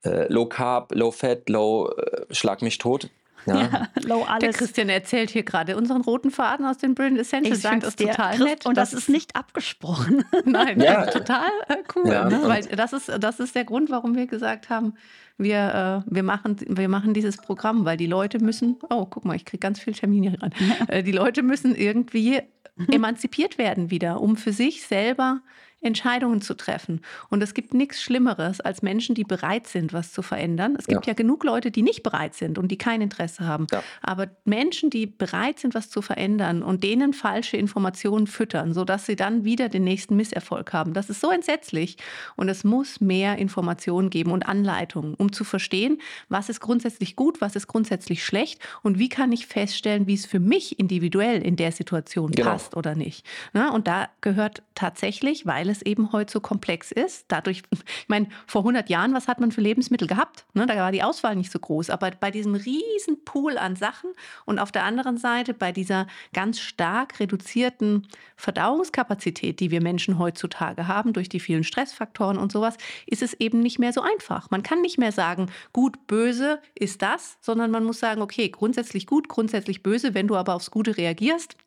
Low 0.05 0.47
Carb, 0.47 0.93
Low 0.93 1.11
Fat, 1.11 1.47
Low 1.47 1.89
Schlag 2.29 2.61
mich 2.61 2.77
tot. 2.77 3.09
Ja. 3.45 3.61
ja 3.61 3.87
low 4.03 4.23
alles. 4.23 4.39
Der 4.39 4.53
Christian 4.53 4.89
erzählt 4.89 5.29
hier 5.29 5.43
gerade 5.43 5.75
unseren 5.77 6.01
roten 6.01 6.31
Faden 6.31 6.65
aus 6.65 6.77
den 6.77 6.95
Brilliant 6.95 7.19
Essentials. 7.19 7.59
Ich 7.59 7.67
finde 7.67 7.85
das 7.85 7.95
total 7.95 8.39
nett. 8.39 8.65
Und 8.65 8.77
das, 8.77 8.91
das, 8.91 9.01
ist 9.01 9.09
nicht 9.09 9.35
abgesprochen. 9.35 10.23
Nein, 10.45 10.79
ja. 10.81 11.05
total 11.07 11.49
äh, 11.67 11.77
cool. 11.95 12.09
Ja, 12.09 12.29
ne? 12.29 12.41
Weil 12.43 12.63
das 12.63 12.93
ist, 12.93 13.11
das 13.19 13.39
ist 13.39 13.55
der 13.55 13.65
Grund, 13.65 13.89
warum 13.89 14.15
wir 14.15 14.27
gesagt 14.27 14.69
haben, 14.69 14.93
wir, 15.37 16.03
äh, 16.07 16.13
wir, 16.13 16.23
machen, 16.23 16.57
wir 16.67 16.89
machen 16.89 17.13
dieses 17.13 17.37
Programm, 17.37 17.85
weil 17.85 17.97
die 17.97 18.05
Leute 18.05 18.39
müssen, 18.39 18.77
oh, 18.89 19.05
guck 19.05 19.25
mal, 19.25 19.35
ich 19.35 19.45
kriege 19.45 19.59
ganz 19.59 19.79
viel 19.79 19.93
Termin 19.93 20.23
hier 20.23 20.41
ran. 20.41 20.53
Äh, 20.87 21.03
die 21.03 21.11
Leute 21.11 21.43
müssen 21.43 21.75
irgendwie 21.75 22.41
emanzipiert 22.91 23.57
werden 23.57 23.89
wieder, 23.89 24.21
um 24.21 24.37
für 24.37 24.53
sich 24.53 24.83
selber 24.83 25.41
Entscheidungen 25.83 26.41
zu 26.41 26.53
treffen. 26.53 27.01
Und 27.29 27.41
es 27.43 27.53
gibt 27.53 27.73
nichts 27.73 28.01
Schlimmeres 28.01 28.61
als 28.61 28.81
Menschen, 28.81 29.15
die 29.15 29.23
bereit 29.23 29.67
sind, 29.67 29.93
was 29.93 30.11
zu 30.11 30.21
verändern. 30.21 30.75
Es 30.77 30.87
gibt 30.87 31.05
ja, 31.05 31.11
ja 31.11 31.13
genug 31.13 31.43
Leute, 31.43 31.71
die 31.71 31.81
nicht 31.81 32.03
bereit 32.03 32.35
sind 32.35 32.57
und 32.57 32.69
die 32.69 32.77
kein 32.77 33.01
Interesse 33.01 33.45
haben. 33.45 33.67
Ja. 33.71 33.83
Aber 34.01 34.27
Menschen, 34.45 34.89
die 34.89 35.05
bereit 35.05 35.59
sind, 35.59 35.75
was 35.75 35.89
zu 35.89 36.01
verändern 36.01 36.63
und 36.63 36.83
denen 36.83 37.13
falsche 37.13 37.57
Informationen 37.57 38.27
füttern, 38.27 38.73
sodass 38.73 39.05
sie 39.05 39.15
dann 39.15 39.43
wieder 39.43 39.69
den 39.69 39.83
nächsten 39.83 40.15
Misserfolg 40.15 40.73
haben, 40.73 40.93
das 40.93 41.09
ist 41.09 41.21
so 41.21 41.29
entsetzlich. 41.31 41.97
Und 42.35 42.49
es 42.49 42.63
muss 42.63 43.01
mehr 43.01 43.37
Informationen 43.37 44.09
geben 44.09 44.31
und 44.31 44.47
Anleitungen, 44.47 45.13
um 45.15 45.31
zu 45.31 45.43
verstehen, 45.43 45.99
was 46.29 46.49
ist 46.49 46.59
grundsätzlich 46.59 47.15
gut, 47.15 47.41
was 47.41 47.55
ist 47.55 47.67
grundsätzlich 47.67 48.23
schlecht 48.23 48.59
und 48.81 48.99
wie 48.99 49.09
kann 49.09 49.31
ich 49.31 49.47
feststellen, 49.47 50.07
wie 50.07 50.13
es 50.13 50.25
für 50.25 50.39
mich 50.39 50.79
individuell 50.79 51.41
in 51.41 51.55
der 51.55 51.71
Situation 51.71 52.31
genau. 52.31 52.51
passt 52.51 52.75
oder 52.75 52.95
nicht. 52.95 53.25
Na, 53.53 53.73
und 53.73 53.87
da 53.87 54.09
gehört 54.21 54.63
tatsächlich, 54.75 55.45
weil 55.45 55.69
es 55.69 55.72
es 55.73 55.81
eben 55.81 56.11
heute 56.11 56.31
so 56.31 56.39
komplex 56.39 56.91
ist. 56.91 57.25
Dadurch, 57.27 57.63
ich 57.71 58.07
meine, 58.07 58.27
vor 58.47 58.61
100 58.61 58.89
Jahren, 58.89 59.13
was 59.13 59.27
hat 59.27 59.39
man 59.39 59.51
für 59.51 59.61
Lebensmittel 59.61 60.07
gehabt? 60.07 60.45
Ne, 60.53 60.65
da 60.65 60.75
war 60.75 60.91
die 60.91 61.03
Auswahl 61.03 61.35
nicht 61.35 61.51
so 61.51 61.59
groß. 61.59 61.89
Aber 61.89 62.11
bei 62.11 62.31
diesem 62.31 62.55
riesen 62.55 63.23
Pool 63.25 63.57
an 63.57 63.75
Sachen 63.75 64.11
und 64.45 64.59
auf 64.59 64.71
der 64.71 64.85
anderen 64.85 65.17
Seite 65.17 65.53
bei 65.53 65.71
dieser 65.71 66.07
ganz 66.33 66.59
stark 66.59 67.19
reduzierten 67.19 68.07
Verdauungskapazität, 68.37 69.59
die 69.59 69.71
wir 69.71 69.81
Menschen 69.81 70.19
heutzutage 70.19 70.87
haben, 70.87 71.13
durch 71.13 71.29
die 71.29 71.39
vielen 71.39 71.63
Stressfaktoren 71.63 72.37
und 72.37 72.51
sowas, 72.51 72.77
ist 73.05 73.21
es 73.21 73.33
eben 73.33 73.59
nicht 73.59 73.79
mehr 73.79 73.93
so 73.93 74.01
einfach. 74.01 74.49
Man 74.51 74.63
kann 74.63 74.81
nicht 74.81 74.97
mehr 74.97 75.11
sagen, 75.11 75.47
gut, 75.73 76.07
böse 76.07 76.59
ist 76.75 77.01
das, 77.01 77.37
sondern 77.41 77.71
man 77.71 77.83
muss 77.83 77.99
sagen, 77.99 78.21
okay, 78.21 78.49
grundsätzlich 78.49 79.07
gut, 79.07 79.27
grundsätzlich 79.27 79.83
böse. 79.83 80.13
Wenn 80.13 80.27
du 80.27 80.35
aber 80.35 80.55
aufs 80.55 80.71
Gute 80.71 80.97
reagierst, 80.97 81.57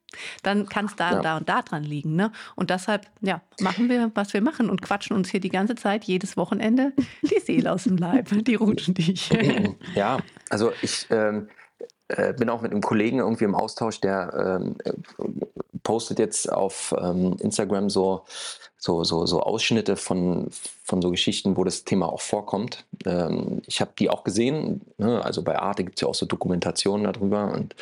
dann 0.42 0.68
kann 0.68 0.86
es 0.86 0.96
da, 0.96 1.12
ja. 1.12 1.20
da 1.20 1.36
und 1.38 1.48
da 1.48 1.62
dran 1.62 1.84
liegen. 1.84 2.16
Ne? 2.16 2.32
Und 2.54 2.70
deshalb 2.70 3.06
ja, 3.20 3.42
machen 3.60 3.88
wir, 3.88 4.10
was 4.14 4.32
wir 4.32 4.40
machen 4.40 4.70
und 4.70 4.82
quatschen 4.82 5.16
uns 5.16 5.30
hier 5.30 5.40
die 5.40 5.48
ganze 5.48 5.74
Zeit, 5.74 6.04
jedes 6.04 6.36
Wochenende, 6.36 6.92
die 7.22 7.40
Seele 7.40 7.72
aus 7.72 7.84
dem 7.84 7.96
Leib, 7.96 8.28
die 8.44 8.54
rutschen 8.54 8.94
dich. 8.94 9.30
Ja, 9.94 10.18
also 10.50 10.72
ich 10.82 11.06
ähm, 11.10 11.48
äh, 12.08 12.32
bin 12.34 12.48
auch 12.50 12.62
mit 12.62 12.72
einem 12.72 12.82
Kollegen 12.82 13.18
irgendwie 13.18 13.44
im 13.44 13.54
Austausch, 13.54 14.00
der 14.00 14.60
ähm, 14.60 14.76
postet 15.82 16.18
jetzt 16.18 16.50
auf 16.52 16.94
ähm, 16.98 17.36
Instagram 17.40 17.90
so, 17.90 18.24
so, 18.76 19.04
so, 19.04 19.26
so 19.26 19.40
Ausschnitte 19.40 19.96
von, 19.96 20.48
von 20.82 21.02
so 21.02 21.10
Geschichten, 21.10 21.56
wo 21.56 21.64
das 21.64 21.84
Thema 21.84 22.12
auch 22.12 22.20
vorkommt. 22.20 22.84
Ähm, 23.04 23.62
ich 23.66 23.80
habe 23.80 23.92
die 23.98 24.10
auch 24.10 24.24
gesehen, 24.24 24.82
ne? 24.98 25.24
also 25.24 25.42
bei 25.42 25.58
Arte 25.58 25.84
gibt 25.84 25.98
es 25.98 26.02
ja 26.02 26.08
auch 26.08 26.14
so 26.14 26.26
Dokumentationen 26.26 27.12
darüber 27.12 27.52
und 27.52 27.74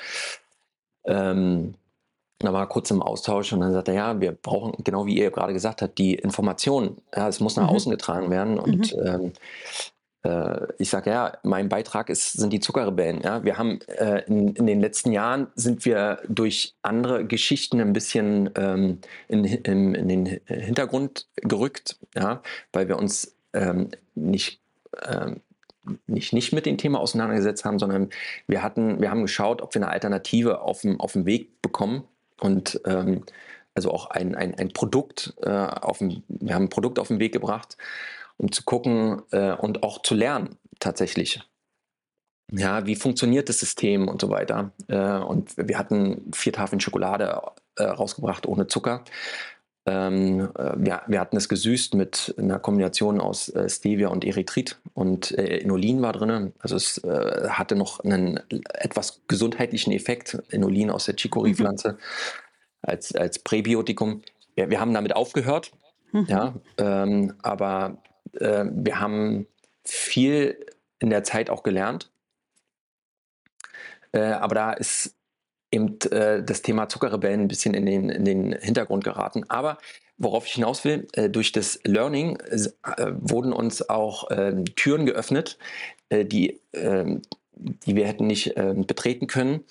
ähm, 1.07 1.75
da 2.39 2.53
war 2.53 2.68
kurz 2.68 2.91
im 2.91 3.03
Austausch 3.03 3.53
und 3.53 3.61
dann 3.61 3.72
sagt 3.72 3.89
er, 3.89 3.95
ja, 3.95 4.20
wir 4.20 4.32
brauchen, 4.32 4.72
genau 4.82 5.07
wie 5.07 5.16
ihr 5.16 5.30
gerade 5.30 5.53
gesagt 5.53 5.82
habt, 5.82 5.99
die 5.99 6.14
Information. 6.14 6.99
Ja, 7.14 7.28
es 7.28 7.41
muss 7.41 7.57
nach 7.57 7.70
mhm. 7.70 7.76
außen 7.76 7.91
getragen 7.91 8.30
werden. 8.30 8.59
Und 8.59 8.95
mhm. 8.97 9.07
ähm, 9.07 9.32
äh, 10.24 10.66
ich 10.78 10.91
sage, 10.91 11.11
ja, 11.11 11.39
mein 11.43 11.68
Beitrag 11.68 12.11
ist, 12.11 12.32
sind 12.32 12.53
die 12.53 12.61
Zuckerrebellen. 12.61 13.20
Ja? 13.22 13.45
Wir 13.45 13.57
haben 13.57 13.80
äh, 13.87 14.24
in, 14.26 14.49
in, 14.49 14.66
den 14.66 14.80
letzten 14.80 15.12
Jahren 15.12 15.47
sind 15.55 15.85
wir 15.85 16.18
durch 16.28 16.74
andere 16.82 17.24
Geschichten 17.24 17.80
ein 17.80 17.93
bisschen 17.93 18.51
ähm, 18.57 18.99
in, 19.28 19.45
in, 19.45 19.95
in, 19.95 20.09
den 20.09 20.26
Hintergrund 20.47 21.28
gerückt, 21.37 21.99
ja? 22.16 22.43
weil 22.72 22.89
wir 22.89 22.99
uns 22.99 23.37
ähm, 23.53 23.91
nicht 24.14 24.61
ähm, 25.07 25.41
nicht, 26.07 26.32
nicht 26.32 26.55
mit 26.55 26.64
dem 26.64 26.78
Thema 26.78 26.99
auseinandergesetzt 26.99 27.66
haben, 27.66 27.78
sondern 27.78 28.09
wir 28.47 28.62
hatten, 28.62 29.03
wir 29.03 29.11
haben 29.11 29.20
geschaut, 29.20 29.61
ob 29.61 29.74
wir 29.74 29.82
eine 29.82 29.91
Alternative 29.91 30.62
auf 30.62 30.80
dem, 30.80 30.99
auf 30.99 31.12
dem 31.12 31.26
Weg 31.26 31.61
bekommen 31.61 32.05
und 32.41 32.80
ähm, 32.85 33.24
also 33.74 33.91
auch 33.91 34.11
ein, 34.11 34.35
ein, 34.35 34.55
ein 34.55 34.72
Produkt 34.72 35.35
äh, 35.43 35.51
auf 35.51 35.99
dem, 35.99 36.22
wir 36.28 36.55
haben 36.55 36.64
ein 36.64 36.70
Produkt 36.70 36.99
auf 36.99 37.09
den 37.09 37.18
Weg 37.18 37.32
gebracht, 37.32 37.76
um 38.37 38.53
zu 38.53 38.62
gucken 38.64 39.22
äh, 39.32 39.53
und 39.53 39.82
auch 39.82 40.03
zu 40.03 40.14
lernen 40.14 40.57
tatsächlich. 40.78 41.41
Ja, 42.53 42.87
wie 42.87 42.95
funktioniert 42.95 43.49
das 43.49 43.59
System 43.59 44.07
und 44.07 44.20
so 44.20 44.30
weiter. 44.30 44.72
Äh, 44.89 45.18
und 45.18 45.57
wir 45.57 45.78
hatten 45.78 46.30
vier 46.32 46.53
Tafeln 46.53 46.80
Schokolade 46.80 47.41
äh, 47.76 47.85
rausgebracht 47.85 48.47
ohne 48.47 48.66
Zucker. 48.66 49.05
Ähm, 49.87 50.49
äh, 50.57 50.72
wir, 50.76 51.03
wir, 51.07 51.20
hatten 51.20 51.37
es 51.37 51.49
gesüßt 51.49 51.95
mit 51.95 52.35
einer 52.39 52.59
Kombination 52.59 53.20
aus 53.20 53.51
äh, 53.51 53.68
Stevia 53.68 54.09
und 54.09 54.24
Erythrit 54.24 54.78
und 54.95 55.32
äh, 55.32 55.59
Inulin 55.59 56.01
war 56.01 56.14
drin. 56.14 56.55
Also 56.59 56.76
es 56.76 56.99
äh, 57.05 57.49
hatte 57.51 57.76
noch 57.76 58.01
einen 58.01 58.41
etwas 58.72 59.20
gesundheitlichen 59.28 59.93
Effekt. 59.93 60.39
Inulin 60.51 60.91
aus 60.91 61.05
der 61.05 61.16
Chicorée-Pflanze 61.16 61.93
mhm. 61.93 61.99
als, 62.80 63.14
als 63.14 63.39
Präbiotikum. 63.41 64.22
Ja, 64.57 64.70
wir 64.70 64.80
haben 64.80 64.95
damit 64.95 65.14
aufgehört, 65.14 65.72
mhm. 66.12 66.26
ja, 66.28 66.55
ähm, 66.78 67.35
aber 67.43 67.99
äh, 68.39 68.64
wir 68.70 69.01
haben 69.01 69.47
viel 69.85 70.64
in 70.99 71.11
der 71.11 71.24
Zeit 71.24 71.51
auch 71.51 71.62
gelernt. 71.62 72.11
Äh, 74.12 74.20
aber 74.20 74.55
da 74.55 74.72
ist 74.72 75.14
eben 75.75 75.99
äh, 76.11 76.43
das 76.43 76.62
Thema 76.62 76.89
Zuckerrebellen 76.89 77.41
ein 77.41 77.49
bisschen 77.49 77.75
in 77.75 77.87
den, 77.87 78.09
in 78.09 78.25
den 78.25 78.53
Hintergrund 78.53 79.05
geraten. 79.05 79.45
Aber 79.49 79.79
worauf 80.16 80.47
ich 80.47 80.53
hinaus 80.53 80.85
will, 80.85 81.07
äh, 81.12 81.29
durch 81.29 81.53
das 81.53 81.81
Learning 81.85 82.39
äh, 82.41 82.68
wurden 83.18 83.53
uns 83.53 83.89
auch 83.89 84.29
ähm, 84.31 84.64
Türen 84.77 85.07
geöffnet, 85.07 85.59
äh, 86.09 86.25
die, 86.25 86.61
ähm, 86.72 87.22
die 87.57 87.97
wir 87.97 88.07
hätten 88.07 88.27
nicht 88.27 88.55
ähm, 88.57 88.87
betreten 88.87 89.27
können 89.27 89.64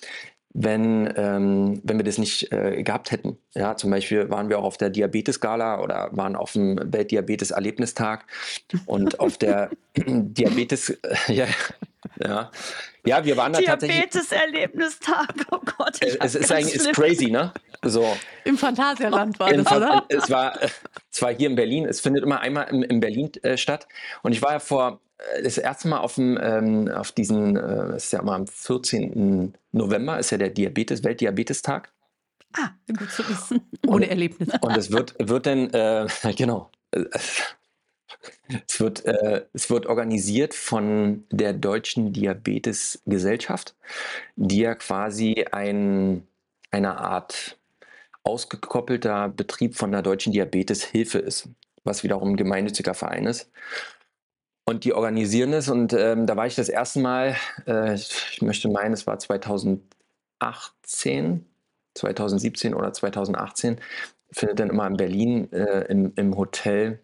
wenn, 0.54 1.12
ähm, 1.16 1.80
wenn 1.82 1.98
wir 1.98 2.04
das 2.04 2.16
nicht 2.16 2.52
äh, 2.52 2.82
gehabt 2.84 3.10
hätten. 3.10 3.36
Ja, 3.54 3.76
zum 3.76 3.90
Beispiel 3.90 4.30
waren 4.30 4.48
wir 4.48 4.60
auch 4.60 4.64
auf 4.64 4.76
der 4.76 4.88
Diabetes-Gala 4.88 5.80
oder 5.82 6.10
waren 6.12 6.36
auf 6.36 6.52
dem 6.52 6.78
Weltdiabetes-Erlebnistag 6.80 8.24
und 8.86 9.18
auf 9.18 9.36
der 9.36 9.70
Diabetes, 9.96 10.90
äh, 10.90 11.32
ja, 11.32 11.46
ja, 12.22 12.50
ja, 13.06 13.24
wir 13.24 13.36
waren 13.36 13.52
da 13.52 13.60
tatsächlich. 13.60 13.98
Diabetes-Erlebnistag, 13.98 15.34
oh 15.50 15.60
Gott. 15.76 15.98
es 16.00 16.34
ist 16.34 16.50
eigentlich 16.50 16.74
ist 16.74 16.92
crazy, 16.92 17.30
ne? 17.30 17.52
So. 17.82 18.16
Im 18.44 18.56
Phantasialand 18.56 19.38
war 19.38 19.52
das, 19.52 19.72
oder? 19.72 20.04
Es 20.08 20.30
war, 20.30 20.58
es 21.12 21.20
war 21.22 21.34
hier 21.34 21.48
in 21.48 21.54
Berlin. 21.54 21.84
Es 21.84 22.00
findet 22.00 22.22
immer 22.22 22.40
einmal 22.40 22.68
in, 22.70 22.82
in 22.82 23.00
Berlin 23.00 23.30
äh, 23.42 23.58
statt. 23.58 23.86
Und 24.22 24.32
ich 24.32 24.40
war 24.40 24.52
ja 24.52 24.58
vor 24.58 25.00
äh, 25.18 25.42
das 25.42 25.58
erste 25.58 25.88
Mal 25.88 25.98
auf, 25.98 26.14
dem, 26.14 26.38
ähm, 26.40 26.88
auf 26.88 27.12
diesen, 27.12 27.56
äh, 27.56 27.92
das 27.92 28.04
ist 28.04 28.12
ja 28.12 28.20
immer 28.20 28.34
am 28.34 28.46
14. 28.46 29.54
November, 29.72 30.18
ist 30.18 30.30
ja 30.30 30.38
der 30.38 30.50
Diabetes, 30.50 31.04
Weltdiabetestag. 31.04 31.92
Ah, 32.56 32.70
gut 32.86 33.10
zu 33.10 33.28
wissen. 33.28 33.68
Ohne 33.86 34.08
Erlebnis. 34.08 34.48
Und 34.60 34.76
es 34.76 34.90
wird, 34.90 35.14
wird 35.18 35.46
dann, 35.46 35.70
äh, 35.70 36.06
genau, 36.36 36.70
es 38.68 38.80
wird, 38.80 39.04
äh, 39.04 39.44
es 39.52 39.70
wird 39.70 39.86
organisiert 39.86 40.54
von 40.54 41.24
der 41.30 41.52
Deutschen 41.52 42.12
Diabetesgesellschaft, 42.12 43.74
die 44.36 44.60
ja 44.60 44.74
quasi 44.74 45.44
ein, 45.50 46.26
eine 46.70 46.98
Art 46.98 47.58
ausgekoppelter 48.24 49.28
Betrieb 49.28 49.76
von 49.76 49.92
der 49.92 50.02
Deutschen 50.02 50.32
Diabeteshilfe 50.32 51.18
ist, 51.18 51.48
was 51.84 52.02
wiederum 52.02 52.30
ein 52.30 52.36
gemeinnütziger 52.36 52.94
Verein 52.94 53.26
ist. 53.26 53.50
Und 54.66 54.84
die 54.84 54.94
organisieren 54.94 55.52
es 55.52 55.68
und 55.68 55.92
ähm, 55.92 56.26
da 56.26 56.36
war 56.36 56.46
ich 56.46 56.54
das 56.54 56.70
erste 56.70 57.00
Mal, 57.00 57.36
äh, 57.66 57.94
ich 57.94 58.40
möchte 58.40 58.70
meinen, 58.70 58.94
es 58.94 59.06
war 59.06 59.18
2018, 59.18 61.44
2017 61.94 62.72
oder 62.72 62.94
2018, 62.94 63.78
findet 64.32 64.60
dann 64.60 64.70
immer 64.70 64.86
in 64.86 64.96
Berlin 64.96 65.52
äh, 65.52 65.84
im, 65.90 66.14
im 66.16 66.34
Hotel 66.36 67.00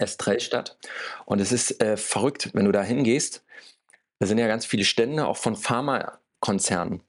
Estrell 0.00 0.40
statt. 0.40 0.78
Und 1.26 1.40
es 1.40 1.52
ist 1.52 1.80
äh, 1.82 1.96
verrückt, 1.96 2.50
wenn 2.54 2.64
du 2.64 2.72
da 2.72 2.82
hingehst. 2.82 3.44
Da 4.18 4.26
sind 4.26 4.38
ja 4.38 4.46
ganz 4.46 4.66
viele 4.66 4.84
Stände, 4.84 5.26
auch 5.26 5.36
von 5.36 5.56
Pharmakonzernen. 5.56 7.02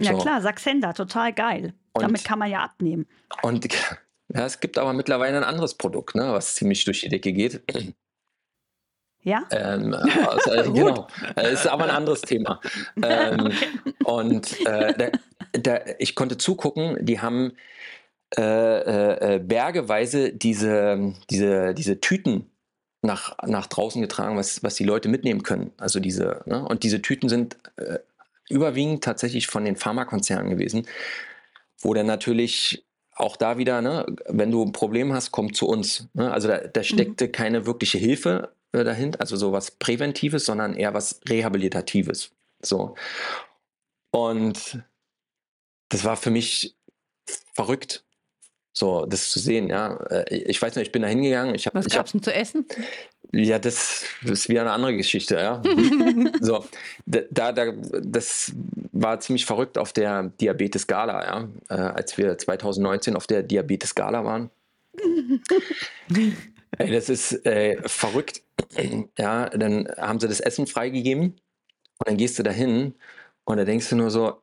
Ja 0.00 0.12
so. 0.12 0.18
klar, 0.18 0.40
Saxenda, 0.40 0.92
total 0.92 1.32
geil. 1.32 1.74
Und, 1.92 2.02
Damit 2.02 2.24
kann 2.24 2.38
man 2.38 2.50
ja 2.50 2.62
abnehmen. 2.62 3.06
Und 3.42 3.68
ja, 4.34 4.46
es 4.46 4.60
gibt 4.60 4.78
aber 4.78 4.92
mittlerweile 4.92 5.36
ein 5.38 5.44
anderes 5.44 5.74
Produkt, 5.74 6.14
ne, 6.14 6.32
was 6.32 6.54
ziemlich 6.54 6.84
durch 6.84 7.00
die 7.00 7.08
Decke 7.08 7.32
geht. 7.32 7.62
Ja? 9.22 9.46
Ähm, 9.50 9.94
also, 10.26 10.52
äh, 10.52 10.70
genau. 10.70 11.08
Das 11.34 11.52
ist 11.52 11.66
aber 11.66 11.84
ein 11.84 11.90
anderes 11.90 12.22
Thema. 12.22 12.60
Ähm, 13.02 13.40
okay. 13.46 13.94
Und 14.04 14.66
äh, 14.66 14.94
der, 14.94 15.12
der, 15.56 16.00
ich 16.00 16.14
konnte 16.14 16.38
zugucken, 16.38 17.04
die 17.04 17.20
haben 17.20 17.52
äh, 18.36 18.42
äh, 18.42 19.36
äh, 19.36 19.38
bergeweise 19.38 20.32
diese, 20.32 21.14
diese, 21.30 21.72
diese 21.72 22.00
Tüten 22.00 22.50
nach, 23.00 23.36
nach 23.46 23.66
draußen 23.66 24.02
getragen, 24.02 24.36
was, 24.36 24.62
was 24.62 24.74
die 24.74 24.84
Leute 24.84 25.08
mitnehmen 25.08 25.42
können. 25.42 25.72
Also 25.78 25.98
diese, 25.98 26.42
ne? 26.44 26.62
und 26.62 26.82
diese 26.82 27.00
Tüten 27.00 27.28
sind 27.28 27.56
äh, 27.76 27.98
überwiegend 28.50 29.02
tatsächlich 29.02 29.46
von 29.46 29.64
den 29.64 29.76
Pharmakonzernen 29.76 30.50
gewesen, 30.50 30.86
wo 31.78 31.94
dann 31.94 32.06
natürlich 32.06 32.84
auch 33.14 33.36
da 33.36 33.56
wieder, 33.58 33.80
ne, 33.80 34.06
wenn 34.26 34.50
du 34.50 34.62
ein 34.62 34.72
Problem 34.72 35.12
hast, 35.12 35.32
komm 35.32 35.54
zu 35.54 35.66
uns. 35.66 36.08
Ne? 36.12 36.30
Also 36.30 36.48
da, 36.48 36.58
da 36.58 36.80
mhm. 36.80 36.84
steckte 36.84 37.26
mhm. 37.28 37.32
keine 37.32 37.66
wirkliche 37.66 37.98
Hilfe 37.98 38.52
äh, 38.72 38.84
dahinter, 38.84 39.20
also 39.20 39.36
sowas 39.36 39.70
Präventives, 39.70 40.44
sondern 40.44 40.74
eher 40.74 40.92
was 40.92 41.20
Rehabilitatives. 41.28 42.30
So. 42.60 42.94
Und 44.10 44.82
das 45.88 46.04
war 46.04 46.16
für 46.16 46.30
mich 46.30 46.76
verrückt, 47.54 48.04
so 48.78 49.06
das 49.06 49.30
zu 49.30 49.38
sehen. 49.38 49.68
Ja, 49.68 49.96
äh, 50.10 50.36
ich 50.36 50.60
weiß 50.60 50.76
nicht, 50.76 50.86
ich 50.86 50.92
bin 50.92 51.02
da 51.02 51.08
hingegangen. 51.08 51.54
Ich 51.54 51.66
hab, 51.66 51.74
Was 51.74 51.88
gab 51.88 52.06
es 52.06 52.12
denn 52.12 52.22
zu 52.22 52.32
essen? 52.32 52.66
Ja, 53.32 53.58
das, 53.58 54.04
das, 54.22 54.30
ist 54.30 54.48
wieder 54.48 54.62
eine 54.62 54.72
andere 54.72 54.96
Geschichte. 54.96 55.34
Ja, 55.36 55.62
so 56.40 56.64
da, 57.06 57.52
da, 57.52 57.72
das 58.02 58.52
war 58.92 59.20
ziemlich 59.20 59.44
verrückt 59.44 59.76
auf 59.76 59.92
der 59.92 60.24
Diabetes 60.40 60.86
Gala, 60.86 61.24
ja, 61.24 61.48
äh, 61.68 61.74
als 61.74 62.16
wir 62.16 62.38
2019 62.38 63.16
auf 63.16 63.26
der 63.26 63.42
Diabetes 63.42 63.94
Gala 63.94 64.24
waren. 64.24 64.50
Ey, 66.78 66.90
das 66.90 67.08
ist 67.08 67.44
äh, 67.46 67.76
verrückt. 67.86 68.42
Ja, 69.18 69.48
dann 69.50 69.88
haben 69.96 70.20
sie 70.20 70.28
das 70.28 70.40
Essen 70.40 70.66
freigegeben 70.66 71.36
und 71.98 72.08
dann 72.08 72.16
gehst 72.16 72.38
du 72.38 72.42
da 72.42 72.50
hin 72.50 72.94
und 73.44 73.56
da 73.56 73.64
denkst 73.64 73.88
du 73.90 73.96
nur 73.96 74.10
so, 74.10 74.42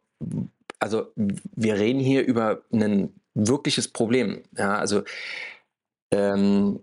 also 0.79 1.07
wir 1.15 1.75
reden 1.75 1.99
hier 1.99 2.25
über 2.25 2.63
ein 2.71 3.13
wirkliches 3.35 3.87
Problem. 3.87 4.43
Ja, 4.57 4.77
also 4.77 5.03
ähm, 6.11 6.79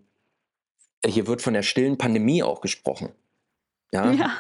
hier 1.05 1.27
wird 1.27 1.43
von 1.43 1.55
der 1.55 1.63
stillen 1.63 1.99
Pandemie 1.99 2.43
auch 2.43 2.61
gesprochen. 2.61 3.11
Ja. 3.93 4.13
ja. 4.13 4.33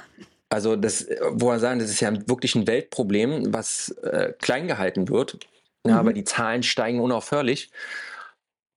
Also 0.49 0.77
das, 0.77 1.07
wo 1.31 1.51
er 1.51 1.59
sagen, 1.59 1.81
das 1.81 1.91
ist 1.91 2.01
ja 2.01 2.13
wirklich 2.29 2.55
ein 2.55 2.67
Weltproblem, 2.67 3.53
was 3.55 3.89
äh, 4.03 4.35
klein 4.39 4.69
gehalten 4.69 5.09
wird. 5.09 5.39
Ja, 5.87 5.95
mhm. 5.95 5.99
aber 5.99 6.13
die 6.13 6.25
Zahlen 6.25 6.63
steigen 6.63 7.01
unaufhörlich. 7.01 7.71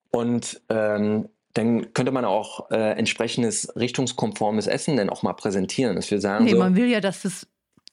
Und 0.10 0.62
ähm, 0.70 1.30
dann 1.54 1.94
könnte 1.94 2.12
man 2.12 2.26
auch 2.26 2.72
äh, 2.72 2.98
entsprechendes 2.98 3.76
richtungskonformes 3.76 4.68
Essen 4.68 4.98
dann 4.98 5.10
auch 5.10 5.24
mal 5.24 5.34
präsentieren, 5.34 5.96
dass 5.96 6.12
wir 6.12 6.20
sagen 6.20 6.46
nee, 6.46 6.52
so, 6.52 6.58
man 6.58 6.76
will 6.76 6.88
ja, 6.88 7.02
dass 7.02 7.22
das 7.22 7.48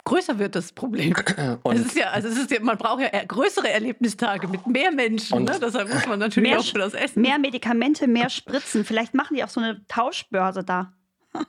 größer 0.05 0.39
wird 0.39 0.55
das 0.55 0.73
Problem. 0.73 1.15
Und 1.63 1.77
es 1.77 1.87
ist 1.87 1.97
ja, 1.97 2.11
also 2.11 2.29
es 2.29 2.37
ist 2.37 2.51
ja, 2.51 2.61
man 2.61 2.79
braucht 2.79 3.01
ja 3.01 3.25
größere 3.25 3.71
Erlebnistage 3.71 4.49
mit 4.49 4.67
mehr 4.67 4.91
Menschen. 4.91 5.45
Ne? 5.45 5.59
Deshalb 5.61 5.93
muss 5.93 6.07
man 6.07 6.19
natürlich 6.19 6.51
mehr, 6.51 6.61
auch 6.61 6.65
für 6.65 6.79
das 6.79 6.95
Essen. 6.95 7.23
Mehr 7.23 7.39
Medikamente, 7.39 8.07
mehr 8.07 8.31
Spritzen. 8.31 8.85
Vielleicht 8.85 9.15
machen 9.15 9.37
die 9.37 9.45
auch 9.45 9.49
so 9.49 9.61
eine 9.61 9.85
Tauschbörse 9.89 10.65
da. 10.65 10.93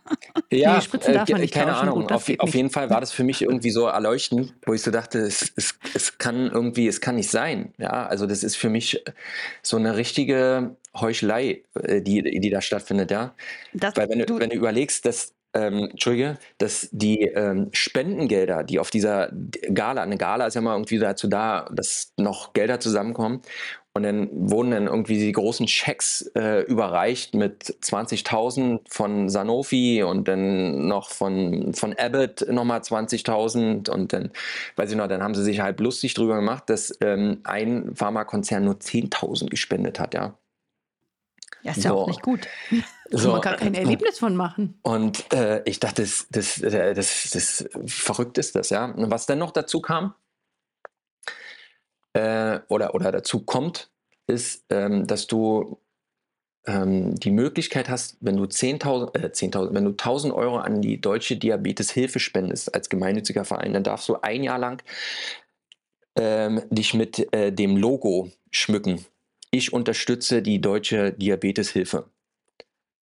Ja, 0.51 0.79
nee, 0.79 1.43
äh, 1.43 1.47
keine 1.47 1.75
Ahnung. 1.75 2.01
Gut, 2.01 2.11
auf, 2.11 2.29
auf 2.37 2.53
jeden 2.53 2.69
Fall 2.69 2.89
war 2.91 3.01
das 3.01 3.11
für 3.11 3.23
mich 3.23 3.41
irgendwie 3.41 3.71
so 3.71 3.87
erleuchtend, 3.87 4.53
wo 4.65 4.73
ich 4.73 4.83
so 4.83 4.91
dachte, 4.91 5.19
es, 5.19 5.51
es, 5.55 5.75
es 5.95 6.19
kann 6.19 6.47
irgendwie, 6.51 6.87
es 6.87 7.01
kann 7.01 7.15
nicht 7.15 7.31
sein. 7.31 7.73
Ja, 7.79 8.05
also 8.05 8.27
das 8.27 8.43
ist 8.43 8.55
für 8.55 8.69
mich 8.69 9.03
so 9.63 9.77
eine 9.77 9.97
richtige 9.97 10.75
Heuchelei, 10.95 11.63
äh, 11.73 12.01
die, 12.01 12.21
die 12.21 12.49
da 12.51 12.61
stattfindet, 12.61 13.09
ja. 13.09 13.33
Das, 13.73 13.95
Weil 13.97 14.09
wenn 14.09 14.19
du, 14.19 14.25
du, 14.25 14.39
wenn 14.39 14.51
du 14.51 14.55
überlegst, 14.55 15.05
dass 15.05 15.33
ähm, 15.53 15.89
Entschuldige, 15.91 16.37
dass 16.57 16.89
die 16.91 17.21
ähm, 17.21 17.69
Spendengelder, 17.71 18.63
die 18.63 18.79
auf 18.79 18.89
dieser 18.89 19.31
Gala, 19.73 20.01
eine 20.01 20.17
Gala 20.17 20.47
ist 20.47 20.55
ja 20.55 20.61
mal 20.61 20.73
irgendwie 20.73 20.99
dazu 20.99 21.27
da, 21.27 21.69
dass 21.73 22.13
noch 22.17 22.53
Gelder 22.53 22.79
zusammenkommen. 22.79 23.41
Und 23.95 24.01
dann 24.03 24.29
wurden 24.31 24.71
dann 24.71 24.87
irgendwie 24.87 25.19
die 25.19 25.31
großen 25.31 25.67
Schecks 25.67 26.23
äh, 26.35 26.61
überreicht 26.63 27.35
mit 27.35 27.63
20.000 27.81 28.79
von 28.89 29.29
Sanofi 29.29 30.01
und 30.01 30.27
dann 30.27 30.87
noch 30.87 31.11
von, 31.11 31.73
von 31.75 31.93
Abbott 31.93 32.43
nochmal 32.49 32.79
20.000 32.81 33.91
und 33.91 34.11
dann, 34.13 34.31
weiß 34.77 34.89
ich 34.89 34.97
noch, 34.97 35.07
dann 35.07 35.21
haben 35.21 35.35
sie 35.35 35.43
sich 35.43 35.59
halt 35.59 35.79
lustig 35.79 36.15
drüber 36.15 36.37
gemacht, 36.37 36.63
dass 36.71 36.97
ähm, 37.01 37.41
ein 37.43 37.95
Pharmakonzern 37.95 38.63
nur 38.63 38.75
10.000 38.75 39.49
gespendet 39.49 39.99
hat, 39.99 40.15
ja. 40.15 40.33
Ja, 41.63 41.71
ist 41.71 41.81
so. 41.81 41.89
ja 41.89 41.93
auch 41.93 42.07
nicht 42.07 42.21
gut. 42.21 42.47
So, 43.09 43.31
man 43.31 43.41
kann 43.41 43.57
kein 43.57 43.73
Erlebnis 43.73 44.19
von 44.19 44.35
machen. 44.35 44.79
Und 44.81 45.31
äh, 45.33 45.61
ich 45.65 45.79
dachte, 45.79 46.01
das, 46.01 46.27
das, 46.31 46.61
äh, 46.61 46.93
das, 46.93 47.29
das, 47.31 47.69
verrückt 47.85 48.37
ist 48.37 48.55
das, 48.55 48.69
ja. 48.69 48.85
Und 48.85 49.11
was 49.11 49.25
dann 49.25 49.39
noch 49.39 49.51
dazu 49.51 49.81
kam, 49.81 50.15
äh, 52.13 52.59
oder, 52.69 52.95
oder 52.95 53.11
dazu 53.11 53.43
kommt, 53.43 53.91
ist, 54.27 54.65
ähm, 54.69 55.05
dass 55.07 55.27
du 55.27 55.79
ähm, 56.65 57.15
die 57.15 57.31
Möglichkeit 57.31 57.89
hast, 57.89 58.17
wenn 58.21 58.37
du 58.37 58.43
10.000, 58.43 59.17
äh, 59.17 59.31
10 59.31 59.53
wenn 59.53 59.85
du 59.85 59.91
1.000 59.91 60.33
Euro 60.33 60.57
an 60.57 60.81
die 60.81 60.99
Deutsche 60.99 61.37
Diabeteshilfe 61.37 62.19
spendest 62.19 62.73
als 62.73 62.89
gemeinnütziger 62.89 63.45
Verein, 63.45 63.73
dann 63.73 63.83
darfst 63.83 64.07
du 64.09 64.15
ein 64.21 64.43
Jahr 64.43 64.59
lang 64.59 64.81
ähm, 66.15 66.61
dich 66.69 66.93
mit 66.93 67.33
äh, 67.33 67.51
dem 67.51 67.77
Logo 67.77 68.31
schmücken 68.51 69.05
ich 69.53 69.71
unterstütze 69.71 70.41
die 70.41 70.59
deutsche 70.59 71.13
Diabeteshilfe. 71.13 72.09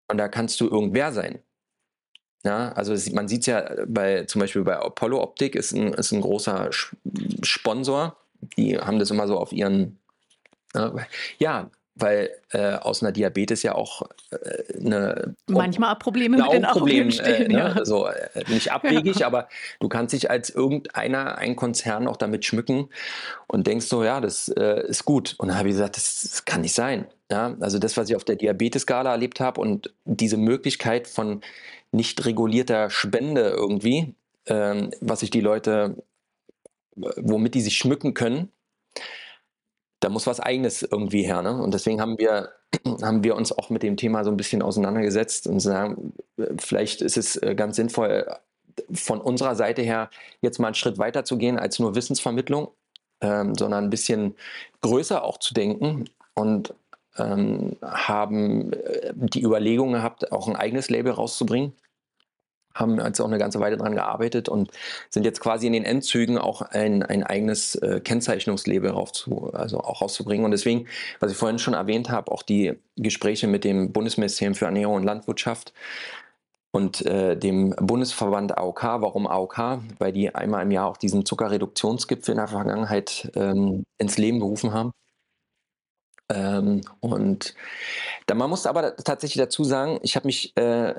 Und 0.09 0.17
da 0.17 0.27
kannst 0.27 0.59
du 0.59 0.67
irgendwer 0.67 1.13
sein. 1.13 1.39
Ja, 2.43 2.73
also 2.73 2.93
man 3.13 3.29
sieht 3.29 3.41
es 3.41 3.45
ja 3.45 3.73
bei, 3.87 4.25
zum 4.25 4.41
Beispiel 4.41 4.63
bei 4.63 4.75
Apollo 4.75 5.21
Optik 5.21 5.55
ist 5.55 5.71
ein, 5.71 5.93
ist 5.93 6.11
ein 6.11 6.19
großer 6.19 6.69
Sponsor. 7.41 8.17
Die 8.57 8.77
haben 8.77 8.99
das 8.99 9.11
immer 9.11 9.27
so 9.27 9.37
auf 9.37 9.53
ihren, 9.53 10.01
ja, 11.39 11.71
weil 11.95 12.29
äh, 12.51 12.75
aus 12.75 13.03
einer 13.03 13.11
Diabetes 13.11 13.63
ja 13.63 13.75
auch 13.75 14.03
äh, 14.31 14.77
eine 14.77 15.35
manchmal 15.47 15.95
Probleme 15.97 16.37
mit 16.37 16.51
den 16.51 16.65
Augen 16.65 16.87
entstehen. 16.89 17.51
Äh, 17.51 17.53
ne? 17.53 17.59
ja. 17.59 17.65
Also 17.73 18.07
äh, 18.07 18.43
nicht 18.47 18.71
abwegig, 18.71 19.19
ja. 19.19 19.27
aber 19.27 19.49
du 19.79 19.89
kannst 19.89 20.13
dich 20.13 20.29
als 20.29 20.49
irgendeiner, 20.49 21.37
ein 21.37 21.55
Konzern 21.55 22.07
auch 22.07 22.17
damit 22.17 22.45
schmücken 22.45 22.89
und 23.47 23.67
denkst 23.67 23.87
so, 23.87 24.03
ja, 24.03 24.21
das 24.21 24.47
äh, 24.47 24.87
ist 24.87 25.05
gut. 25.05 25.35
Und 25.37 25.49
dann 25.49 25.57
habe 25.57 25.69
ich 25.69 25.75
gesagt, 25.75 25.97
das, 25.97 26.21
das, 26.21 26.45
kann 26.45 26.61
nicht 26.61 26.73
sein. 26.73 27.07
Ja? 27.29 27.55
Also 27.59 27.77
das, 27.77 27.97
was 27.97 28.09
ich 28.09 28.15
auf 28.15 28.23
der 28.23 28.37
Diabetes-Skala 28.37 29.11
erlebt 29.11 29.39
habe 29.39 29.59
und 29.59 29.93
diese 30.05 30.37
Möglichkeit 30.37 31.07
von 31.07 31.41
nicht 31.91 32.25
regulierter 32.25 32.89
Spende 32.89 33.49
irgendwie, 33.49 34.15
ähm, 34.45 34.91
was 35.01 35.19
sich 35.19 35.29
die 35.29 35.41
Leute, 35.41 36.01
womit 36.95 37.53
die 37.53 37.61
sich 37.61 37.77
schmücken 37.77 38.13
können, 38.13 38.49
da 40.01 40.09
muss 40.09 40.27
was 40.27 40.39
Eigenes 40.39 40.81
irgendwie 40.81 41.23
her. 41.23 41.41
Ne? 41.41 41.61
Und 41.61 41.73
deswegen 41.73 42.01
haben 42.01 42.17
wir, 42.17 42.51
haben 43.01 43.23
wir 43.23 43.35
uns 43.35 43.57
auch 43.57 43.69
mit 43.69 43.83
dem 43.83 43.95
Thema 43.95 44.25
so 44.25 44.31
ein 44.31 44.37
bisschen 44.37 44.61
auseinandergesetzt 44.61 45.47
und 45.47 45.61
sagen, 45.61 46.13
vielleicht 46.57 47.01
ist 47.01 47.17
es 47.17 47.37
äh, 47.37 47.55
ganz 47.55 47.77
sinnvoll, 47.77 48.27
von 48.91 49.21
unserer 49.21 49.55
Seite 49.55 49.81
her 49.81 50.09
jetzt 50.41 50.59
mal 50.59 50.67
einen 50.67 50.75
Schritt 50.75 50.97
weiter 50.97 51.23
zu 51.23 51.37
gehen 51.37 51.59
als 51.59 51.79
nur 51.79 51.95
Wissensvermittlung, 51.95 52.69
ähm, 53.21 53.53
sondern 53.55 53.85
ein 53.85 53.89
bisschen 53.89 54.35
größer 54.81 55.23
auch 55.23 55.37
zu 55.37 55.53
denken 55.53 56.05
und 56.33 56.73
ähm, 57.17 57.75
haben 57.81 58.73
äh, 58.73 59.13
die 59.13 59.43
Überlegung 59.43 59.91
gehabt, 59.91 60.31
auch 60.31 60.47
ein 60.47 60.55
eigenes 60.55 60.89
Label 60.89 61.11
rauszubringen 61.11 61.73
haben 62.73 62.99
jetzt 62.99 63.19
auch 63.19 63.27
eine 63.27 63.37
ganze 63.37 63.59
Weile 63.59 63.77
daran 63.77 63.95
gearbeitet 63.95 64.49
und 64.49 64.71
sind 65.09 65.25
jetzt 65.25 65.39
quasi 65.39 65.67
in 65.67 65.73
den 65.73 65.83
Endzügen 65.83 66.37
auch 66.37 66.61
ein, 66.61 67.03
ein 67.03 67.23
eigenes 67.23 67.75
äh, 67.75 67.99
Kennzeichnungslabel 67.99 68.91
raufzu, 68.91 69.51
also 69.53 69.79
auch 69.79 70.01
rauszubringen. 70.01 70.45
Und 70.45 70.51
deswegen, 70.51 70.87
was 71.19 71.31
ich 71.31 71.37
vorhin 71.37 71.59
schon 71.59 71.73
erwähnt 71.73 72.09
habe, 72.09 72.31
auch 72.31 72.43
die 72.43 72.73
Gespräche 72.95 73.47
mit 73.47 73.63
dem 73.63 73.91
Bundesministerium 73.91 74.55
für 74.55 74.65
Ernährung 74.65 74.95
und 74.95 75.03
Landwirtschaft 75.03 75.73
und 76.71 77.05
äh, 77.05 77.37
dem 77.37 77.75
Bundesverband 77.77 78.57
AOK. 78.57 78.83
Warum 78.83 79.27
AOK? 79.27 79.81
Weil 79.99 80.13
die 80.13 80.33
einmal 80.33 80.63
im 80.63 80.71
Jahr 80.71 80.87
auch 80.87 80.97
diesen 80.97 81.25
Zuckerreduktionsgipfel 81.25 82.31
in 82.31 82.37
der 82.37 82.47
Vergangenheit 82.47 83.31
ähm, 83.35 83.83
ins 83.97 84.17
Leben 84.17 84.39
gerufen 84.39 84.73
haben. 84.73 84.91
Ähm, 86.29 86.81
und 87.01 87.55
da, 88.25 88.35
man 88.35 88.49
muss 88.49 88.65
aber 88.65 88.95
tatsächlich 88.95 89.43
dazu 89.43 89.65
sagen, 89.65 89.99
ich 90.01 90.15
habe 90.15 90.27
mich 90.27 90.55
äh, 90.55 90.93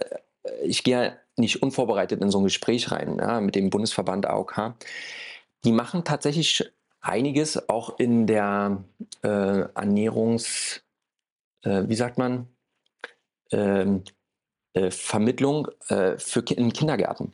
ich 0.62 0.82
gehe 0.82 1.16
nicht 1.36 1.62
unvorbereitet 1.62 2.20
in 2.20 2.30
so 2.30 2.38
ein 2.38 2.44
Gespräch 2.44 2.90
rein 2.90 3.18
ja, 3.18 3.40
mit 3.40 3.54
dem 3.54 3.70
Bundesverband 3.70 4.26
AOK. 4.26 4.74
Die 5.64 5.72
machen 5.72 6.04
tatsächlich 6.04 6.72
einiges 7.00 7.68
auch 7.68 7.98
in 7.98 8.26
der 8.26 8.84
äh, 9.22 9.28
Ernährungs, 9.28 10.82
äh, 11.62 11.84
wie 11.86 11.94
sagt 11.94 12.18
man, 12.18 12.48
ähm, 13.50 14.04
äh, 14.74 14.90
Vermittlung 14.90 15.68
äh, 15.88 16.16
für 16.18 16.40
in 16.40 16.72
Kindergärten. 16.72 17.32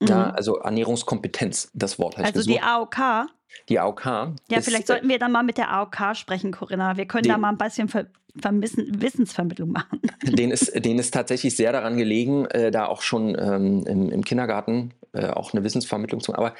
Mhm. 0.00 0.08
Ja, 0.08 0.30
also 0.30 0.58
Ernährungskompetenz, 0.58 1.70
das 1.74 1.98
Wort 1.98 2.16
heißt 2.16 2.36
Also 2.36 2.48
die 2.48 2.60
AOK? 2.60 3.26
Die 3.68 3.78
AOK. 3.78 4.04
Ja, 4.04 4.60
vielleicht 4.60 4.86
sollten 4.86 5.08
wir 5.08 5.18
dann 5.18 5.32
mal 5.32 5.42
mit 5.42 5.58
der 5.58 5.70
AOK 5.70 6.16
sprechen, 6.16 6.52
Corinna. 6.52 6.96
Wir 6.96 7.06
können 7.06 7.28
da 7.28 7.36
mal 7.36 7.50
ein 7.50 7.58
bisschen 7.58 7.88
ver 7.88 8.06
Vermissen, 8.40 9.00
Wissensvermittlung 9.00 9.70
machen. 9.70 10.00
Denen 10.22 10.52
ist, 10.52 10.72
denen 10.84 10.98
ist 10.98 11.12
tatsächlich 11.12 11.56
sehr 11.56 11.72
daran 11.72 11.96
gelegen, 11.96 12.46
äh, 12.46 12.70
da 12.70 12.86
auch 12.86 13.02
schon 13.02 13.36
ähm, 13.38 13.84
im, 13.86 14.10
im, 14.10 14.24
Kindergarten 14.24 14.94
äh, 15.12 15.26
auch 15.26 15.52
eine 15.52 15.64
Wissensvermittlung 15.64 16.22
zu 16.22 16.32
machen. 16.32 16.44
Aber 16.44 16.54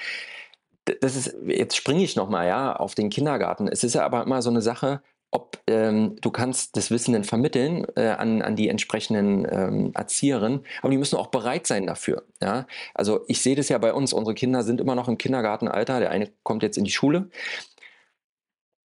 das 1.01 1.17
ist, 1.17 1.35
jetzt 1.47 1.77
springe 1.77 2.03
ich 2.03 2.17
nochmal 2.17 2.47
ja, 2.47 2.75
auf 2.77 2.95
den 2.95 3.09
Kindergarten. 3.09 3.69
Es 3.69 3.85
ist 3.85 3.95
ja 3.95 4.05
aber 4.05 4.23
immer 4.23 4.43
so 4.43 4.51
eine 4.51 4.61
Sache, 4.61 5.01
ob 5.33 5.59
ähm, 5.67 6.17
du 6.21 6.31
kannst 6.31 6.77
das 6.77 6.91
Wissen 6.91 7.15
dann 7.15 7.25
vermitteln 7.25 7.87
äh, 7.97 8.09
an, 8.09 8.43
an 8.43 8.55
die 8.55 8.69
entsprechenden 8.69 9.47
ähm, 9.51 9.93
Erzieherinnen, 9.95 10.61
aber 10.83 10.91
die 10.91 10.99
müssen 10.99 11.17
auch 11.17 11.29
bereit 11.29 11.67
sein 11.67 11.87
dafür. 11.87 12.25
Ja? 12.43 12.67
Also 12.95 13.25
ich 13.29 13.41
sehe 13.41 13.57
das 13.57 13.71
ja 13.71 13.79
bei 13.79 13.95
uns, 13.95 14.13
unsere 14.13 14.35
Kinder 14.35 14.63
sind 14.63 14.81
immer 14.81 14.95
noch 14.95 15.09
im 15.09 15.17
Kindergartenalter, 15.17 16.01
der 16.01 16.11
eine 16.11 16.31
kommt 16.43 16.63
jetzt 16.63 16.77
in 16.77 16.85
die 16.85 16.91
Schule. 16.91 17.31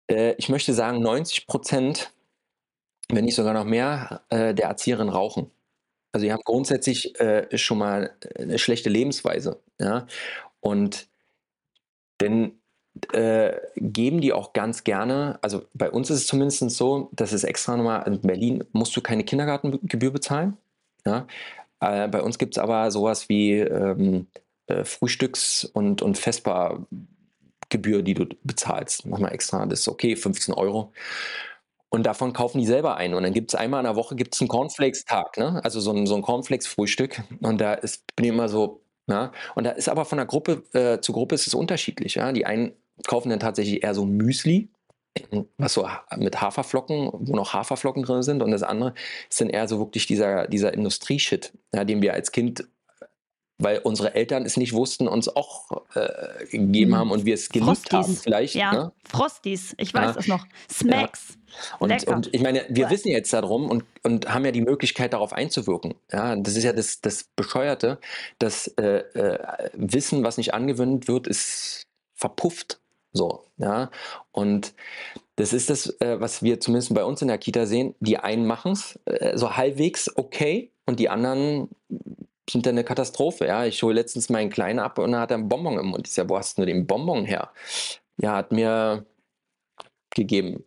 Äh, 0.09 0.33
ich 0.37 0.49
möchte 0.49 0.73
sagen, 0.73 1.01
90 1.01 1.45
Prozent, 1.45 2.11
wenn 3.15 3.25
nicht 3.25 3.35
sogar 3.35 3.53
noch 3.53 3.65
mehr, 3.65 4.21
äh, 4.29 4.53
der 4.53 4.67
Erzieherinnen 4.67 5.13
rauchen. 5.13 5.51
Also 6.11 6.25
die 6.25 6.31
haben 6.31 6.43
grundsätzlich 6.45 7.19
äh, 7.19 7.57
schon 7.57 7.79
mal 7.79 8.15
eine 8.37 8.59
schlechte 8.59 8.89
Lebensweise. 8.89 9.59
Ja? 9.79 10.05
Und 10.59 11.07
denn 12.21 12.59
äh, 13.11 13.53
geben 13.75 14.21
die 14.21 14.33
auch 14.33 14.53
ganz 14.53 14.83
gerne, 14.83 15.39
also 15.41 15.65
bei 15.73 15.89
uns 15.89 16.09
ist 16.09 16.17
es 16.19 16.27
zumindest 16.27 16.69
so, 16.69 17.09
dass 17.13 17.31
es 17.31 17.43
extra 17.43 17.75
nochmal, 17.75 18.07
in 18.07 18.21
Berlin 18.21 18.63
musst 18.71 18.95
du 18.95 19.01
keine 19.01 19.23
Kindergartengebühr 19.23 20.11
bezahlen. 20.11 20.57
Ja? 21.05 21.27
Äh, 21.79 22.07
bei 22.07 22.21
uns 22.21 22.37
gibt 22.37 22.55
es 22.55 22.59
aber 22.61 22.91
sowas 22.91 23.27
wie 23.29 23.57
ähm, 23.57 24.27
äh, 24.67 24.83
Frühstücks- 24.83 25.65
und, 25.65 26.03
und 26.03 26.17
Festbargebühr, 26.17 28.03
die 28.03 28.13
du 28.13 28.27
bezahlst. 28.43 29.05
Nochmal 29.07 29.33
extra, 29.33 29.65
das 29.65 29.81
ist 29.81 29.87
okay, 29.87 30.15
15 30.15 30.53
Euro. 30.53 30.93
Und 31.93 32.07
davon 32.07 32.33
kaufen 32.33 32.57
die 32.57 32.65
selber 32.65 32.97
ein. 32.97 33.13
Und 33.13 33.21
dann 33.21 33.33
gibt 33.33 33.53
es 33.53 33.55
einmal 33.55 33.79
in 33.79 33.83
der 33.83 33.95
Woche 33.95 34.15
gibt's 34.15 34.41
einen 34.41 34.47
Cornflakes-Tag, 34.47 35.37
ne? 35.37 35.61
also 35.63 35.79
so 35.79 35.91
ein, 35.91 36.07
so 36.07 36.15
ein 36.15 36.23
Cornflakes-Frühstück. 36.23 37.21
Und 37.39 37.61
da 37.61 37.75
ist, 37.75 38.03
bin 38.15 38.25
ich 38.25 38.31
immer 38.31 38.49
so, 38.49 38.81
ja? 39.05 39.31
Und 39.53 39.65
da 39.65 39.69
ist 39.69 39.89
aber 39.89 40.03
von 40.03 40.17
der 40.17 40.25
Gruppe 40.25 40.63
äh, 40.73 41.01
zu 41.01 41.13
Gruppe 41.13 41.35
ist 41.35 41.45
es 41.45 41.53
unterschiedlich. 41.53 42.15
Ja? 42.15 42.31
Die 42.31 42.47
einen 42.47 42.71
kaufen 43.05 43.29
dann 43.29 43.39
tatsächlich 43.39 43.83
eher 43.83 43.93
so 43.93 44.05
Müsli, 44.05 44.69
was 45.59 45.73
so 45.73 45.87
mit 46.17 46.41
Haferflocken, 46.41 47.11
wo 47.13 47.35
noch 47.35 47.53
Haferflocken 47.53 48.01
drin 48.01 48.23
sind. 48.23 48.41
Und 48.41 48.49
das 48.49 48.63
andere 48.63 48.95
ist 49.29 49.39
dann 49.39 49.51
eher 49.51 49.67
so 49.67 49.77
wirklich 49.77 50.07
dieser, 50.07 50.47
dieser 50.47 50.73
Industrieshit, 50.73 51.53
ja, 51.75 51.83
den 51.83 52.01
wir 52.01 52.15
als 52.15 52.31
Kind 52.31 52.67
weil 53.57 53.79
unsere 53.79 54.15
Eltern 54.15 54.45
es 54.45 54.57
nicht 54.57 54.73
wussten, 54.73 55.07
uns 55.07 55.33
auch 55.33 55.83
äh, 55.95 56.45
gegeben 56.45 56.91
mhm. 56.91 56.95
haben 56.95 57.11
und 57.11 57.25
wir 57.25 57.33
es 57.33 57.49
geliebt 57.49 57.89
Frosties. 57.89 57.93
haben 57.93 58.15
vielleicht. 58.15 58.55
Ja, 58.55 58.73
ne? 58.73 58.91
Frosties, 59.05 59.75
ich 59.77 59.93
weiß 59.93 60.15
ja. 60.15 60.19
es 60.19 60.27
noch. 60.27 60.45
Smacks. 60.71 61.29
Ja. 61.29 61.77
Und, 61.79 62.07
und, 62.07 62.33
ich 62.33 62.41
meine, 62.41 62.65
wir 62.69 62.85
ja. 62.85 62.89
wissen 62.89 63.09
jetzt 63.09 63.31
darum 63.31 63.69
und, 63.69 63.85
und 64.01 64.33
haben 64.33 64.43
ja 64.43 64.51
die 64.51 64.61
Möglichkeit, 64.61 65.13
darauf 65.13 65.33
einzuwirken. 65.33 65.93
Ja, 66.11 66.35
das 66.35 66.55
ist 66.55 66.63
ja 66.63 66.73
das, 66.73 67.01
das 67.01 67.25
Bescheuerte, 67.35 67.99
das 68.39 68.67
äh, 68.79 68.99
äh, 69.13 69.69
Wissen, 69.73 70.23
was 70.23 70.37
nicht 70.37 70.53
angewendet 70.53 71.07
wird, 71.07 71.27
ist 71.27 71.85
verpufft. 72.15 72.79
So, 73.11 73.43
ja. 73.57 73.91
Und 74.31 74.73
das 75.35 75.53
ist 75.53 75.69
das, 75.69 75.89
äh, 76.01 76.19
was 76.19 76.41
wir 76.41 76.59
zumindest 76.59 76.93
bei 76.93 77.03
uns 77.03 77.21
in 77.21 77.27
der 77.27 77.37
Kita 77.37 77.65
sehen. 77.67 77.93
Die 77.99 78.17
einen 78.17 78.45
machen 78.45 78.71
es 78.71 78.99
äh, 79.05 79.37
so 79.37 79.55
halbwegs 79.55 80.15
okay 80.17 80.71
und 80.85 80.99
die 80.99 81.09
anderen 81.09 81.69
sind 82.49 82.65
dann 82.65 82.75
eine 82.75 82.83
Katastrophe. 82.83 83.47
Ja, 83.47 83.65
ich 83.65 83.81
hole 83.83 83.95
letztens 83.95 84.29
meinen 84.29 84.49
Kleinen 84.49 84.79
ab 84.79 84.99
und 84.99 85.13
er 85.13 85.21
hat 85.21 85.31
einen 85.31 85.49
Bonbon 85.49 85.79
im 85.79 85.87
Mund. 85.87 86.07
Ich 86.07 86.13
sage, 86.13 86.29
wo 86.29 86.37
hast 86.37 86.57
du 86.57 86.65
den 86.65 86.85
Bonbon 86.85 87.25
her? 87.25 87.51
Ja, 88.17 88.35
hat 88.35 88.51
mir 88.51 89.05
gegeben. 90.11 90.63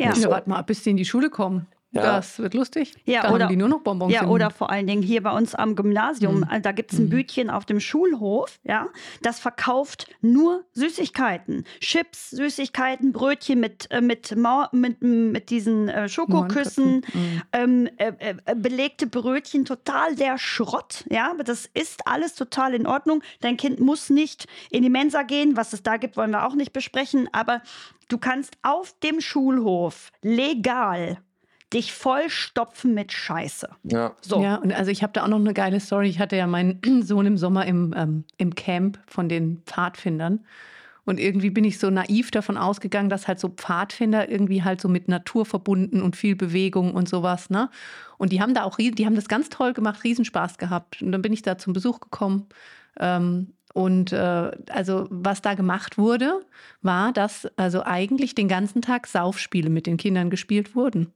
Ja, 0.00 0.14
so. 0.14 0.30
warte 0.30 0.48
mal, 0.48 0.62
bis 0.62 0.82
die 0.82 0.90
in 0.90 0.96
die 0.96 1.04
Schule 1.04 1.30
kommen. 1.30 1.66
Ja. 1.90 2.02
Das 2.02 2.38
wird 2.38 2.52
lustig. 2.52 2.94
Ja, 3.04 3.22
Dann 3.22 3.32
oder, 3.32 3.44
haben 3.44 3.50
die 3.50 3.56
nur 3.56 3.68
noch 3.68 3.80
Bonbons. 3.80 4.12
Ja, 4.12 4.26
oder 4.26 4.50
vor 4.50 4.68
allen 4.68 4.86
Dingen 4.86 5.02
hier 5.02 5.22
bei 5.22 5.30
uns 5.30 5.54
am 5.54 5.74
Gymnasium, 5.74 6.40
mhm. 6.40 6.62
da 6.62 6.72
gibt 6.72 6.92
es 6.92 6.98
ein 6.98 7.06
mhm. 7.06 7.10
Bütchen 7.10 7.48
auf 7.48 7.64
dem 7.64 7.80
Schulhof, 7.80 8.58
ja, 8.62 8.88
das 9.22 9.40
verkauft 9.40 10.06
nur 10.20 10.64
Süßigkeiten. 10.72 11.64
Chips, 11.80 12.30
Süßigkeiten, 12.30 13.12
Brötchen 13.12 13.60
mit, 13.60 13.90
äh, 13.90 14.02
mit, 14.02 14.36
mit, 14.72 15.02
mit 15.02 15.48
diesen 15.48 15.88
äh, 15.88 16.10
Schokoküssen, 16.10 17.06
mhm. 17.12 17.42
ähm, 17.52 17.88
äh, 17.96 18.34
belegte 18.54 19.06
Brötchen, 19.06 19.64
total 19.64 20.14
der 20.14 20.36
Schrott, 20.36 21.04
ja, 21.08 21.30
aber 21.30 21.42
das 21.42 21.70
ist 21.72 22.06
alles 22.06 22.34
total 22.34 22.74
in 22.74 22.86
Ordnung. 22.86 23.22
Dein 23.40 23.56
Kind 23.56 23.80
muss 23.80 24.10
nicht 24.10 24.46
in 24.70 24.82
die 24.82 24.90
Mensa 24.90 25.22
gehen, 25.22 25.56
was 25.56 25.72
es 25.72 25.82
da 25.82 25.96
gibt, 25.96 26.18
wollen 26.18 26.32
wir 26.32 26.46
auch 26.46 26.54
nicht 26.54 26.74
besprechen, 26.74 27.28
aber 27.32 27.62
du 28.08 28.18
kannst 28.18 28.58
auf 28.62 28.94
dem 29.00 29.22
Schulhof 29.22 30.10
legal 30.22 31.18
dich 31.72 31.92
vollstopfen 31.92 32.94
mit 32.94 33.12
Scheiße. 33.12 33.68
Ja. 33.84 34.14
So. 34.20 34.42
Ja, 34.42 34.56
und 34.56 34.72
also 34.72 34.90
ich 34.90 35.02
habe 35.02 35.12
da 35.12 35.24
auch 35.24 35.28
noch 35.28 35.38
eine 35.38 35.54
geile 35.54 35.80
Story. 35.80 36.08
Ich 36.08 36.18
hatte 36.18 36.36
ja 36.36 36.46
meinen 36.46 36.80
Sohn 37.02 37.26
im 37.26 37.36
Sommer 37.36 37.66
im, 37.66 37.94
ähm, 37.96 38.24
im 38.36 38.54
Camp 38.54 38.98
von 39.06 39.28
den 39.28 39.62
Pfadfindern. 39.66 40.44
Und 41.04 41.18
irgendwie 41.18 41.48
bin 41.48 41.64
ich 41.64 41.78
so 41.78 41.88
naiv 41.88 42.30
davon 42.30 42.58
ausgegangen, 42.58 43.08
dass 43.08 43.28
halt 43.28 43.40
so 43.40 43.48
Pfadfinder 43.48 44.28
irgendwie 44.28 44.62
halt 44.62 44.78
so 44.78 44.88
mit 44.88 45.08
Natur 45.08 45.46
verbunden 45.46 46.02
und 46.02 46.16
viel 46.16 46.36
Bewegung 46.36 46.92
und 46.92 47.08
sowas, 47.08 47.48
ne? 47.48 47.70
Und 48.18 48.30
die 48.30 48.42
haben 48.42 48.52
da 48.52 48.64
auch, 48.64 48.76
die 48.76 49.06
haben 49.06 49.14
das 49.14 49.26
ganz 49.26 49.48
toll 49.48 49.72
gemacht, 49.72 50.04
Riesenspaß 50.04 50.58
gehabt. 50.58 51.00
Und 51.00 51.12
dann 51.12 51.22
bin 51.22 51.32
ich 51.32 51.40
da 51.40 51.56
zum 51.56 51.72
Besuch 51.72 52.00
gekommen. 52.00 52.48
Ähm, 53.00 53.54
und 53.74 54.12
äh, 54.12 54.50
also 54.70 55.06
was 55.08 55.40
da 55.40 55.54
gemacht 55.54 55.98
wurde, 55.98 56.40
war, 56.82 57.12
dass 57.12 57.46
also 57.56 57.84
eigentlich 57.84 58.34
den 58.34 58.48
ganzen 58.48 58.82
Tag 58.82 59.06
Saufspiele 59.06 59.70
mit 59.70 59.86
den 59.86 59.98
Kindern 59.98 60.30
gespielt 60.30 60.74
wurden. 60.74 61.12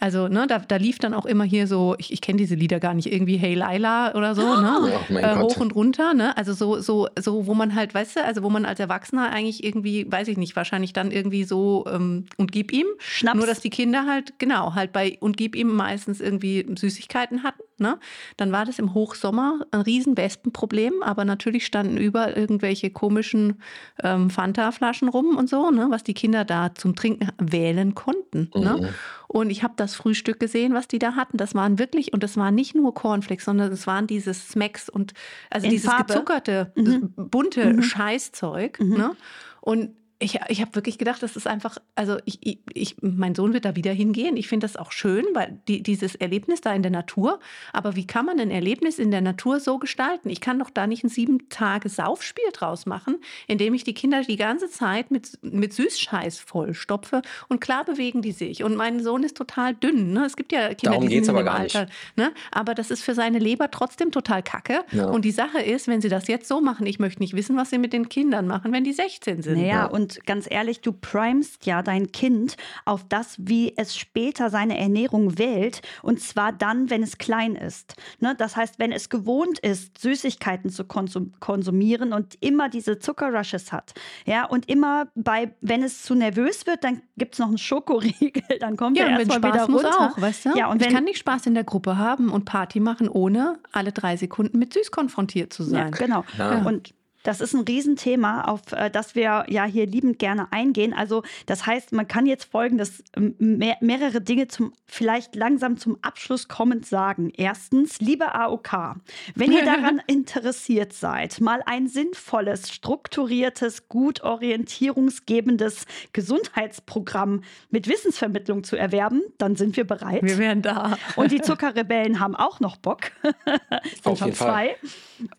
Also 0.00 0.26
ne, 0.26 0.46
da, 0.46 0.58
da 0.58 0.76
lief 0.76 0.98
dann 0.98 1.14
auch 1.14 1.26
immer 1.26 1.44
hier 1.44 1.66
so, 1.66 1.94
ich, 1.98 2.12
ich 2.12 2.20
kenne 2.20 2.38
diese 2.38 2.54
Lieder 2.54 2.80
gar 2.80 2.94
nicht, 2.94 3.12
irgendwie 3.12 3.36
Hey 3.36 3.54
Laila 3.54 4.14
oder 4.14 4.34
so, 4.34 4.42
ne? 4.42 4.72
Oh, 5.12 5.14
äh, 5.14 5.36
hoch 5.36 5.58
und 5.58 5.74
runter, 5.74 6.14
ne? 6.14 6.36
Also 6.36 6.54
so, 6.54 6.80
so, 6.80 7.08
so, 7.18 7.46
wo 7.46 7.54
man 7.54 7.74
halt, 7.74 7.94
weißt 7.94 8.16
du, 8.16 8.24
also 8.24 8.42
wo 8.42 8.50
man 8.50 8.64
als 8.64 8.80
Erwachsener 8.80 9.30
eigentlich 9.30 9.62
irgendwie, 9.62 10.10
weiß 10.10 10.28
ich 10.28 10.36
nicht, 10.36 10.56
wahrscheinlich 10.56 10.92
dann 10.92 11.10
irgendwie 11.10 11.44
so 11.44 11.84
ähm, 11.88 12.26
und 12.36 12.52
gib 12.52 12.72
ihm. 12.72 12.86
Schnaps. 12.98 13.36
Nur 13.36 13.46
dass 13.46 13.60
die 13.60 13.70
Kinder 13.70 14.06
halt, 14.06 14.38
genau, 14.38 14.74
halt 14.74 14.92
bei 14.92 15.18
und 15.20 15.36
gib 15.36 15.54
ihm 15.54 15.68
meistens 15.74 16.20
irgendwie 16.20 16.66
Süßigkeiten 16.76 17.42
hatten. 17.42 17.62
Ne? 17.78 17.98
Dann 18.36 18.52
war 18.52 18.64
das 18.64 18.78
im 18.78 18.94
Hochsommer 18.94 19.60
ein 19.72 19.80
riesen 19.80 20.16
Wespenproblem, 20.16 21.02
aber 21.02 21.24
natürlich 21.24 21.66
standen 21.66 21.96
über 21.96 22.36
irgendwelche 22.36 22.90
komischen 22.90 23.60
ähm, 24.02 24.30
Fanta-Flaschen 24.30 25.08
rum 25.08 25.36
und 25.36 25.50
so, 25.50 25.70
ne? 25.70 25.88
was 25.90 26.04
die 26.04 26.14
Kinder 26.14 26.44
da 26.44 26.74
zum 26.74 26.94
Trinken 26.94 27.28
wählen 27.38 27.94
konnten. 27.94 28.50
Ne? 28.54 28.76
Mhm. 28.76 28.80
Ne? 28.82 28.94
Und 29.32 29.48
ich 29.48 29.62
habe 29.62 29.72
das 29.76 29.91
Frühstück 29.94 30.40
gesehen, 30.40 30.74
was 30.74 30.88
die 30.88 30.98
da 30.98 31.14
hatten. 31.14 31.36
Das 31.36 31.54
waren 31.54 31.78
wirklich, 31.78 32.12
und 32.12 32.22
das 32.22 32.36
waren 32.36 32.54
nicht 32.54 32.74
nur 32.74 32.94
Cornflakes, 32.94 33.44
sondern 33.44 33.72
es 33.72 33.86
waren 33.86 34.06
dieses 34.06 34.48
Smacks 34.48 34.88
und 34.88 35.14
also 35.50 35.66
In 35.66 35.70
dieses 35.70 35.90
Farbe. 35.90 36.12
gezuckerte, 36.12 36.72
mhm. 36.76 37.12
bunte 37.16 37.74
mhm. 37.74 37.82
Scheißzeug. 37.82 38.80
Mhm. 38.80 38.96
Ne? 38.96 39.16
Und 39.60 39.90
ich, 40.22 40.38
ich 40.48 40.60
habe 40.60 40.74
wirklich 40.74 40.98
gedacht, 40.98 41.22
das 41.22 41.36
ist 41.36 41.46
einfach, 41.46 41.78
also 41.96 42.16
ich, 42.24 42.58
ich, 42.72 42.96
mein 43.02 43.34
Sohn 43.34 43.52
wird 43.52 43.64
da 43.64 43.74
wieder 43.74 43.92
hingehen. 43.92 44.36
Ich 44.36 44.46
finde 44.46 44.64
das 44.64 44.76
auch 44.76 44.92
schön, 44.92 45.24
weil 45.34 45.60
die, 45.66 45.82
dieses 45.82 46.14
Erlebnis 46.14 46.60
da 46.60 46.72
in 46.72 46.82
der 46.82 46.92
Natur. 46.92 47.40
Aber 47.72 47.96
wie 47.96 48.06
kann 48.06 48.26
man 48.26 48.38
ein 48.38 48.50
Erlebnis 48.50 48.98
in 48.98 49.10
der 49.10 49.20
Natur 49.20 49.58
so 49.58 49.78
gestalten? 49.78 50.30
Ich 50.30 50.40
kann 50.40 50.60
doch 50.60 50.70
da 50.70 50.86
nicht 50.86 51.02
ein 51.02 51.08
sieben 51.08 51.48
Tage 51.48 51.88
Saufspiel 51.88 52.44
draus 52.52 52.86
machen, 52.86 53.16
indem 53.48 53.74
ich 53.74 53.82
die 53.82 53.94
Kinder 53.94 54.22
die 54.22 54.36
ganze 54.36 54.70
Zeit 54.70 55.10
mit, 55.10 55.38
mit 55.42 55.72
Süßscheiß 55.72 56.38
vollstopfe 56.38 57.22
und 57.48 57.60
klar 57.60 57.84
bewegen 57.84 58.22
die 58.22 58.32
sich. 58.32 58.62
Und 58.62 58.76
mein 58.76 59.02
Sohn 59.02 59.24
ist 59.24 59.36
total 59.36 59.74
dünn. 59.74 60.12
Ne? 60.12 60.24
Es 60.24 60.36
gibt 60.36 60.52
ja 60.52 60.68
Kinder, 60.68 60.92
Darum 60.92 61.08
die 61.08 61.16
sind 61.16 61.30
aber 61.30 61.42
dem 61.42 61.48
Alter. 61.48 61.86
Ne? 62.16 62.32
Aber 62.52 62.74
das 62.74 62.92
ist 62.92 63.02
für 63.02 63.14
seine 63.14 63.40
Leber 63.40 63.70
trotzdem 63.70 64.12
total 64.12 64.42
kacke. 64.42 64.84
Ja. 64.92 65.06
Und 65.06 65.24
die 65.24 65.32
Sache 65.32 65.60
ist, 65.60 65.88
wenn 65.88 66.00
sie 66.00 66.08
das 66.08 66.28
jetzt 66.28 66.46
so 66.46 66.60
machen, 66.60 66.86
ich 66.86 67.00
möchte 67.00 67.20
nicht 67.20 67.34
wissen, 67.34 67.56
was 67.56 67.70
sie 67.70 67.78
mit 67.78 67.92
den 67.92 68.08
Kindern 68.08 68.46
machen, 68.46 68.72
wenn 68.72 68.84
die 68.84 68.92
16 68.92 69.42
sind. 69.42 69.58
Naja, 69.58 69.84
ne? 69.84 69.90
und 69.90 70.11
ganz 70.26 70.46
ehrlich, 70.50 70.80
du 70.80 70.92
primest 70.92 71.66
ja 71.66 71.82
dein 71.82 72.12
Kind 72.12 72.56
auf 72.84 73.04
das, 73.08 73.36
wie 73.38 73.76
es 73.76 73.96
später 73.96 74.50
seine 74.50 74.78
Ernährung 74.78 75.38
wählt. 75.38 75.82
Und 76.02 76.20
zwar 76.20 76.52
dann, 76.52 76.90
wenn 76.90 77.02
es 77.02 77.18
klein 77.18 77.54
ist. 77.54 77.94
Ne? 78.20 78.34
Das 78.36 78.56
heißt, 78.56 78.78
wenn 78.78 78.92
es 78.92 79.08
gewohnt 79.08 79.58
ist, 79.58 79.98
Süßigkeiten 79.98 80.70
zu 80.70 80.84
konsum 80.84 81.32
konsumieren 81.40 82.12
und 82.12 82.36
immer 82.40 82.68
diese 82.68 82.98
Zuckerrushes 82.98 83.72
hat. 83.72 83.92
Ja, 84.26 84.44
und 84.44 84.68
immer 84.68 85.08
bei, 85.14 85.54
wenn 85.60 85.82
es 85.82 86.02
zu 86.02 86.14
nervös 86.14 86.66
wird, 86.66 86.84
dann 86.84 87.02
gibt 87.16 87.34
es 87.34 87.38
noch 87.38 87.48
einen 87.48 87.58
Schokoriegel, 87.58 88.42
dann 88.60 88.76
kommt 88.76 88.96
ja, 88.96 89.06
er 89.06 89.20
erstmal 89.20 89.52
wieder 89.52 89.64
runter. 89.64 90.12
Auch, 90.12 90.20
weißt 90.20 90.46
du? 90.46 90.50
Ja, 90.56 90.68
und 90.68 90.80
ich 90.80 90.88
wenn, 90.88 90.94
kann 90.94 91.04
nicht 91.04 91.18
Spaß 91.18 91.46
in 91.46 91.54
der 91.54 91.64
Gruppe 91.64 91.98
haben 91.98 92.30
und 92.30 92.44
Party 92.44 92.80
machen, 92.80 93.08
ohne 93.08 93.58
alle 93.72 93.92
drei 93.92 94.16
Sekunden 94.16 94.58
mit 94.58 94.72
Süß 94.72 94.90
konfrontiert 94.90 95.52
zu 95.52 95.62
sein. 95.62 95.92
Ja, 95.92 95.98
genau. 95.98 96.24
Ja. 96.38 96.62
Und 96.62 96.94
das 97.22 97.40
ist 97.40 97.54
ein 97.54 97.62
Riesenthema, 97.62 98.42
auf 98.42 98.72
äh, 98.72 98.90
das 98.90 99.14
wir 99.14 99.44
ja 99.48 99.64
hier 99.64 99.86
liebend 99.86 100.18
gerne 100.18 100.52
eingehen. 100.52 100.92
Also 100.92 101.22
das 101.46 101.66
heißt, 101.66 101.92
man 101.92 102.08
kann 102.08 102.26
jetzt 102.26 102.44
folgendes 102.50 103.02
mehr, 103.16 103.76
mehrere 103.80 104.20
Dinge 104.20 104.48
zum 104.48 104.72
vielleicht 104.86 105.36
langsam 105.36 105.76
zum 105.76 105.98
Abschluss 106.02 106.48
kommend 106.48 106.86
sagen. 106.86 107.32
Erstens, 107.36 108.00
liebe 108.00 108.34
AOK, 108.34 108.96
wenn 109.34 109.52
ihr 109.52 109.64
daran 109.64 110.02
interessiert 110.06 110.92
seid, 110.92 111.40
mal 111.40 111.62
ein 111.66 111.88
sinnvolles, 111.88 112.72
strukturiertes, 112.72 113.88
gut 113.88 114.22
orientierungsgebendes 114.22 115.86
Gesundheitsprogramm 116.12 117.42
mit 117.70 117.88
Wissensvermittlung 117.88 118.64
zu 118.64 118.76
erwerben, 118.76 119.22
dann 119.38 119.56
sind 119.56 119.76
wir 119.76 119.86
bereit. 119.86 120.22
Wir 120.22 120.38
wären 120.38 120.62
da. 120.62 120.98
Und 121.16 121.30
die 121.30 121.40
Zuckerrebellen 121.40 122.20
haben 122.20 122.34
auch 122.34 122.60
noch 122.60 122.76
Bock. 122.76 123.12
sind 124.04 124.18
schon 124.18 124.32
zwei. 124.32 124.76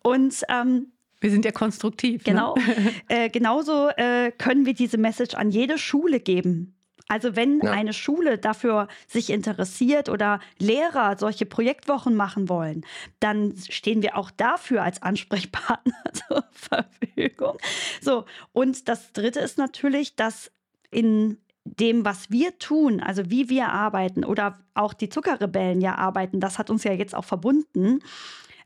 Und 0.02 0.44
ähm, 0.50 0.93
wir 1.24 1.32
sind 1.32 1.46
ja 1.46 1.52
konstruktiv. 1.52 2.26
Ne? 2.26 2.34
Genau. 2.34 2.56
Ne? 2.56 2.64
Äh, 3.08 3.30
genauso 3.30 3.90
äh, 3.90 4.32
können 4.32 4.66
wir 4.66 4.74
diese 4.74 4.98
Message 4.98 5.36
an 5.36 5.52
jede 5.52 5.78
Schule 5.78 6.20
geben. 6.20 6.76
Also 7.08 7.36
wenn 7.36 7.60
ja. 7.62 7.72
eine 7.72 7.94
Schule 7.94 8.38
dafür 8.38 8.88
sich 9.08 9.30
interessiert 9.30 10.10
oder 10.10 10.40
Lehrer 10.58 11.18
solche 11.18 11.46
Projektwochen 11.46 12.16
machen 12.16 12.50
wollen, 12.50 12.86
dann 13.20 13.56
stehen 13.70 14.02
wir 14.02 14.18
auch 14.18 14.32
dafür 14.32 14.84
als 14.84 15.02
Ansprechpartner 15.02 15.94
zur 16.28 16.44
Verfügung. 16.52 17.58
So, 18.02 18.26
und 18.52 18.88
das 18.88 19.12
Dritte 19.12 19.40
ist 19.40 19.58
natürlich, 19.58 20.16
dass 20.16 20.52
in 20.92 21.38
dem, 21.66 22.04
was 22.04 22.30
wir 22.30 22.58
tun, 22.58 23.00
also 23.00 23.30
wie 23.30 23.50
wir 23.50 23.70
arbeiten 23.70 24.26
oder 24.26 24.60
auch 24.74 24.94
die 24.94 25.10
Zuckerrebellen 25.10 25.82
ja 25.82 25.96
arbeiten, 25.96 26.40
das 26.40 26.60
hat 26.60 26.70
uns 26.70 26.84
ja 26.84 26.94
jetzt 26.94 27.16
auch 27.16 27.26
verbunden, 27.26 28.00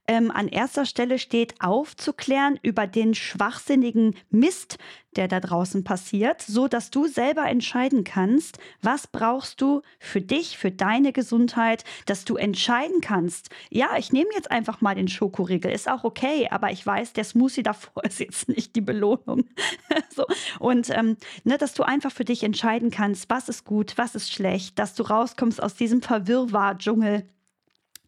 ähm, 0.08 0.32
an 0.32 0.47
erster 0.47 0.86
Stelle 0.86 1.20
steht, 1.20 1.55
aufzuklären 1.60 2.60
über 2.62 2.88
den 2.88 3.14
schwachsinnigen 3.14 4.16
Mist, 4.30 4.78
der 5.16 5.28
da 5.28 5.39
draußen 5.39 5.84
passiert, 5.84 6.41
so 6.41 6.68
dass 6.68 6.91
du 6.91 7.08
selber 7.08 7.45
entscheiden 7.47 8.03
kannst, 8.03 8.60
was 8.82 9.08
brauchst 9.08 9.62
du 9.62 9.82
für 9.99 10.22
dich, 10.22 10.58
für 10.58 10.72
deine 10.72 11.12
Gesundheit, 11.12 11.84
dass 12.05 12.24
du 12.24 12.36
entscheiden 12.36 13.01
kannst. 13.01 13.49
Ja, 13.70 13.97
ich 13.97 14.14
nehme 14.14 14.30
jetzt 14.36 14.51
einfach 14.51 14.80
mal 14.82 14.95
den 14.95 15.08
Schokoriegel, 15.08 15.72
ist 15.72 15.89
auch 15.89 16.03
okay, 16.03 16.47
aber 16.51 16.72
ich 16.72 16.86
weiß, 16.86 17.14
der 17.14 17.24
Smoothie 17.24 17.64
davor 17.64 18.03
ist 18.05 18.20
jetzt 18.20 18.47
nicht 18.49 18.76
die 18.76 18.82
Belohnung. 18.82 19.45
so. 20.16 20.26
Und 20.60 20.89
ähm, 20.91 21.18
ne, 21.43 21.58
dass 21.58 21.74
du 21.74 21.84
einfach 21.84 22.12
für 22.12 22.26
dich 22.26 22.43
entscheiden 22.43 22.91
kannst, 22.91 23.30
was 23.30 23.49
ist 23.49 23.66
gut, 23.66 23.97
was 23.97 24.16
ist 24.16 24.32
schlecht, 24.32 24.78
dass 24.80 24.93
du 24.93 25.03
rauskommst 25.03 25.62
aus 25.62 25.76
diesem 25.76 26.01
Verwirrwarr-Dschungel 26.01 27.28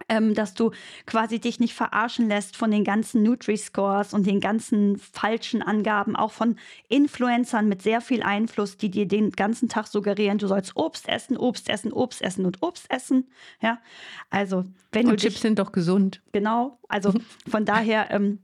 ähm, 0.09 0.33
dass 0.33 0.53
du 0.53 0.71
quasi 1.05 1.39
dich 1.39 1.59
nicht 1.59 1.73
verarschen 1.73 2.27
lässt 2.27 2.57
von 2.57 2.71
den 2.71 2.83
ganzen 2.83 3.23
Nutri-Scores 3.23 4.13
und 4.13 4.25
den 4.27 4.39
ganzen 4.39 4.97
falschen 4.97 5.61
Angaben, 5.61 6.15
auch 6.15 6.31
von 6.31 6.57
Influencern 6.89 7.67
mit 7.67 7.81
sehr 7.81 8.01
viel 8.01 8.23
Einfluss, 8.23 8.77
die 8.77 8.89
dir 8.89 9.07
den 9.07 9.31
ganzen 9.31 9.69
Tag 9.69 9.87
suggerieren, 9.87 10.37
du 10.37 10.47
sollst 10.47 10.75
Obst 10.75 11.07
essen, 11.07 11.37
Obst 11.37 11.69
essen, 11.69 11.93
Obst 11.93 12.21
essen 12.21 12.45
und 12.45 12.61
Obst 12.61 12.91
essen. 12.91 13.29
Ja, 13.61 13.79
also 14.29 14.65
wenn 14.91 15.05
und 15.05 15.13
du 15.13 15.17
Chips 15.17 15.35
dich, 15.35 15.41
sind 15.41 15.59
doch 15.59 15.71
gesund. 15.71 16.21
Genau, 16.31 16.79
also 16.87 17.13
von 17.47 17.65
daher. 17.65 18.11
Ähm, 18.11 18.39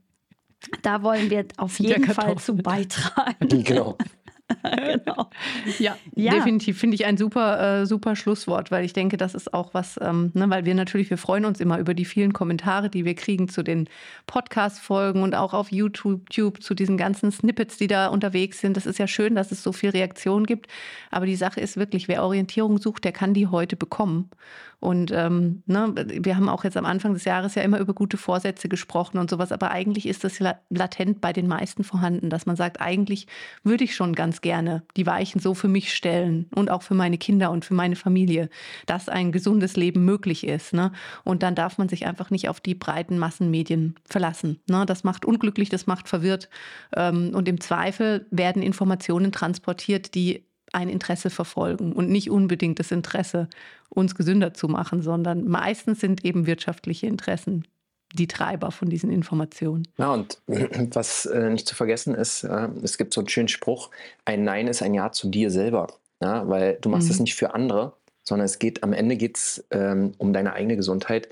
da 0.82 1.02
wollen 1.02 1.30
wir 1.30 1.46
auf 1.58 1.78
jeden 1.78 2.06
Fall 2.06 2.38
zu 2.38 2.56
beitragen. 2.56 3.62
Genau. 3.62 3.96
genau. 4.62 5.30
Ja, 5.78 5.96
ja. 6.14 6.32
definitiv 6.32 6.78
finde 6.78 6.94
ich 6.94 7.04
ein 7.04 7.16
super, 7.16 7.80
äh, 7.80 7.86
super 7.86 8.14
Schlusswort, 8.16 8.70
weil 8.70 8.84
ich 8.84 8.92
denke, 8.92 9.16
das 9.16 9.34
ist 9.34 9.52
auch 9.52 9.74
was, 9.74 9.98
ähm, 10.00 10.30
ne, 10.34 10.48
weil 10.50 10.64
wir 10.64 10.74
natürlich, 10.74 11.10
wir 11.10 11.18
freuen 11.18 11.44
uns 11.44 11.60
immer 11.60 11.78
über 11.78 11.94
die 11.94 12.04
vielen 12.04 12.32
Kommentare, 12.32 12.88
die 12.88 13.04
wir 13.04 13.14
kriegen 13.14 13.48
zu 13.48 13.62
den 13.62 13.88
Podcast-Folgen 14.26 15.22
und 15.22 15.34
auch 15.34 15.52
auf 15.52 15.72
YouTube 15.72 16.62
zu 16.62 16.74
diesen 16.74 16.96
ganzen 16.96 17.32
Snippets, 17.32 17.76
die 17.76 17.88
da 17.88 18.08
unterwegs 18.08 18.60
sind. 18.60 18.76
Das 18.76 18.86
ist 18.86 18.98
ja 18.98 19.06
schön, 19.06 19.34
dass 19.34 19.50
es 19.50 19.62
so 19.62 19.72
viel 19.72 19.90
Reaktion 19.90 20.44
gibt. 20.44 20.68
Aber 21.10 21.26
die 21.26 21.36
Sache 21.36 21.60
ist 21.60 21.76
wirklich, 21.76 22.08
wer 22.08 22.22
Orientierung 22.22 22.78
sucht, 22.78 23.04
der 23.04 23.12
kann 23.12 23.34
die 23.34 23.48
heute 23.48 23.76
bekommen. 23.76 24.30
Und 24.78 25.10
ähm, 25.10 25.62
ne, 25.66 25.94
wir 25.96 26.36
haben 26.36 26.48
auch 26.48 26.64
jetzt 26.64 26.76
am 26.76 26.84
Anfang 26.84 27.14
des 27.14 27.24
Jahres 27.24 27.54
ja 27.54 27.62
immer 27.62 27.78
über 27.78 27.94
gute 27.94 28.16
Vorsätze 28.16 28.68
gesprochen 28.68 29.18
und 29.18 29.30
sowas, 29.30 29.50
aber 29.50 29.70
eigentlich 29.70 30.06
ist 30.06 30.22
das 30.22 30.38
latent 30.68 31.20
bei 31.20 31.32
den 31.32 31.46
meisten 31.46 31.82
vorhanden, 31.82 32.28
dass 32.28 32.46
man 32.46 32.56
sagt, 32.56 32.80
eigentlich 32.80 33.26
würde 33.64 33.84
ich 33.84 33.94
schon 33.94 34.14
ganz 34.14 34.42
gerne 34.42 34.82
die 34.96 35.06
Weichen 35.06 35.40
so 35.40 35.54
für 35.54 35.68
mich 35.68 35.94
stellen 35.94 36.46
und 36.54 36.70
auch 36.70 36.82
für 36.82 36.94
meine 36.94 37.16
Kinder 37.16 37.50
und 37.50 37.64
für 37.64 37.74
meine 37.74 37.96
Familie, 37.96 38.50
dass 38.84 39.08
ein 39.08 39.32
gesundes 39.32 39.76
Leben 39.76 40.04
möglich 40.04 40.46
ist. 40.46 40.72
Ne? 40.72 40.92
Und 41.24 41.42
dann 41.42 41.54
darf 41.54 41.78
man 41.78 41.88
sich 41.88 42.06
einfach 42.06 42.30
nicht 42.30 42.48
auf 42.48 42.60
die 42.60 42.74
breiten 42.74 43.18
Massenmedien 43.18 43.94
verlassen. 44.04 44.60
Ne? 44.68 44.84
Das 44.86 45.04
macht 45.04 45.24
unglücklich, 45.24 45.70
das 45.70 45.86
macht 45.86 46.08
verwirrt. 46.08 46.48
Ähm, 46.94 47.32
und 47.34 47.48
im 47.48 47.60
Zweifel 47.60 48.26
werden 48.30 48.62
Informationen 48.62 49.32
transportiert, 49.32 50.14
die 50.14 50.44
ein 50.72 50.88
Interesse 50.88 51.30
verfolgen 51.30 51.92
und 51.92 52.08
nicht 52.08 52.30
unbedingt 52.30 52.78
das 52.78 52.90
Interesse, 52.90 53.48
uns 53.88 54.14
gesünder 54.14 54.54
zu 54.54 54.68
machen, 54.68 55.02
sondern 55.02 55.46
meistens 55.46 56.00
sind 56.00 56.24
eben 56.24 56.46
wirtschaftliche 56.46 57.06
Interessen 57.06 57.64
die 58.12 58.28
Treiber 58.28 58.70
von 58.70 58.88
diesen 58.88 59.10
Informationen. 59.10 59.86
Ja, 59.98 60.12
und 60.12 60.40
was 60.46 61.26
äh, 61.26 61.50
nicht 61.50 61.66
zu 61.66 61.74
vergessen 61.74 62.14
ist, 62.14 62.44
äh, 62.44 62.68
es 62.82 62.98
gibt 62.98 63.12
so 63.12 63.20
einen 63.20 63.28
schönen 63.28 63.48
Spruch, 63.48 63.90
ein 64.24 64.44
Nein 64.44 64.68
ist 64.68 64.82
ein 64.82 64.94
Ja 64.94 65.12
zu 65.12 65.28
dir 65.28 65.50
selber. 65.50 65.88
Ja, 66.22 66.48
weil 66.48 66.78
du 66.80 66.88
machst 66.88 67.10
es 67.10 67.18
mhm. 67.18 67.24
nicht 67.24 67.34
für 67.34 67.54
andere, 67.54 67.92
sondern 68.22 68.46
es 68.46 68.58
geht 68.58 68.82
am 68.82 68.94
Ende 68.94 69.16
geht 69.16 69.36
es 69.36 69.66
ähm, 69.70 70.12
um 70.18 70.32
deine 70.32 70.54
eigene 70.54 70.76
Gesundheit. 70.76 71.28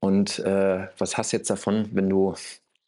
Und 0.00 0.38
äh, 0.38 0.86
was 0.96 1.18
hast 1.18 1.32
du 1.32 1.36
jetzt 1.36 1.50
davon, 1.50 1.90
wenn 1.92 2.08
du 2.08 2.34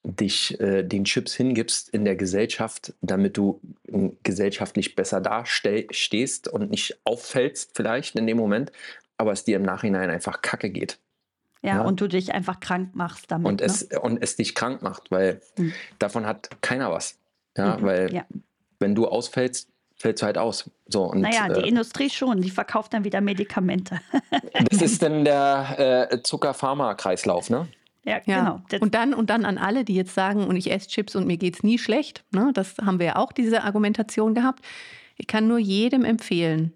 dich 0.03 0.59
äh, 0.61 0.82
den 0.82 1.05
Chips 1.05 1.34
hingibst 1.34 1.90
in 1.90 2.05
der 2.05 2.16
Gesellschaft, 2.16 2.94
damit 3.03 3.36
du 3.36 3.61
gesellschaftlich 4.22 4.96
besser 4.96 5.20
dastehst 5.20 6.48
und 6.48 6.70
nicht 6.70 6.98
auffällst 7.05 7.72
vielleicht 7.74 8.16
in 8.16 8.26
dem 8.26 8.38
Moment, 8.38 8.72
aber 9.18 9.32
es 9.32 9.44
dir 9.44 9.57
im 9.57 9.62
Nachhinein 9.62 10.11
einfach 10.11 10.40
kacke 10.40 10.70
geht. 10.70 10.98
Ja, 11.62 11.76
ja, 11.76 11.82
und 11.82 12.01
du 12.01 12.09
dich 12.09 12.32
einfach 12.32 12.61
krank 12.61 12.94
machst 12.94 13.30
damit. 13.30 13.46
Und 13.46 13.61
es, 13.61 13.90
ne? 13.90 14.01
und 14.01 14.22
es 14.22 14.36
dich 14.36 14.55
krank 14.55 14.80
macht, 14.80 15.11
weil 15.11 15.42
mhm. 15.59 15.74
davon 15.98 16.24
hat 16.24 16.48
keiner 16.62 16.90
was. 16.90 17.18
Ja, 17.57 17.76
mhm. 17.76 17.82
weil 17.82 18.14
ja. 18.14 18.24
wenn 18.78 18.94
du 18.94 19.07
ausfällst, 19.07 19.68
fällst 19.96 20.22
du 20.22 20.26
halt 20.26 20.38
aus. 20.38 20.70
So, 20.86 21.05
und, 21.05 21.20
naja, 21.20 21.48
die 21.53 21.61
äh, 21.61 21.68
Industrie 21.68 22.09
schon, 22.09 22.40
die 22.40 22.51
verkauft 22.51 22.94
dann 22.94 23.05
wieder 23.05 23.20
Medikamente. 23.20 24.01
das 24.70 24.80
ist 24.80 25.03
dann 25.03 25.26
der 25.26 26.09
äh, 26.11 26.22
Zucker-Pharma-Kreislauf, 26.22 27.51
ne? 27.51 27.68
Ja, 28.05 28.20
ja, 28.24 28.40
genau. 28.40 28.82
Und 28.82 28.94
dann, 28.94 29.12
und 29.14 29.30
dann 29.30 29.44
an 29.44 29.59
alle, 29.59 29.84
die 29.84 29.94
jetzt 29.94 30.14
sagen, 30.14 30.46
und 30.46 30.57
ich 30.57 30.70
esse 30.70 30.88
Chips 30.88 31.16
und 31.16 31.26
mir 31.26 31.36
geht 31.36 31.57
es 31.57 31.62
nie 31.62 31.78
schlecht. 31.78 32.24
Ne? 32.32 32.51
Das 32.55 32.76
haben 32.78 32.98
wir 32.98 33.07
ja 33.07 33.16
auch, 33.16 33.32
diese 33.32 33.62
Argumentation 33.62 34.34
gehabt. 34.34 34.64
Ich 35.16 35.26
kann 35.26 35.48
nur 35.48 35.59
jedem 35.59 36.05
empfehlen, 36.05 36.72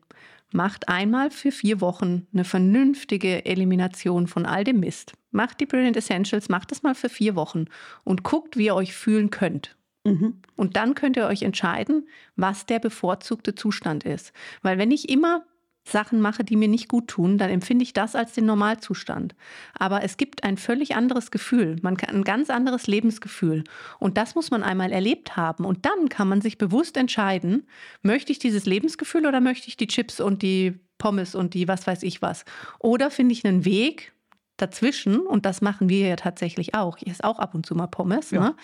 macht 0.52 0.88
einmal 0.88 1.30
für 1.30 1.50
vier 1.50 1.80
Wochen 1.80 2.26
eine 2.32 2.44
vernünftige 2.44 3.44
Elimination 3.46 4.26
von 4.26 4.44
all 4.44 4.64
dem 4.64 4.80
Mist. 4.80 5.14
Macht 5.30 5.60
die 5.60 5.66
Brilliant 5.66 5.96
Essentials, 5.96 6.48
macht 6.48 6.70
das 6.70 6.82
mal 6.82 6.94
für 6.94 7.08
vier 7.08 7.34
Wochen 7.34 7.64
und 8.04 8.22
guckt, 8.22 8.56
wie 8.56 8.66
ihr 8.66 8.74
euch 8.74 8.94
fühlen 8.94 9.30
könnt. 9.30 9.76
Mhm. 10.04 10.42
Und 10.54 10.76
dann 10.76 10.94
könnt 10.94 11.16
ihr 11.16 11.26
euch 11.26 11.42
entscheiden, 11.42 12.06
was 12.36 12.66
der 12.66 12.78
bevorzugte 12.78 13.54
Zustand 13.54 14.04
ist. 14.04 14.32
Weil 14.62 14.78
wenn 14.78 14.90
ich 14.90 15.08
immer 15.08 15.44
Sachen 15.84 16.20
mache, 16.20 16.44
die 16.44 16.56
mir 16.56 16.68
nicht 16.68 16.88
gut 16.88 17.08
tun, 17.08 17.36
dann 17.38 17.50
empfinde 17.50 17.82
ich 17.82 17.92
das 17.92 18.16
als 18.16 18.32
den 18.32 18.46
Normalzustand. 18.46 19.34
Aber 19.78 20.02
es 20.02 20.16
gibt 20.16 20.42
ein 20.42 20.56
völlig 20.56 20.96
anderes 20.96 21.30
Gefühl, 21.30 21.76
man 21.82 21.96
kann 21.96 22.14
ein 22.16 22.24
ganz 22.24 22.50
anderes 22.50 22.86
Lebensgefühl. 22.86 23.64
Und 23.98 24.16
das 24.16 24.34
muss 24.34 24.50
man 24.50 24.62
einmal 24.62 24.92
erlebt 24.92 25.36
haben. 25.36 25.64
Und 25.64 25.84
dann 25.84 26.08
kann 26.08 26.28
man 26.28 26.40
sich 26.40 26.56
bewusst 26.58 26.96
entscheiden, 26.96 27.66
möchte 28.02 28.32
ich 28.32 28.38
dieses 28.38 28.64
Lebensgefühl 28.64 29.26
oder 29.26 29.40
möchte 29.40 29.68
ich 29.68 29.76
die 29.76 29.86
Chips 29.86 30.20
und 30.20 30.42
die 30.42 30.78
Pommes 30.96 31.34
und 31.34 31.54
die 31.54 31.68
was 31.68 31.86
weiß 31.86 32.02
ich 32.02 32.22
was. 32.22 32.44
Oder 32.78 33.10
finde 33.10 33.32
ich 33.32 33.44
einen 33.44 33.64
Weg, 33.64 34.14
dazwischen, 34.56 35.18
und 35.20 35.46
das 35.46 35.60
machen 35.60 35.88
wir 35.88 36.06
ja 36.06 36.16
tatsächlich 36.16 36.74
auch, 36.74 36.96
ich 36.98 37.08
esse 37.08 37.24
auch 37.24 37.38
ab 37.38 37.54
und 37.54 37.66
zu 37.66 37.74
mal 37.74 37.88
Pommes, 37.88 38.30
ja. 38.30 38.40
ne? 38.40 38.54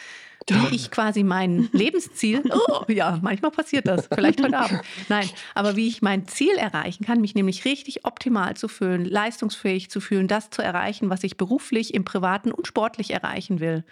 Wie 0.48 0.74
ich 0.74 0.90
quasi 0.90 1.22
mein 1.22 1.68
Lebensziel, 1.72 2.42
oh 2.50 2.84
ja, 2.88 3.18
manchmal 3.22 3.50
passiert 3.50 3.86
das, 3.86 4.08
vielleicht 4.12 4.42
heute 4.42 4.58
Abend, 4.58 4.80
nein, 5.08 5.28
aber 5.54 5.76
wie 5.76 5.86
ich 5.86 6.02
mein 6.02 6.26
Ziel 6.26 6.54
erreichen 6.56 7.04
kann, 7.04 7.20
mich 7.20 7.34
nämlich 7.34 7.64
richtig 7.64 8.04
optimal 8.04 8.56
zu 8.56 8.68
fühlen, 8.68 9.04
leistungsfähig 9.04 9.90
zu 9.90 10.00
fühlen, 10.00 10.28
das 10.28 10.50
zu 10.50 10.62
erreichen, 10.62 11.10
was 11.10 11.24
ich 11.24 11.36
beruflich, 11.36 11.94
im 11.94 12.04
Privaten 12.04 12.52
und 12.52 12.66
sportlich 12.66 13.10
erreichen 13.10 13.60
will. 13.60 13.84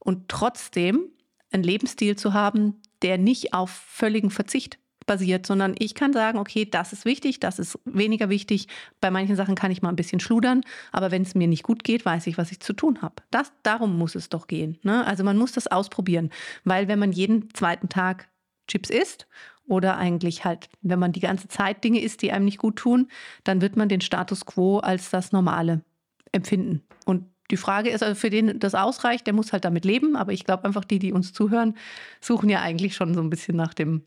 Und 0.00 0.28
trotzdem 0.28 1.10
einen 1.50 1.62
Lebensstil 1.62 2.16
zu 2.16 2.32
haben, 2.32 2.80
der 3.02 3.18
nicht 3.18 3.54
auf 3.54 3.70
völligen 3.70 4.30
Verzicht 4.30 4.78
basiert, 5.08 5.44
sondern 5.44 5.74
ich 5.76 5.96
kann 5.96 6.12
sagen, 6.12 6.38
okay, 6.38 6.64
das 6.64 6.92
ist 6.92 7.04
wichtig, 7.04 7.40
das 7.40 7.58
ist 7.58 7.76
weniger 7.84 8.28
wichtig. 8.28 8.68
Bei 9.00 9.10
manchen 9.10 9.34
Sachen 9.34 9.56
kann 9.56 9.72
ich 9.72 9.82
mal 9.82 9.88
ein 9.88 9.96
bisschen 9.96 10.20
schludern, 10.20 10.62
aber 10.92 11.10
wenn 11.10 11.22
es 11.22 11.34
mir 11.34 11.48
nicht 11.48 11.64
gut 11.64 11.82
geht, 11.82 12.06
weiß 12.06 12.28
ich, 12.28 12.38
was 12.38 12.52
ich 12.52 12.60
zu 12.60 12.72
tun 12.72 13.02
habe. 13.02 13.16
Das, 13.32 13.50
darum 13.64 13.98
muss 13.98 14.14
es 14.14 14.28
doch 14.28 14.46
gehen. 14.46 14.78
Ne? 14.84 15.04
Also 15.04 15.24
man 15.24 15.36
muss 15.36 15.50
das 15.50 15.66
ausprobieren, 15.66 16.30
weil 16.62 16.86
wenn 16.86 17.00
man 17.00 17.10
jeden 17.10 17.52
zweiten 17.54 17.88
Tag 17.88 18.28
Chips 18.68 18.90
isst 18.90 19.26
oder 19.66 19.96
eigentlich 19.96 20.44
halt, 20.44 20.68
wenn 20.82 21.00
man 21.00 21.12
die 21.12 21.20
ganze 21.20 21.48
Zeit 21.48 21.82
Dinge 21.82 22.00
isst, 22.00 22.22
die 22.22 22.30
einem 22.30 22.44
nicht 22.44 22.58
gut 22.58 22.76
tun, 22.76 23.08
dann 23.42 23.60
wird 23.60 23.76
man 23.76 23.88
den 23.88 24.00
Status 24.00 24.46
quo 24.46 24.78
als 24.78 25.10
das 25.10 25.32
Normale 25.32 25.82
empfinden. 26.30 26.82
Und 27.04 27.24
die 27.50 27.56
Frage 27.56 27.90
ist, 27.90 28.02
also 28.02 28.14
für 28.14 28.30
den 28.30 28.58
das 28.58 28.74
ausreicht, 28.74 29.26
der 29.26 29.34
muss 29.34 29.52
halt 29.52 29.64
damit 29.64 29.84
leben. 29.84 30.16
Aber 30.16 30.32
ich 30.32 30.44
glaube 30.44 30.64
einfach, 30.64 30.84
die, 30.84 30.98
die 30.98 31.12
uns 31.12 31.32
zuhören, 31.32 31.76
suchen 32.20 32.50
ja 32.50 32.60
eigentlich 32.60 32.94
schon 32.94 33.14
so 33.14 33.20
ein 33.20 33.30
bisschen 33.30 33.56
nach 33.56 33.74
dem 33.74 34.02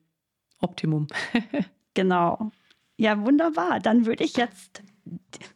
Optimum. 0.61 1.07
genau. 1.93 2.51
Ja, 2.97 3.23
wunderbar. 3.25 3.79
Dann 3.79 4.05
würde 4.05 4.23
ich 4.23 4.37
jetzt 4.37 4.83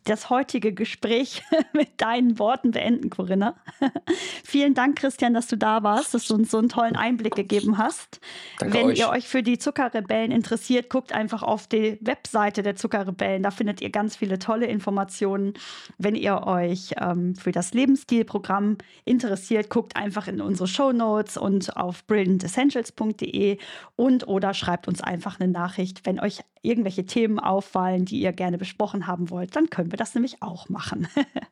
das 0.04 0.30
heutige 0.30 0.74
Gespräch 0.74 1.44
mit 1.74 2.02
deinen 2.02 2.40
Worten 2.40 2.72
beenden, 2.72 3.10
Corinna. 3.10 3.56
Vielen 4.44 4.74
Dank, 4.74 4.98
Christian, 4.98 5.34
dass 5.34 5.48
du 5.48 5.58
da 5.58 5.84
warst, 5.84 6.14
dass 6.14 6.28
du 6.28 6.36
uns 6.36 6.52
so 6.52 6.58
einen 6.58 6.70
tollen 6.70 6.96
Einblick 6.96 7.36
gegeben 7.36 7.78
hast. 7.78 8.20
Danke 8.60 8.78
Wenn 8.78 8.88
euch. 8.88 9.00
ihr 9.00 9.10
euch 9.10 9.28
für 9.28 9.44
die 9.44 9.58
Zuckerrebellen 9.58 10.32
interessiert, 10.32 10.90
guckt 10.90 11.14
einfach 11.14 11.44
auf 11.44 11.68
die 11.68 11.98
Webseite 12.02 12.64
der 12.64 12.76
Zuckerrebellen. 12.76 13.44
Da 13.44 13.52
findet 13.52 13.82
ihr 13.82 13.90
ganz 13.90 14.16
viele 14.16 14.40
tolle 14.40 14.68
Informationen. 14.68 15.54
Wenn 15.98 16.16
ihr 16.16 16.44
euch 16.46 16.94
ähm, 17.00 17.36
für 17.36 17.52
das 17.52 17.74
Lebensstilprogramm 17.74 18.78
interessiert, 19.06 19.70
guckt 19.70 19.96
einfach 19.96 20.28
in 20.28 20.42
unsere 20.42 20.68
Show 20.68 20.92
Notes 20.92 21.38
und 21.38 21.76
auf 21.78 22.06
brilliantessentials.de 22.06 23.58
und 23.96 24.28
oder 24.28 24.54
schreibt 24.54 24.88
uns 24.88 25.02
einfach 25.02 25.40
eine 25.40 25.52
Nachricht, 25.52 26.06
wenn 26.06 26.20
euch 26.20 26.42
irgendwelche 26.66 27.06
Themen 27.06 27.40
auffallen, 27.40 28.06
die 28.06 28.20
ihr 28.20 28.34
gerne 28.34 28.58
besprochen 28.58 29.08
haben 29.08 29.30
wollt, 29.30 29.56
dann 29.56 29.70
können 29.70 29.92
wir 29.92 29.98
das 29.98 30.16
nämlich 30.16 30.42
auch 30.42 30.70
machen. 30.70 31.08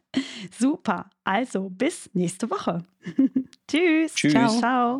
Super. 0.59 1.09
Also 1.23 1.69
bis 1.69 2.09
nächste 2.13 2.49
Woche. 2.49 2.85
Tschüss. 3.67 4.15
Tschüss. 4.15 4.33
Ciao. 4.33 4.59
Ciao. 4.59 4.99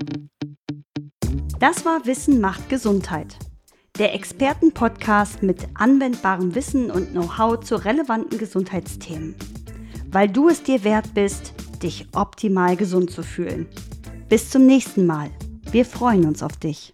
Das 1.59 1.85
war 1.85 2.05
Wissen 2.05 2.41
macht 2.41 2.69
Gesundheit. 2.69 3.37
Der 3.99 4.15
Expertenpodcast 4.15 5.43
mit 5.43 5.67
anwendbarem 5.75 6.55
Wissen 6.55 6.89
und 6.89 7.11
Know-how 7.11 7.59
zu 7.59 7.75
relevanten 7.75 8.37
Gesundheitsthemen. 8.37 9.35
Weil 10.09 10.29
du 10.29 10.49
es 10.49 10.63
dir 10.63 10.83
wert 10.83 11.13
bist, 11.13 11.53
dich 11.83 12.07
optimal 12.13 12.75
gesund 12.75 13.11
zu 13.11 13.23
fühlen. 13.23 13.67
Bis 14.29 14.49
zum 14.49 14.65
nächsten 14.65 15.05
Mal. 15.05 15.29
Wir 15.71 15.85
freuen 15.85 16.25
uns 16.25 16.41
auf 16.41 16.57
dich. 16.57 16.93